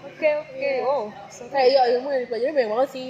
Oke 0.07 0.29
oke. 0.29 0.73
Oh. 0.83 1.05
kayak 1.47 1.69
ya 1.69 1.83
ilmu 1.91 2.09
yang 2.09 2.23
dipelajari 2.25 2.53
banyak 2.53 2.71
banget 2.71 2.89
sih 2.91 3.09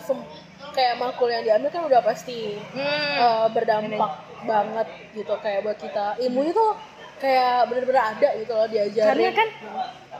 sem- 0.00 0.26
kayak 0.70 0.94
makul 0.94 1.26
yang 1.26 1.42
diambil 1.42 1.68
kan 1.68 1.82
udah 1.82 2.00
pasti 2.00 2.54
Hmm. 2.70 3.14
eh, 3.18 3.46
berdampak 3.50 4.12
banget 4.42 4.86
gitu 5.12 5.34
kayak 5.38 5.62
buat 5.62 5.76
kita 5.76 6.18
ilmunya 6.18 6.50
tuh 6.50 6.74
kayak 7.22 7.70
bener-bener 7.70 8.02
ada 8.02 8.28
gitu 8.34 8.50
loh 8.50 8.66
diajarin 8.66 9.06
Karena 9.14 9.30
kan 9.32 9.48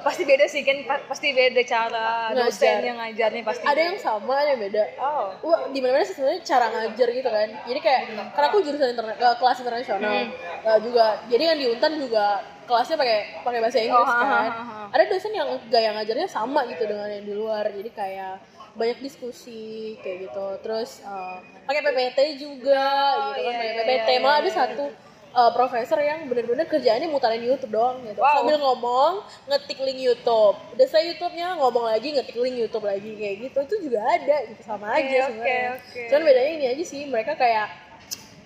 pasti 0.03 0.23
beda 0.23 0.47
sih 0.47 0.63
kan 0.63 0.79
pa- 0.83 1.05
pasti 1.05 1.31
beda 1.31 1.63
cara 1.63 2.31
Ngajar. 2.31 2.39
dosen 2.41 2.79
yang 2.81 2.99
ngajarnya 2.99 3.43
pasti 3.43 3.63
ada 3.63 3.81
yang 3.81 3.95
sama 3.97 4.35
ada 4.35 4.51
yang 4.51 4.63
beda 4.63 4.83
oh 4.99 5.27
Wah, 5.43 5.61
di 5.69 5.79
mana 5.79 5.93
mana 5.93 6.05
sih 6.05 6.15
sebenarnya 6.15 6.43
cara 6.43 6.67
ngajar 6.69 7.09
gitu 7.09 7.29
kan. 7.29 7.49
Jadi 7.65 7.79
kayak 7.79 8.01
karena 8.33 8.47
aku 8.49 8.59
jurusan 8.63 8.89
internet 8.89 9.17
eh, 9.17 9.37
kelas 9.37 9.59
internasional 9.59 10.15
eh, 10.63 10.79
juga. 10.81 11.07
Jadi 11.27 11.43
kan 11.43 11.57
di 11.57 11.67
Untan 11.69 11.93
juga 11.97 12.27
kelasnya 12.63 12.97
pakai 12.97 13.19
pakai 13.43 13.59
bahasa 13.59 13.79
Inggris 13.79 14.07
Oh, 14.07 14.15
kan. 14.17 14.27
ha, 14.27 14.39
ha, 14.49 14.63
ha. 14.63 14.81
Ada 14.91 15.03
dosen 15.07 15.33
yang 15.33 15.51
gaya 15.67 15.91
ngajarnya 15.93 16.29
sama 16.29 16.63
gitu 16.65 16.83
dengan 16.85 17.07
yang 17.09 17.23
di 17.23 17.35
luar. 17.35 17.67
Jadi 17.69 17.91
kayak 17.91 18.35
banyak 18.73 18.99
diskusi 19.03 19.63
kayak 19.99 20.31
gitu. 20.31 20.47
Terus 20.63 21.03
eh, 21.03 21.37
pakai 21.63 21.81
PPT 21.81 22.19
juga 22.39 22.87
gitu 23.29 23.41
kan, 23.41 23.53
iya, 23.53 23.59
pakai 23.61 23.71
iya, 23.73 23.83
PPT. 23.83 24.09
iya, 24.09 24.19
Malah 24.21 24.31
iya, 24.33 24.43
ada 24.43 24.51
satu 24.53 24.85
eh, 25.33 25.51
profesor 25.57 25.99
yang 25.99 26.29
bener-bener 26.29 26.69
kerjaannya 26.69 27.09
mutarin 27.09 27.41
YouTube 27.41 27.73
doang 27.73 28.05
gitu. 28.05 28.21
Wow. 28.21 28.45
Sambil 28.45 28.57
ngomong, 28.61 29.13
ngetik 29.49 29.81
link 29.81 30.01
YouTube. 30.01 30.57
Udah 30.77 30.87
saya 30.87 31.09
YouTube-nya 31.13 31.57
ngomong 31.57 31.89
lagi, 31.89 32.13
ngetik 32.13 32.37
link 32.37 32.57
YouTube 32.61 32.85
lagi 32.85 33.11
kayak 33.17 33.37
gitu. 33.49 33.59
Itu 33.65 33.77
juga 33.89 34.01
ada 34.05 34.37
gitu 34.47 34.63
sama 34.63 34.93
Oke, 34.93 35.09
aja 35.09 35.21
sebenarnya. 35.33 35.69
oke. 35.81 36.03
Cuman 36.13 36.23
bedanya 36.29 36.51
ini 36.53 36.65
aja 36.69 36.85
sih, 36.85 37.03
mereka 37.09 37.33
kayak 37.35 37.67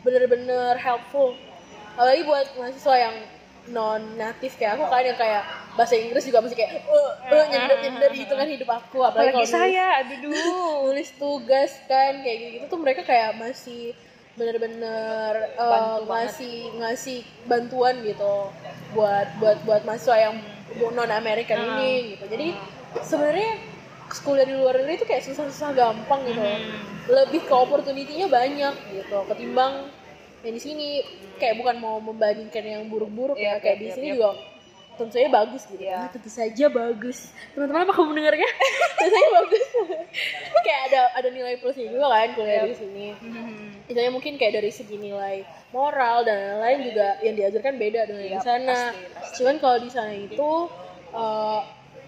bener-bener 0.06 0.78
helpful. 0.78 1.34
Apalagi 1.98 2.22
buat 2.22 2.46
mahasiswa 2.54 2.96
yang 2.96 3.16
non 3.66 4.14
natif 4.14 4.54
kayak 4.54 4.78
aku 4.78 4.86
kan 4.86 5.02
yang 5.02 5.18
kayak 5.18 5.42
bahasa 5.74 5.98
Inggris 5.98 6.22
juga 6.22 6.38
masih 6.38 6.54
kayak 6.54 6.86
eh 6.86 7.10
eh 7.34 7.44
nyender 7.50 7.78
nyender 7.82 8.10
gitu 8.14 8.32
kan 8.38 8.46
hidup 8.46 8.70
aku 8.70 9.02
apalagi 9.02 9.34
apalagi 9.34 9.50
kalau 9.50 9.50
saya 9.50 9.86
aduh 10.06 10.18
duh. 10.22 10.34
nulis 10.86 11.10
tugas 11.18 11.74
kan 11.90 12.22
kayak 12.22 12.62
gitu 12.62 12.64
tuh 12.70 12.78
mereka 12.78 13.02
kayak 13.02 13.34
masih 13.34 13.90
bener-bener 14.36 15.32
eh, 15.50 15.58
Bantu 15.58 16.02
banget. 16.04 16.08
ngasih 16.28 16.54
ngasih 16.76 17.18
bantuan 17.44 17.94
gitu 18.00 18.52
buat 18.92 19.26
buat 19.36 19.58
buat 19.64 19.82
mahasiswa 19.82 20.16
yang 20.22 20.34
non 20.92 21.08
American 21.10 21.56
Ah. 21.58 21.68
ini 21.74 22.14
gitu 22.14 22.24
jadi 22.26 22.48
sebenarnya 23.00 23.52
kuliah 24.18 24.44
di 24.44 24.54
luar 24.54 24.76
negeri 24.76 24.94
itu 24.94 25.04
kayak 25.04 25.24
susah-susah 25.24 25.72
gampang 25.72 26.20
gitu 26.24 26.38
Hmm. 26.38 26.68
lebih 27.08 27.42
ke 27.42 27.54
opportunity-nya 27.54 28.26
banyak 28.26 28.74
gitu 28.92 29.18
ketimbang 29.26 29.88
yang 30.40 30.54
di 30.54 30.62
sini 30.62 30.86
kayak 31.36 31.56
bukan 31.56 31.76
mau 31.76 31.96
membandingkan 31.98 32.62
yang 32.62 32.82
buruk-buruk 32.86 33.34
ya 33.34 33.56
Iya, 33.56 33.58
kayak 33.58 33.72
iya, 33.72 33.80
di 33.80 33.84
iya, 33.84 33.94
sini 33.94 34.06
iya. 34.06 34.14
juga 34.14 34.30
tentu 34.96 35.12
saja 35.12 35.28
bagus 35.30 35.62
gitu 35.64 35.78
Iya. 35.78 35.96
Nah, 35.98 36.08
tentu 36.08 36.28
saja 36.28 36.64
bagus 36.66 37.18
teman-teman 37.52 37.84
apa 37.84 37.92
kamu 37.92 38.06
mendengarnya 38.10 38.48
tentu 38.96 39.10
saja 39.12 39.28
bagus 39.34 39.64
kayak 40.64 40.80
ada 40.86 41.00
ada 41.14 41.28
nilai 41.28 41.54
plusnya 41.56 41.86
juga 41.86 42.06
kan 42.08 42.28
kuliah 42.32 42.54
Iya. 42.58 42.64
di 42.66 42.74
sini 42.74 43.06
Hmm. 43.16 43.70
misalnya 43.84 44.10
mungkin 44.10 44.34
kayak 44.34 44.56
dari 44.56 44.70
segi 44.70 44.96
nilai 44.96 45.44
moral 45.70 46.22
dan 46.22 46.36
lain-lain 46.56 46.80
juga 46.86 47.08
yang 47.20 47.34
diajarkan 47.34 47.74
beda 47.76 48.00
dengan 48.04 48.24
yang 48.24 48.32
Iya, 48.32 48.38
di 48.38 48.44
sana 48.44 48.72
pasti, 48.72 48.98
pasti. 49.12 49.34
cuman 49.36 49.54
kalau 49.56 49.76
di 49.78 49.90
sana 49.90 50.12
itu 50.12 50.50
eh, 51.12 51.60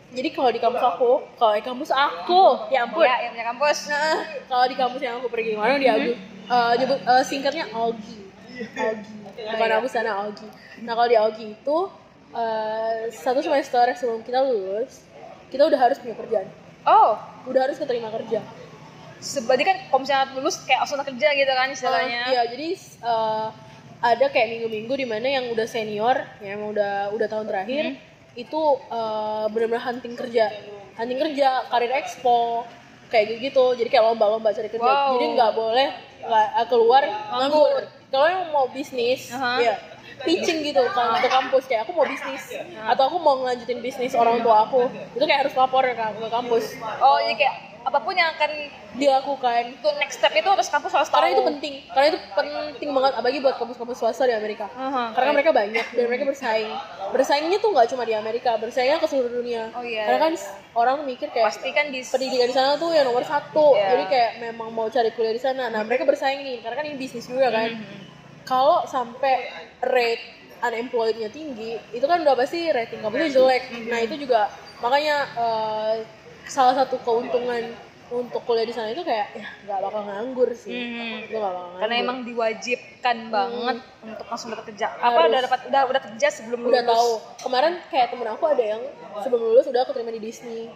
jadi 0.08 0.28
kalau 0.32 0.48
di 0.48 0.58
kampus 0.58 0.80
aku 0.82 1.10
kalau 1.36 1.52
di 1.52 1.62
kampus 1.62 1.90
aku 1.90 2.42
ya 2.68 2.82
ampun 2.82 3.04
ya 3.04 3.16
yang 3.20 3.32
punya 3.32 3.46
kampus 3.46 3.78
Nah, 3.86 4.16
kalau 4.50 4.64
di 4.64 4.74
kampus 4.74 5.00
yang 5.00 5.14
aku 5.16 5.28
pergi 5.28 5.52
kemarin 5.52 5.76
di 5.76 5.86
Agus, 5.86 6.16
eh, 6.48 6.72
nyebut 6.76 6.98
eh, 6.98 7.22
singkatnya 7.22 7.64
Augie. 7.70 8.24
Augie. 8.74 9.16
Bukan 9.38 9.70
aku 9.70 9.86
sana 9.86 10.18
Augie. 10.18 10.48
Nah, 10.80 10.92
kalau 10.92 11.06
di 11.06 11.14
Augie 11.14 11.52
itu 11.52 11.76
eh, 12.34 13.08
satu 13.10 13.40
semester 13.40 13.84
sebelum 13.96 14.20
kita 14.20 14.44
lulus, 14.44 15.04
kita 15.48 15.64
udah 15.64 15.78
harus 15.80 15.96
punya 16.00 16.16
kerjaan. 16.16 16.48
oh 16.84 17.16
Udah 17.48 17.64
harus 17.64 17.80
keterima 17.80 18.12
kerja. 18.12 18.44
Berarti 19.18 19.64
kan 19.64 19.76
kalau 19.88 20.00
misalnya 20.04 20.26
lulus 20.36 20.62
kayak 20.62 20.84
langsung 20.84 21.00
kerja 21.00 21.28
gitu 21.32 21.52
kan 21.52 21.68
istilahnya. 21.72 22.20
Eh, 22.28 22.32
Iya, 22.36 22.42
jadi 22.52 22.68
eh, 23.02 23.46
ada 23.98 24.26
kayak 24.30 24.48
minggu-minggu 24.54 24.94
di 24.94 25.06
mana 25.08 25.26
yang 25.26 25.44
udah 25.50 25.66
senior, 25.66 26.22
yang 26.44 26.60
emang 26.62 26.70
udah 26.76 27.10
udah 27.16 27.26
tahun 27.26 27.46
terakhir, 27.48 27.84
itu 28.36 28.60
eh, 28.92 29.44
benar-benar 29.50 29.82
hunting 29.88 30.14
kerja, 30.14 30.52
hunting 31.00 31.18
kerja, 31.18 31.66
karir 31.72 31.92
expo, 31.96 32.68
kayak 33.08 33.40
gitu. 33.40 33.74
Jadi 33.74 33.88
kayak 33.88 34.04
lomba-lomba 34.06 34.52
cari 34.52 34.68
kerja. 34.68 34.84
Wow. 34.84 35.16
Jadi 35.16 35.24
nggak 35.34 35.52
boleh 35.56 35.88
nggak 36.18 36.48
keluar 36.68 37.02
nganggur. 37.32 37.82
Kalau 38.08 38.26
yang 38.28 38.44
mau 38.52 38.66
bisnis, 38.72 39.28
Aha. 39.32 39.60
ya 39.60 39.74
pitching 40.24 40.58
gitu 40.66 40.82
kan 40.94 41.18
ke 41.22 41.28
kampus. 41.28 41.64
Kayak 41.66 41.86
aku 41.86 41.92
mau 41.94 42.06
bisnis 42.06 42.42
atau 42.74 43.02
aku 43.10 43.16
mau 43.22 43.34
ngelanjutin 43.42 43.78
bisnis 43.82 44.12
orang 44.14 44.42
tua 44.42 44.66
aku. 44.66 44.90
Itu 45.14 45.24
kayak 45.24 45.46
harus 45.46 45.54
lapor 45.54 45.84
ke, 45.84 45.94
ke 45.94 46.28
kampus. 46.30 46.64
Oh, 47.02 47.18
jadi 47.22 47.36
kayak 47.36 47.56
apa 47.88 48.04
pun 48.04 48.12
yang 48.12 48.28
akan 48.36 48.50
dilakukan. 49.00 49.62
Itu 49.80 49.88
next 49.96 50.20
step 50.20 50.32
itu 50.36 50.44
harus 50.44 50.68
kampus 50.68 50.92
tahu. 50.92 51.08
karena 51.08 51.28
itu 51.32 51.42
penting. 51.46 51.74
Karena 51.88 52.06
itu 52.12 52.18
penting 52.36 52.90
banget 52.92 53.12
apalagi 53.16 53.38
buat 53.40 53.56
kampus-kampus 53.56 53.96
swasta 53.96 54.28
di 54.28 54.34
Amerika. 54.36 54.68
Aha. 54.76 55.16
karena 55.16 55.30
mereka 55.32 55.50
banyak 55.56 55.86
dan 55.96 56.04
mereka 56.04 56.24
bersaing. 56.28 56.72
Bersaingnya 57.14 57.58
tuh 57.62 57.70
nggak 57.72 57.88
cuma 57.94 58.04
di 58.04 58.12
Amerika 58.12 58.60
bersaingnya 58.60 59.00
ke 59.00 59.08
seluruh 59.08 59.32
dunia. 59.40 59.72
Oh, 59.72 59.80
iya. 59.80 60.04
karena 60.04 60.20
kan 60.28 60.32
orang 60.76 60.96
mikir 61.08 61.32
kayak 61.32 61.48
pasti 61.48 61.70
kan 61.72 61.88
di 61.88 62.04
pendidikan 62.04 62.48
di 62.52 62.54
sana 62.56 62.76
tuh 62.76 62.92
yang 62.92 63.08
nomor 63.08 63.24
satu. 63.24 63.72
Iya. 63.72 63.96
jadi 63.96 64.04
kayak 64.10 64.30
memang 64.50 64.68
mau 64.74 64.86
cari 64.92 65.10
kuliah 65.16 65.32
di 65.32 65.42
sana. 65.42 65.72
Nah 65.72 65.80
mereka 65.86 66.04
bersaing 66.04 66.44
nih 66.44 66.60
karena 66.60 66.76
kan 66.76 66.84
ini 66.84 66.96
bisnis 67.00 67.24
juga 67.24 67.48
kan. 67.48 67.72
Mm-hmm. 67.72 68.06
kalau 68.48 68.80
sampai 68.88 69.67
rate 69.82 70.24
unemployed-nya 70.58 71.30
tinggi 71.30 71.78
itu 71.94 72.02
kan 72.02 72.18
udah 72.22 72.34
pasti 72.34 72.66
rating 72.70 72.98
kampusnya 73.02 73.30
jelek 73.30 73.62
Mm-hmm. 73.68 73.90
nah 73.90 73.98
itu 74.02 74.14
juga 74.18 74.40
makanya 74.82 75.16
eh, 75.38 75.94
salah 76.48 76.74
satu 76.82 76.98
keuntungan 77.02 77.74
untuk 78.08 78.40
kuliah 78.48 78.64
di 78.64 78.72
sana 78.72 78.88
itu 78.88 79.04
kayak 79.04 79.36
ya 79.36 79.44
nggak 79.68 79.78
bakal 79.84 80.00
nganggur 80.08 80.48
sih 80.56 80.72
itu 81.28 81.28
nggak 81.28 81.44
bakal 81.44 81.60
nganggur 81.60 81.80
karena 81.84 81.94
emang 82.00 82.18
diwajibkan 82.24 83.16
banget 83.28 83.76
untuk 84.00 84.26
langsung 84.32 84.48
dapat 84.48 84.64
kerja. 84.72 84.96
Apa 84.96 85.12
Harus. 85.12 85.28
udah 85.28 85.40
dapat 85.44 85.60
udah 85.68 85.82
udah 85.92 86.02
kerja 86.08 86.26
sebelum 86.32 86.60
udah 86.64 86.82
lulus? 86.82 86.92
tahu 86.96 87.10
kemarin 87.44 87.72
kayak 87.92 88.06
temen 88.08 88.28
aku 88.32 88.44
ada 88.48 88.64
yang 88.64 88.82
sebelum 89.20 89.42
lulus 89.52 89.66
udah 89.68 89.82
keterima 89.84 90.10
di 90.16 90.22
Disney 90.24 90.72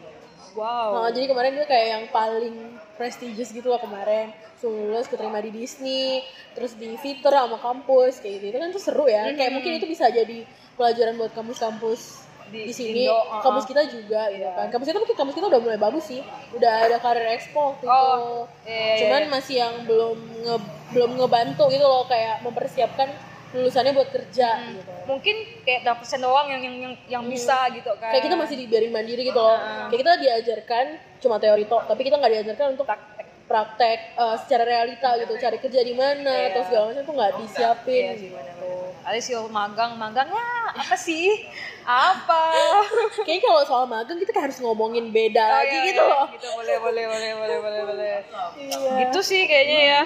Wow. 0.53 1.00
Nah, 1.00 1.11
jadi 1.16 1.32
kemarin 1.32 1.57
dia 1.57 1.64
kayak 1.64 1.86
yang 1.88 2.05
paling 2.12 2.76
prestigious 3.03 3.50
gitu 3.50 3.66
lah 3.66 3.82
kemarin. 3.82 4.30
Lulus 4.62 5.11
keterima 5.11 5.42
di 5.42 5.50
Disney 5.50 6.22
terus 6.55 6.78
di 6.78 6.94
Fitur 7.03 7.34
sama 7.34 7.59
kampus 7.59 8.22
kayak 8.22 8.34
gitu. 8.38 8.44
Itu 8.55 8.59
kan 8.62 8.70
tuh 8.70 8.78
seru 8.78 9.11
ya. 9.11 9.26
Kayak 9.34 9.59
mungkin 9.59 9.82
itu 9.82 9.90
bisa 9.90 10.07
jadi 10.07 10.46
pelajaran 10.78 11.18
buat 11.18 11.34
kampus-kampus 11.34 12.22
di, 12.53 12.68
Di 12.68 12.74
sini. 12.76 13.09
Indo, 13.09 13.16
uh-uh. 13.16 13.42
kampus 13.42 13.64
kita 13.66 13.82
juga 13.90 14.28
gitu 14.30 14.44
Iya. 14.46 14.55
kan. 14.55 14.66
Kampus 14.70 14.86
kita 14.86 14.98
mungkin 15.03 15.16
kampus 15.18 15.34
kita 15.34 15.46
udah 15.50 15.61
mulai 15.66 15.78
bagus 15.80 16.05
sih. 16.07 16.20
Udah 16.55 16.86
ada 16.86 16.96
karir 17.03 17.26
expo 17.34 17.74
gitu 17.80 17.90
Oh, 17.90 18.46
iya, 18.68 18.78
iya, 18.78 18.94
cuman 19.03 19.22
iya. 19.26 19.30
masih 19.32 19.55
yang 19.59 19.74
belum 19.88 20.18
nge, 20.46 20.57
belum 20.94 21.11
ngebantu 21.18 21.64
gitu 21.72 21.82
loh. 21.82 22.05
Kayak 22.07 22.44
mempersiapkan 22.46 23.09
lulusannya 23.53 23.92
buat 23.92 24.09
kerja 24.09 24.48
Hmm. 24.55 24.74
gitu 24.74 24.90
Mungkin 25.03 25.36
kayak 25.62 25.82
persen 25.94 26.18
doang 26.18 26.46
yang 26.46 26.62
yang 26.62 26.76
yang, 26.78 26.94
yang 27.11 27.24
bisa 27.26 27.68
gitu 27.70 27.90
kan. 27.94 28.11
kayak 28.11 28.22
kita 28.22 28.34
masih 28.34 28.57
dibiarin 28.57 28.90
mandiri 28.90 29.22
gitu 29.22 29.36
loh 29.36 29.59
kayak 29.86 30.00
kita 30.00 30.12
diajarkan 30.16 30.84
cuma 31.18 31.36
teori 31.36 31.64
tok 31.64 31.84
tapi 31.84 32.00
kita 32.00 32.16
nggak 32.16 32.32
diajarkan 32.32 32.66
untuk 32.72 32.84
praktek. 32.84 33.26
praktek 33.44 33.98
eh, 34.14 34.36
secara 34.38 34.64
realita 34.64 35.12
gitu 35.18 35.36
cari 35.36 35.59
kerja 35.59 35.80
di 35.80 35.92
mana 35.92 36.32
Iya. 36.32 36.48
atau 36.48 36.62
segala 36.64 36.84
macam 36.88 37.03
tuh 37.03 37.14
nggak 37.14 37.32
disiapin 37.38 38.03
Iya 38.03 38.14
sih, 38.16 38.30
gitu. 38.30 38.70
Ada 39.03 39.18
sih 39.18 39.34
oh, 39.34 39.50
magang, 39.50 39.98
magangnya 39.98 40.46
apa 40.72 40.94
sih? 40.94 41.50
Apa? 41.82 42.55
kayaknya 43.26 43.42
kalau 43.42 43.62
soal 43.62 43.84
magang 43.84 44.14
kita 44.16 44.30
kayak 44.30 44.46
harus 44.46 44.59
ngomongin 44.59 45.11
beda 45.11 45.42
Oh, 45.42 45.53
lagi 45.59 45.74
iya, 45.74 45.84
gitu 45.84 46.00
iya. 46.00 46.12
loh 46.14 46.26
Gitu 46.30 46.48
boleh 46.48 46.76
boleh 46.78 47.05
boleh 47.05 47.30
boleh 47.34 47.59
boleh 47.61 47.80
boleh. 47.84 48.16
Iya. 48.57 48.78
Gitu 49.03 49.18
sih 49.20 49.42
kayaknya 49.44 49.80
ya. 49.82 50.03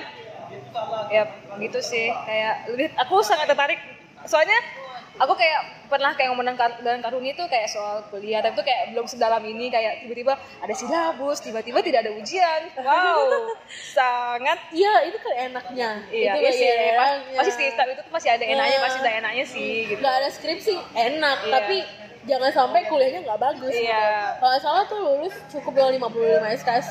Ya 1.09 1.22
gitu 1.57 1.78
sih. 1.80 2.09
Kayak 2.22 2.54
lebih 2.68 2.88
aku 2.96 3.20
sangat 3.20 3.46
tertarik. 3.46 3.78
Soalnya 4.24 4.59
aku 5.16 5.32
kayak 5.32 5.61
pernah 5.88 6.12
kayak 6.12 6.28
ngomong 6.28 6.44
dengan 6.76 7.00
Karuni 7.00 7.32
itu 7.32 7.40
kayak 7.46 7.72
soal 7.72 8.04
kuliah 8.11 8.44
tapi 8.44 8.52
itu 8.52 8.64
kayak 8.66 8.92
belum 8.92 9.07
sedalam 9.09 9.40
ini 9.40 9.72
kayak 9.72 10.04
tiba-tiba 10.04 10.34
ada 10.36 10.74
silabus 10.76 11.40
tiba-tiba 11.40 11.80
tidak 11.80 12.04
ada 12.04 12.12
ujian 12.12 12.68
wow 12.76 13.48
sangat 13.96 14.61
iya 14.76 15.09
itu 15.09 15.16
kan 15.16 15.32
enaknya 15.48 15.90
iya 16.12 16.36
itu 16.36 16.38
iya 16.38 16.44
kan 16.44 16.52
sih 16.52 16.68
enaknya. 16.68 16.98
pas- 16.98 17.22
pasti 17.38 17.52
sih 17.54 17.68
tapi 17.72 17.90
itu 17.94 18.02
tuh 18.02 18.12
masih 18.12 18.30
ada 18.30 18.44
enaknya 18.44 18.76
Iya. 18.76 18.84
pasti 18.84 18.98
ada 19.00 19.12
enaknya 19.16 19.44
sih 19.46 19.70
gitu 19.88 20.00
nggak 20.02 20.16
ada 20.20 20.28
skripsi 20.28 20.74
enak 20.92 21.38
Iya. 21.40 21.52
tapi 21.54 21.76
jangan 22.26 22.50
sampai 22.52 22.80
kuliahnya 22.84 23.20
nggak 23.24 23.40
bagus 23.40 23.72
gitu. 23.72 23.88
Iya. 23.88 24.04
kalau 24.36 24.50
nggak 24.52 24.62
salah 24.62 24.82
tuh 24.84 24.98
lulus 25.00 25.34
cukup 25.48 25.72
dengan 25.72 25.92
55 25.96 26.61
SKS 26.61 26.86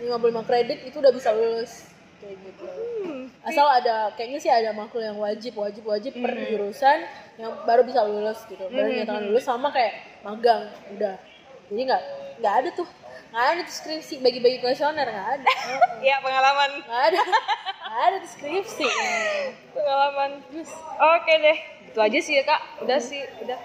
55 0.00 0.48
kredit 0.48 0.78
itu 0.82 0.96
udah 0.96 1.12
bisa 1.12 1.28
lulus 1.30 1.91
kayak 2.22 2.38
gitu. 2.46 2.64
Hmm. 3.02 3.26
asal 3.42 3.66
ada 3.66 4.14
kayaknya 4.14 4.38
sih 4.38 4.52
ada 4.54 4.70
makul 4.70 5.02
yang 5.02 5.18
wajib 5.18 5.58
wajib 5.58 5.82
wajib 5.82 6.14
per 6.14 6.30
jurusan 6.46 7.02
yang 7.34 7.50
baru 7.66 7.82
bisa 7.82 8.06
lulus 8.06 8.38
gitu. 8.46 8.62
Baru 8.70 8.86
nyatakan 8.86 9.26
lulus 9.26 9.42
sama 9.42 9.74
kayak 9.74 10.22
magang 10.22 10.70
udah. 10.94 11.18
Jadi 11.66 11.82
nggak 11.82 12.02
nggak 12.38 12.54
ada 12.62 12.68
tuh. 12.70 12.88
Nggak 13.32 13.46
ada 13.48 13.60
tuh 13.64 13.74
skripsi 13.74 14.14
bagi-bagi 14.22 14.62
kuesioner 14.62 15.08
nggak 15.08 15.28
ada. 15.40 15.52
Iya 16.06 16.16
pengalaman. 16.22 16.70
Nggak 16.86 17.02
ada. 17.10 17.22
Nggak 17.82 18.02
ada 18.06 18.16
tuh 18.22 18.30
skripsi. 18.38 18.86
Pengalaman. 19.74 20.30
Oke 21.18 21.32
deh. 21.42 21.58
Itu 21.90 21.98
aja 21.98 22.18
sih 22.22 22.34
ya 22.38 22.44
kak. 22.46 22.60
Udah 22.86 22.98
sih 23.02 23.20
udah. 23.42 23.58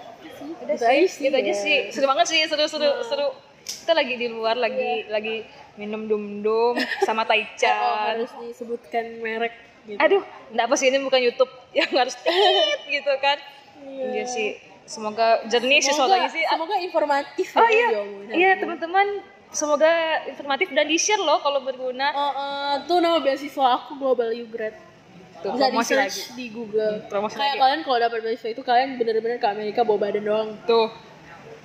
Udah 0.66 0.74
sih. 0.74 1.06
Sih, 1.06 1.30
itu 1.30 1.36
aja 1.38 1.52
ya. 1.52 1.54
sih. 1.54 1.76
Seru 1.94 2.10
banget 2.10 2.26
sih 2.26 2.40
seru 2.50 2.66
seru 2.66 2.90
seru. 3.06 3.28
Kita 3.68 3.92
lagi 3.92 4.16
di 4.16 4.26
luar 4.32 4.56
lagi 4.56 5.04
lagi 5.12 5.44
minum 5.78 6.04
dum 6.04 6.42
dum 6.42 6.74
sama 7.00 7.22
oh, 7.22 7.26
taichan 7.26 7.78
harus 8.12 8.30
disebutkan 8.36 9.22
merek 9.22 9.54
gitu. 9.86 9.96
Aduh 9.96 10.20
enggak 10.50 10.66
apa 10.66 10.74
sih 10.74 10.90
ini 10.90 10.98
bukan 11.00 11.20
YouTube 11.22 11.48
yang 11.78 11.88
harus 11.90 12.18
tit 12.18 12.34
gitu 12.84 13.12
kan. 13.18 13.38
Iya. 13.80 14.26
Sih 14.26 14.48
semoga 14.84 15.44
jernih 15.46 15.78
sih 15.78 15.92
soalnya 15.92 16.26
sih. 16.26 16.40
semoga 16.42 16.74
informatif 16.78 17.52
oh 17.52 17.62
ya 17.62 17.88
iya 17.92 18.02
iya 18.30 18.50
teman-teman 18.56 19.20
semoga 19.48 19.92
informatif 20.24 20.72
dan 20.72 20.84
di 20.84 20.96
share 20.96 21.20
loh 21.20 21.38
kalau 21.38 21.60
berguna 21.60 22.08
Oh, 22.08 22.32
eh, 22.32 22.74
tuh 22.84 22.98
nama 22.98 23.20
beasiswa 23.20 23.64
aku 23.78 23.96
Global 23.96 24.32
U 24.34 24.48
Grad. 24.48 24.72
Tuh, 25.38 25.54
Bisa 25.54 25.70
di 25.70 25.78
search 25.78 25.94
lagi. 25.94 26.22
di 26.34 26.46
Google. 26.50 27.04
promosi 27.06 27.36
Kayak 27.36 27.46
lagi. 27.48 27.60
kalian 27.62 27.80
kalau 27.82 27.98
dapat 28.00 28.18
beasiswa 28.18 28.48
itu 28.50 28.62
kalian 28.62 28.88
bener-bener 28.96 29.38
ke 29.38 29.46
Amerika 29.46 29.80
bawa 29.84 29.98
badan 30.02 30.24
doang. 30.24 30.48
tuh 30.64 30.88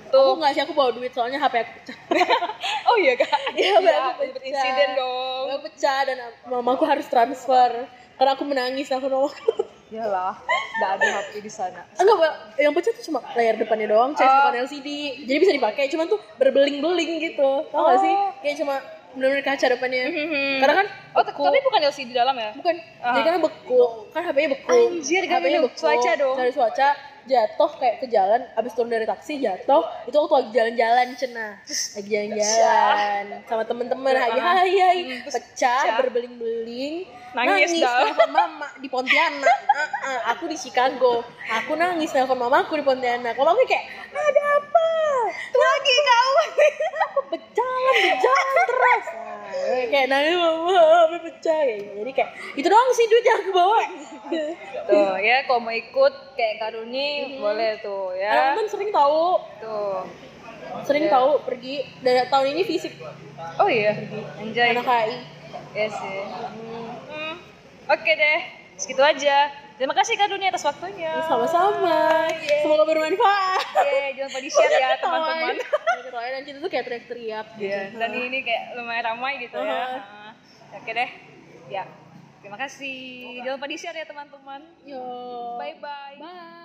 Aku 0.04 0.12
tuh 0.12 0.28
nggak 0.36 0.52
sih 0.52 0.62
aku 0.62 0.72
bawa 0.72 0.90
duit 0.90 1.10
soalnya 1.10 1.38
HP 1.38 1.54
aku 1.56 1.70
pecah. 1.76 1.96
oh 2.88 2.96
iya 2.96 3.12
kak 3.14 3.30
Iya, 3.54 3.74
Iya, 3.78 3.96
aku 4.10 4.22
pecah. 4.30 4.44
insiden 4.44 4.90
dong 4.94 5.44
Aku 5.48 5.60
pecah 5.64 5.98
dan 6.04 6.16
mamaku 6.44 6.84
harus 6.84 7.06
transfer 7.06 7.70
karena 8.14 8.30
aku 8.32 8.44
menangis 8.44 8.88
aku 8.88 9.06
nolak. 9.06 9.34
Iyalah, 9.90 10.34
nggak 10.74 10.90
ada 10.92 11.06
HP 11.16 11.30
di 11.38 11.48
sana. 11.48 11.82
Enggak, 11.94 12.16
Pak. 12.16 12.32
yang 12.56 12.72
pecah 12.72 12.90
tuh 12.90 13.04
cuma 13.04 13.18
layar 13.32 13.54
depannya 13.54 13.86
doang, 13.86 14.10
cas 14.12 14.22
Oh. 14.24 14.34
bukan 14.44 14.64
LCD. 14.64 14.88
Jadi 15.22 15.38
bisa 15.38 15.52
dipakai, 15.52 15.86
cuman 15.86 16.06
tuh 16.06 16.18
berbeling-beling 16.36 17.10
gitu. 17.20 17.50
Tau 17.64 17.82
gak 17.84 17.98
sih? 18.00 18.10
Oh. 18.10 18.30
Kayak 18.40 18.56
cuma 18.58 18.74
bener-bener 19.12 19.42
kaca 19.42 19.66
depannya. 19.68 20.02
Mhm. 20.08 20.58
Karena 20.58 20.74
kan 20.76 20.86
Oh, 21.12 21.22
beku. 21.22 21.42
tapi 21.42 21.58
bukan 21.60 21.80
LCD 21.84 22.06
di 22.10 22.16
dalam 22.16 22.34
ya? 22.34 22.50
bukan. 22.52 22.74
Ah. 22.98 23.12
Jadi 23.12 23.22
karena 23.24 23.40
beku. 23.40 23.82
Kan 24.10 24.22
HP-nya 24.24 24.48
beku. 24.52 24.70
Anjir, 24.72 25.22
kan 25.24 25.36
HP-nya 25.36 25.58
minum 25.58 25.70
cuaca 25.70 26.10
dong. 26.16 26.36
Dari 26.36 26.50
cuaca 26.50 26.88
jatuh 27.24 27.70
kayak 27.80 27.96
ke 28.00 28.06
jalan, 28.06 28.44
abis 28.54 28.72
turun 28.72 28.92
dari 28.92 29.04
taksi 29.04 29.40
jatuh, 29.40 29.82
itu 30.04 30.16
waktu 30.16 30.34
lagi 30.34 30.50
jalan-jalan 30.52 31.08
cenah, 31.16 31.52
lagi 31.64 32.08
jalan-jalan 32.08 32.96
sama 33.44 33.62
temen-temen, 33.64 34.12
Ya, 34.12 34.26
hai 34.36 34.72
hai. 34.76 34.98
Hmm, 35.04 35.20
pecah. 35.28 35.82
berbeling-beling, 36.04 36.96
Nangis 37.34 37.70
nelfon 37.74 38.30
mama 38.30 38.68
di 38.78 38.86
Pontianak, 38.86 39.58
Ah, 39.66 39.90
ah, 40.06 40.20
aku 40.30 40.46
di 40.46 40.54
Chicago, 40.54 41.20
aku 41.44 41.74
nangis 41.74 42.14
nelfon 42.14 42.38
mamaku 42.38 42.78
di 42.78 42.84
Pontianak, 42.86 43.34
mamaku 43.34 43.66
kayak 43.66 43.84
ada 44.08 44.42
apa? 44.56 44.88
Lagi 45.50 45.94
kau. 46.00 46.32
Aku 47.04 47.20
berjalan, 47.28 47.94
berjalan 48.00 48.46
terus, 48.56 49.04
nah, 49.10 49.82
kayak 49.88 50.06
nangis 50.08 50.34
mama, 50.34 50.78
apa 51.04 51.16
pecah 51.20 51.58
kayak 51.60 51.76
gitu. 51.76 51.90
jadi 51.96 52.10
kayak 52.12 52.30
itu 52.54 52.66
doang 52.66 52.90
sih 52.92 53.06
duit 53.06 53.24
yang 53.24 53.38
aku 53.40 53.50
bawa. 53.50 53.80
Tuh 54.84 55.14
ya, 55.18 55.36
kalau 55.44 55.60
mau 55.60 55.74
ikut 55.74 56.14
kayak 56.32 56.54
Karuni 56.58 57.08
boleh 57.36 57.78
tuh 57.80 58.14
ya. 58.14 58.54
Teman 58.54 58.66
sering 58.66 58.90
tahu, 58.90 59.42
Tuh. 59.58 60.06
sering 60.82 61.06
Ya. 61.06 61.12
tahu 61.12 61.42
pergi 61.42 61.82
dari 61.98 62.26
tahun 62.26 62.46
ini 62.50 62.62
fisik 62.62 62.94
Oh 63.56 63.66
iya, 63.66 63.94
anjay. 64.38 64.70
anak 64.70 64.84
HI. 64.84 65.14
Ya 65.74 65.86
sih. 65.88 66.18
Oke 67.84 68.12
deh, 68.16 68.38
segitu 68.80 69.02
aja. 69.04 69.52
Terima 69.74 69.90
kasih 69.90 70.14
Kak 70.14 70.30
Dunia 70.30 70.54
atas 70.54 70.62
waktunya. 70.62 71.18
Sama-sama. 71.26 72.30
Semoga 72.62 72.84
bermanfaat. 72.86 73.66
Yeay, 73.74 74.14
jangan 74.14 74.30
lupa 74.30 74.40
di 74.40 74.50
share 74.54 74.70
ya 74.70 74.88
teman-teman. 75.02 75.54
Ketawain 76.06 76.32
nanti 76.38 76.48
itu 76.54 76.58
tuh 76.62 76.70
kayak 76.70 76.84
teriak-teriak. 76.86 77.46
Iya, 77.58 77.80
dan 77.98 78.10
ini 78.14 78.38
kayak 78.46 78.78
lumayan 78.78 79.04
ramai 79.04 79.42
gitu 79.42 79.58
ya. 79.58 79.82
Uh-huh. 79.98 79.98
Nah, 79.98 80.78
Oke 80.78 80.90
deh. 80.94 81.10
Ya. 81.66 81.84
Terima 82.38 82.60
kasih. 82.60 83.42
Jangan 83.42 83.56
lupa 83.58 83.66
di 83.66 83.76
share 83.80 83.98
ya 83.98 84.06
teman-teman. 84.06 84.60
Yo. 84.86 85.02
Bye 85.58 85.74
bye. 85.82 86.16
Bye. 86.22 86.63